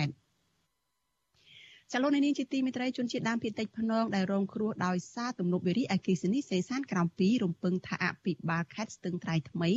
[1.95, 9.71] ចលនានេះជាទីមេត្រីជនជាតិដើមភាគតិចភ្នងដែលរងគ្រោះដោយសារទំនប់វារីអគ្គិសនីសេសានក្រោម2រំពឹងថាអភិបាលខេត្តស្ទឹងត្រែងថ្មី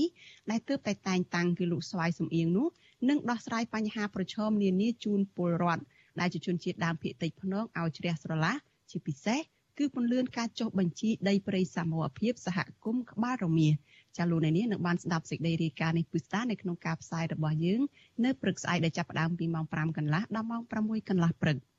[0.50, 2.68] ដែលទើបតែតែងតាំងគឺលោកស្វាយសំអៀងនោះ
[3.08, 5.82] នឹងដោះស្រាយបញ្ហាប្រឈមនានាជូនពលរដ្ឋ
[6.20, 8.54] ដែលជាជនជាតិដើមភាគតិចភ្នងឲ្យជ្រះស្រឡះ
[8.90, 9.40] ជាពិសេស
[9.78, 13.68] គឺពន្លឿនការចុះបញ្ជីដីព្រៃសមរភាពសហគមន៍ក្បាលរមៀ
[14.16, 17.80] ចាលោកអ្នកនាងនឹងបានស្ដាប់សេចក្តីរាយការណ៍នេះពិស្ដានៅក្នុងការផ្សាយរបស់យើង
[18.24, 21.58] នៅព្រឹកស្អែកដែលចាប់ផ្ដើមពីម៉ោង5កន្លះដល់ម៉ោង6កន្លះព្រឹក។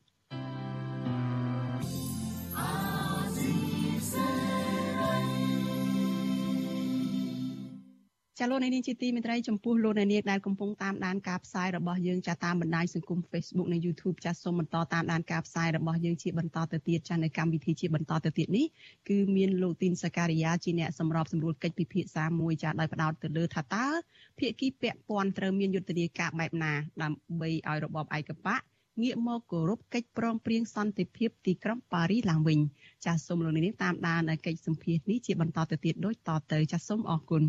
[8.40, 18.66] ចាលោកនាងជាទីមេត្រីចំពោះលោកនាងដែលកំពុងតាមដានការផ្សាយរបស់យើងចាតាមបណ្ដាញសង្គម Facebook និង YouTube ចាសូមបន្តតាមដានការផ្សាយរបស់យើងជាបន្តទៅទៀតចានៅកម្មវិធីជាបន្តទៅទៀតនេះ
[19.10, 23.88] គឺមានលោកទីនសការីយ៉ាជាអ្នកសម្របសម្រួលកិច្ចពិភាក្សាមួយចាដោយផ្ដោតទៅលើថាតើ
[24.40, 28.62] ភាគីពាក់ព័ន្ធត្រូវមានយុទ្ធនាការបែបណាដើម្បីឲ្យរបបឯកបក
[29.04, 32.60] ងាកមកគោរពកិច្ចព្រមព្រៀងសន្តិភាពទីក្រុងប៉ារីឡើងវិញ
[33.06, 37.44] ចាសសូមលោកនាងតាមដានកិច្ចសម្ភាសនេះជាបន្តទៅទៀតដូចតទៅចាសសូមអរគុណ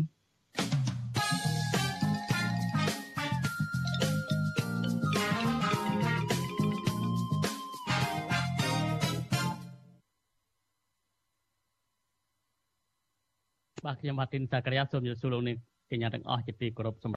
[13.85, 15.57] បាទខ្ញុំបាទទីនសាករាសូមជម្រាបសួរលោកនាង
[15.91, 16.95] កញ្ញាទាំងអស់ជាទីគោរព